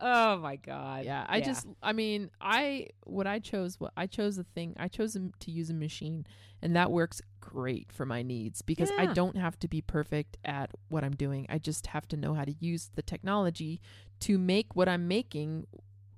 [0.00, 1.04] Oh my god.
[1.04, 4.74] yeah, I just I mean, I what I chose what I chose a thing.
[4.78, 6.26] I chose a to use a machine
[6.62, 10.70] and that works great for my needs because I don't have to be perfect at
[10.88, 11.46] what I'm doing.
[11.48, 13.80] I just have to know how to use the technology
[14.20, 15.66] to make what I'm making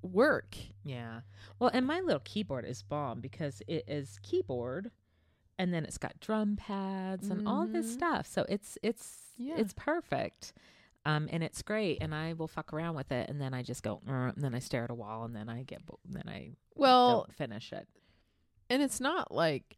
[0.01, 0.55] work.
[0.83, 1.21] Yeah.
[1.59, 4.91] Well, and my little keyboard is bomb because it is keyboard
[5.59, 7.93] and then it's got drum pads and all this Mhm.
[7.93, 8.27] stuff.
[8.27, 9.57] So it's it's Yeah.
[9.57, 10.53] it's perfect.
[11.07, 13.81] Um and it's great and I will fuck around with it and then I just
[13.83, 16.51] go and then I stare at a wall and then I get bo- then I
[16.75, 17.87] Well, finish it.
[18.69, 19.77] and it's not like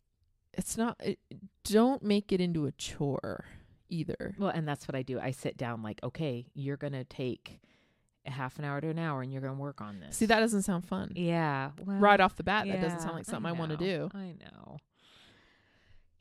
[0.54, 1.20] it's not it,
[1.64, 3.46] don't make it into a chore
[3.90, 4.36] either.
[4.38, 5.20] Well, and that's what I do.
[5.20, 7.60] I sit down like, "Okay, you're going to take
[8.26, 10.26] a half an hour to an hour and you're going to work on this." See,
[10.26, 11.12] that doesn't sound fun.
[11.16, 11.72] Yeah.
[11.86, 14.10] Well, Right off the bat, that doesn't sound like something I, want to do.
[14.14, 14.78] I know.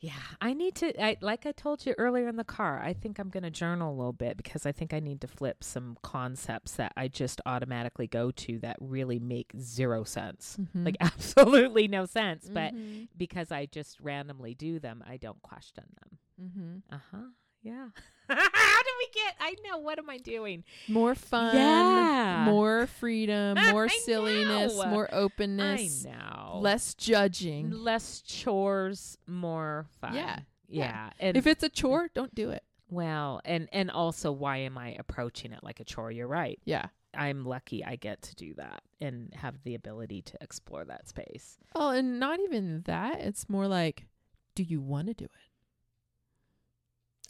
[0.01, 1.03] Yeah, I need to.
[1.05, 2.81] I like I told you earlier in the car.
[2.81, 5.27] I think I'm going to journal a little bit because I think I need to
[5.27, 10.85] flip some concepts that I just automatically go to that really make zero sense, Mhm.
[10.85, 12.49] like absolutely no sense.
[12.49, 13.09] But Mhm.
[13.17, 16.19] because I just randomly do them, I don't question them.
[16.41, 16.95] Mm-hmm.
[16.95, 17.27] Uh huh.
[17.63, 17.89] Yeah.
[18.29, 18.37] How
[18.83, 19.35] do we get?
[19.41, 19.79] I know.
[19.79, 20.65] What am I doing?
[20.89, 22.45] more fun, Yeah.
[22.47, 24.87] more freedom, more silliness, know.
[24.87, 26.59] more openness, I know.
[26.61, 27.71] less judging.
[27.71, 30.15] less chores, more fun.
[30.15, 30.85] Yeah, Yeah.
[30.85, 31.11] yeah.
[31.21, 32.63] And If it's a chore, don't do it.
[32.91, 36.11] well, and and also why am I approaching it like a chore?
[36.11, 36.59] You're right.
[36.67, 36.87] Yeah.
[37.15, 41.57] I'm lucky I get to do that and have the ability to explore that space.
[41.75, 43.21] Oh, and not even that.
[43.21, 44.07] It's more like,
[44.55, 45.31] do you want to do it?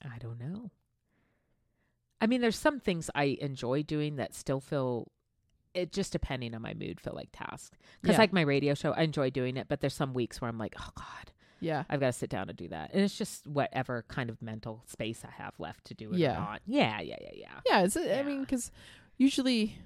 [0.04, 0.70] I don't know.
[2.20, 5.10] I mean, there's some things I enjoy doing that still feel
[5.74, 7.76] it just depending on my mood feel like tasks.
[8.00, 8.18] Because Yeah.
[8.20, 10.74] like my radio show, I enjoy doing it, but there's some weeks where I'm like,
[10.80, 11.84] oh God, Yeah.
[11.88, 12.92] I've got to sit down and do that.
[12.92, 16.36] And it's just whatever kind of mental space I have left to do it Yeah.
[16.36, 16.62] or not.
[16.66, 17.60] Yeah, yeah, yeah, yeah.
[17.66, 17.82] Yeah.
[17.84, 18.22] It's, I Yeah.
[18.24, 18.72] mean, because
[19.16, 19.76] usually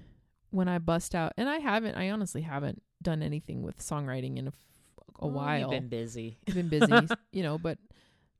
[0.49, 4.45] when I bust out, and I haven't, I honestly haven't done anything with songwriting in
[4.47, 4.55] a, f-
[5.19, 5.69] a Well, while.
[5.69, 6.39] Been busy.
[6.47, 6.91] I've been busy,
[7.31, 7.77] you know, but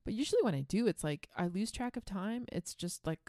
[0.06, 2.46] but usually when I do, it's like I lose track of time.
[2.52, 3.20] It's just like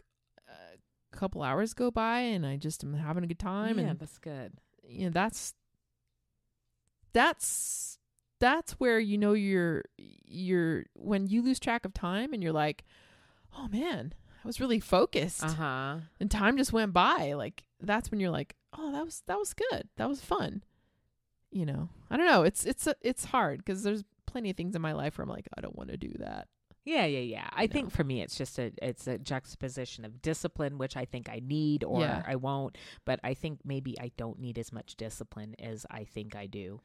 [0.47, 3.99] a couple hours go by, and I just am having a good time, yeah, and
[3.99, 4.53] that's good.
[4.83, 5.53] you know that's
[7.13, 7.99] that's
[8.39, 12.83] that's where you know you're you're when you lose track of time, and you're like,
[13.57, 15.97] oh man, I was really focused, Uh huh.
[16.19, 17.33] and time just went by.
[17.33, 20.63] Like that's when you're like, oh, that was that was good, that was fun.
[21.51, 22.43] You know, I don't know.
[22.43, 25.47] It's it's it's hard because there's plenty of things in my life where I'm like,
[25.57, 26.47] I don't want to do that.
[26.85, 27.49] Yeah, yeah, yeah.
[27.51, 27.89] I You think know.
[27.97, 31.83] for me, it's just a it's a juxtaposition of discipline, which I think I need
[31.83, 32.21] or Yeah.
[32.25, 32.77] I won't.
[33.05, 36.81] But I think maybe I don't need as much discipline as I think I do.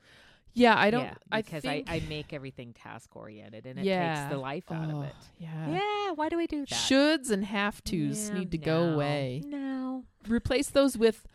[0.53, 1.05] Yeah, I don't.
[1.05, 4.15] Yeah, I because think, I, I make everything task oriented and it yeah.
[4.25, 5.15] takes the life out Oh, of it.
[5.39, 5.71] Yeah.
[5.71, 6.11] Yeah.
[6.13, 6.71] Why do we do that?
[6.75, 9.43] Shoulds and have tos Yeah, need to go away.
[9.47, 10.05] No.
[10.27, 11.27] Replace those with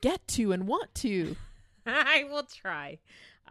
[0.00, 1.36] get to and want to.
[1.86, 2.98] I will try.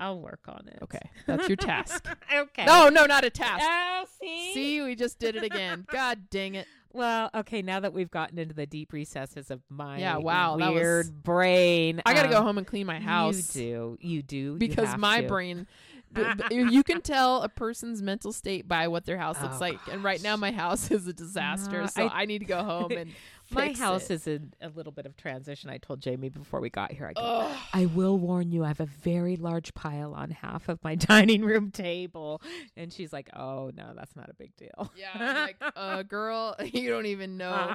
[0.01, 0.79] I'll work on it.
[0.81, 2.07] Okay, that's your task.
[2.35, 2.65] okay.
[2.65, 3.63] No, no, not a task.
[3.63, 4.51] Oh, see?
[4.53, 5.85] See, we just did it again.
[5.91, 6.65] God dang it.
[6.91, 10.73] Well, okay, now that we've gotten into the deep recesses of my Yeah, wow, that
[10.73, 12.01] was- weird brain.
[12.05, 13.97] I got to go um, home and clean my house You do.
[14.01, 14.35] You do.
[14.37, 15.27] you because have my to.
[15.27, 15.67] brain.
[16.51, 20.03] you can tell a person's mental state by what their house looks Oh, like, and
[20.03, 21.81] right now my house is a disaster.
[21.83, 23.11] Uh, so I- I, need to go home and
[23.51, 24.13] My house it.
[24.15, 25.69] is in a little bit of transition.
[25.69, 27.07] I told Jamie before we got here.
[27.07, 27.57] I go, Ugh.
[27.73, 31.43] I will warn you, I have a very large pile on half of my dining
[31.43, 32.41] room table.
[32.77, 34.91] And she's like, Oh, no, that's not a big deal.
[34.95, 37.73] Yeah, I'm like, uh, girl, you don't even know.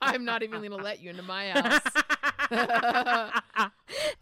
[0.00, 1.80] I'm not even going to let you into my house.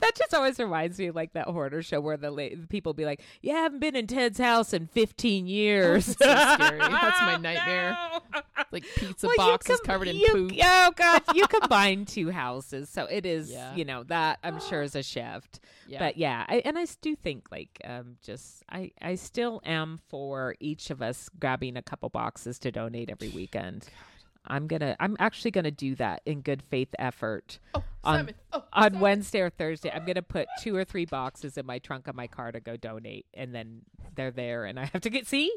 [0.00, 2.94] that just always reminds me of like that hoarder show where the, la- the people
[2.94, 6.18] be like, "You haven't been in Ted's house in 15 years." That's
[6.68, 6.78] so.
[6.78, 7.96] That's my nightmare.
[8.34, 8.40] No.
[8.70, 10.52] Like pizza Well, boxes com- covered in you- poop.
[10.62, 13.74] Oh god, you combine two houses, so it is Yeah.
[13.74, 15.60] you know that I'm sure is a shift.
[15.86, 15.98] Yeah.
[16.00, 20.54] But yeah, I, and I do think like um just I I still am for
[20.60, 23.86] each of us grabbing a couple boxes to donate every weekend.
[24.48, 28.98] I'm gonna I'm actually gonna do that in good faith effort oh, on- Oh, on
[29.00, 29.90] Wednesday or Thursday.
[29.90, 32.76] I'm gonna put two or three boxes in my trunk of my car to go
[32.76, 33.82] donate, and then
[34.14, 35.52] they're there, and I have to get see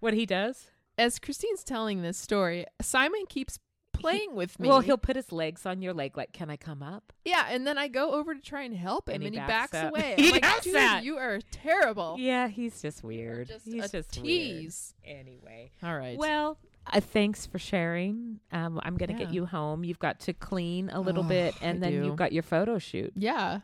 [0.00, 0.70] what he does.
[0.98, 3.58] As Christine's telling this story, Simon keeps
[3.92, 4.68] playing with me.
[4.68, 7.66] Well, he'll put his legs on your leg, like, "Can I come up?" yeah, and
[7.66, 10.14] then I go over to try and help him, And and he backs away.
[10.18, 11.04] He like, does that.
[11.04, 12.16] you are terrible.
[12.18, 13.48] Yeah, he's just weird.
[13.48, 14.94] Just he's a just tease.
[15.04, 15.18] weird.
[15.20, 16.16] Anyway, All right.
[16.18, 18.40] well, uh, thanks for sharing.
[18.52, 19.84] Um, I'm gonna get you home.
[19.84, 22.04] You've got to clean a little Oh, bit, I and then do.
[22.06, 23.12] you've got your photo shoot.
[23.16, 23.60] yeah,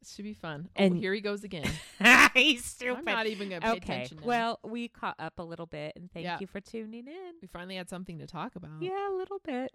[0.00, 0.68] it should be fun.
[0.76, 1.70] And- oh, here he goes again.
[2.34, 2.98] he's stupid.
[2.98, 3.78] I'm not even gonna pay okay.
[3.78, 4.18] attention.
[4.18, 4.26] Now.
[4.26, 6.38] Well, we caught up a little bit, and thank Yeah.
[6.40, 7.32] you for tuning in.
[7.42, 8.80] we finally had something to talk about.
[8.80, 9.70] Yeah, a little bit.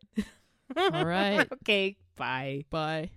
[0.76, 1.48] All right.
[1.62, 1.96] okay.
[2.16, 2.64] Bye.
[2.70, 3.10] Bye.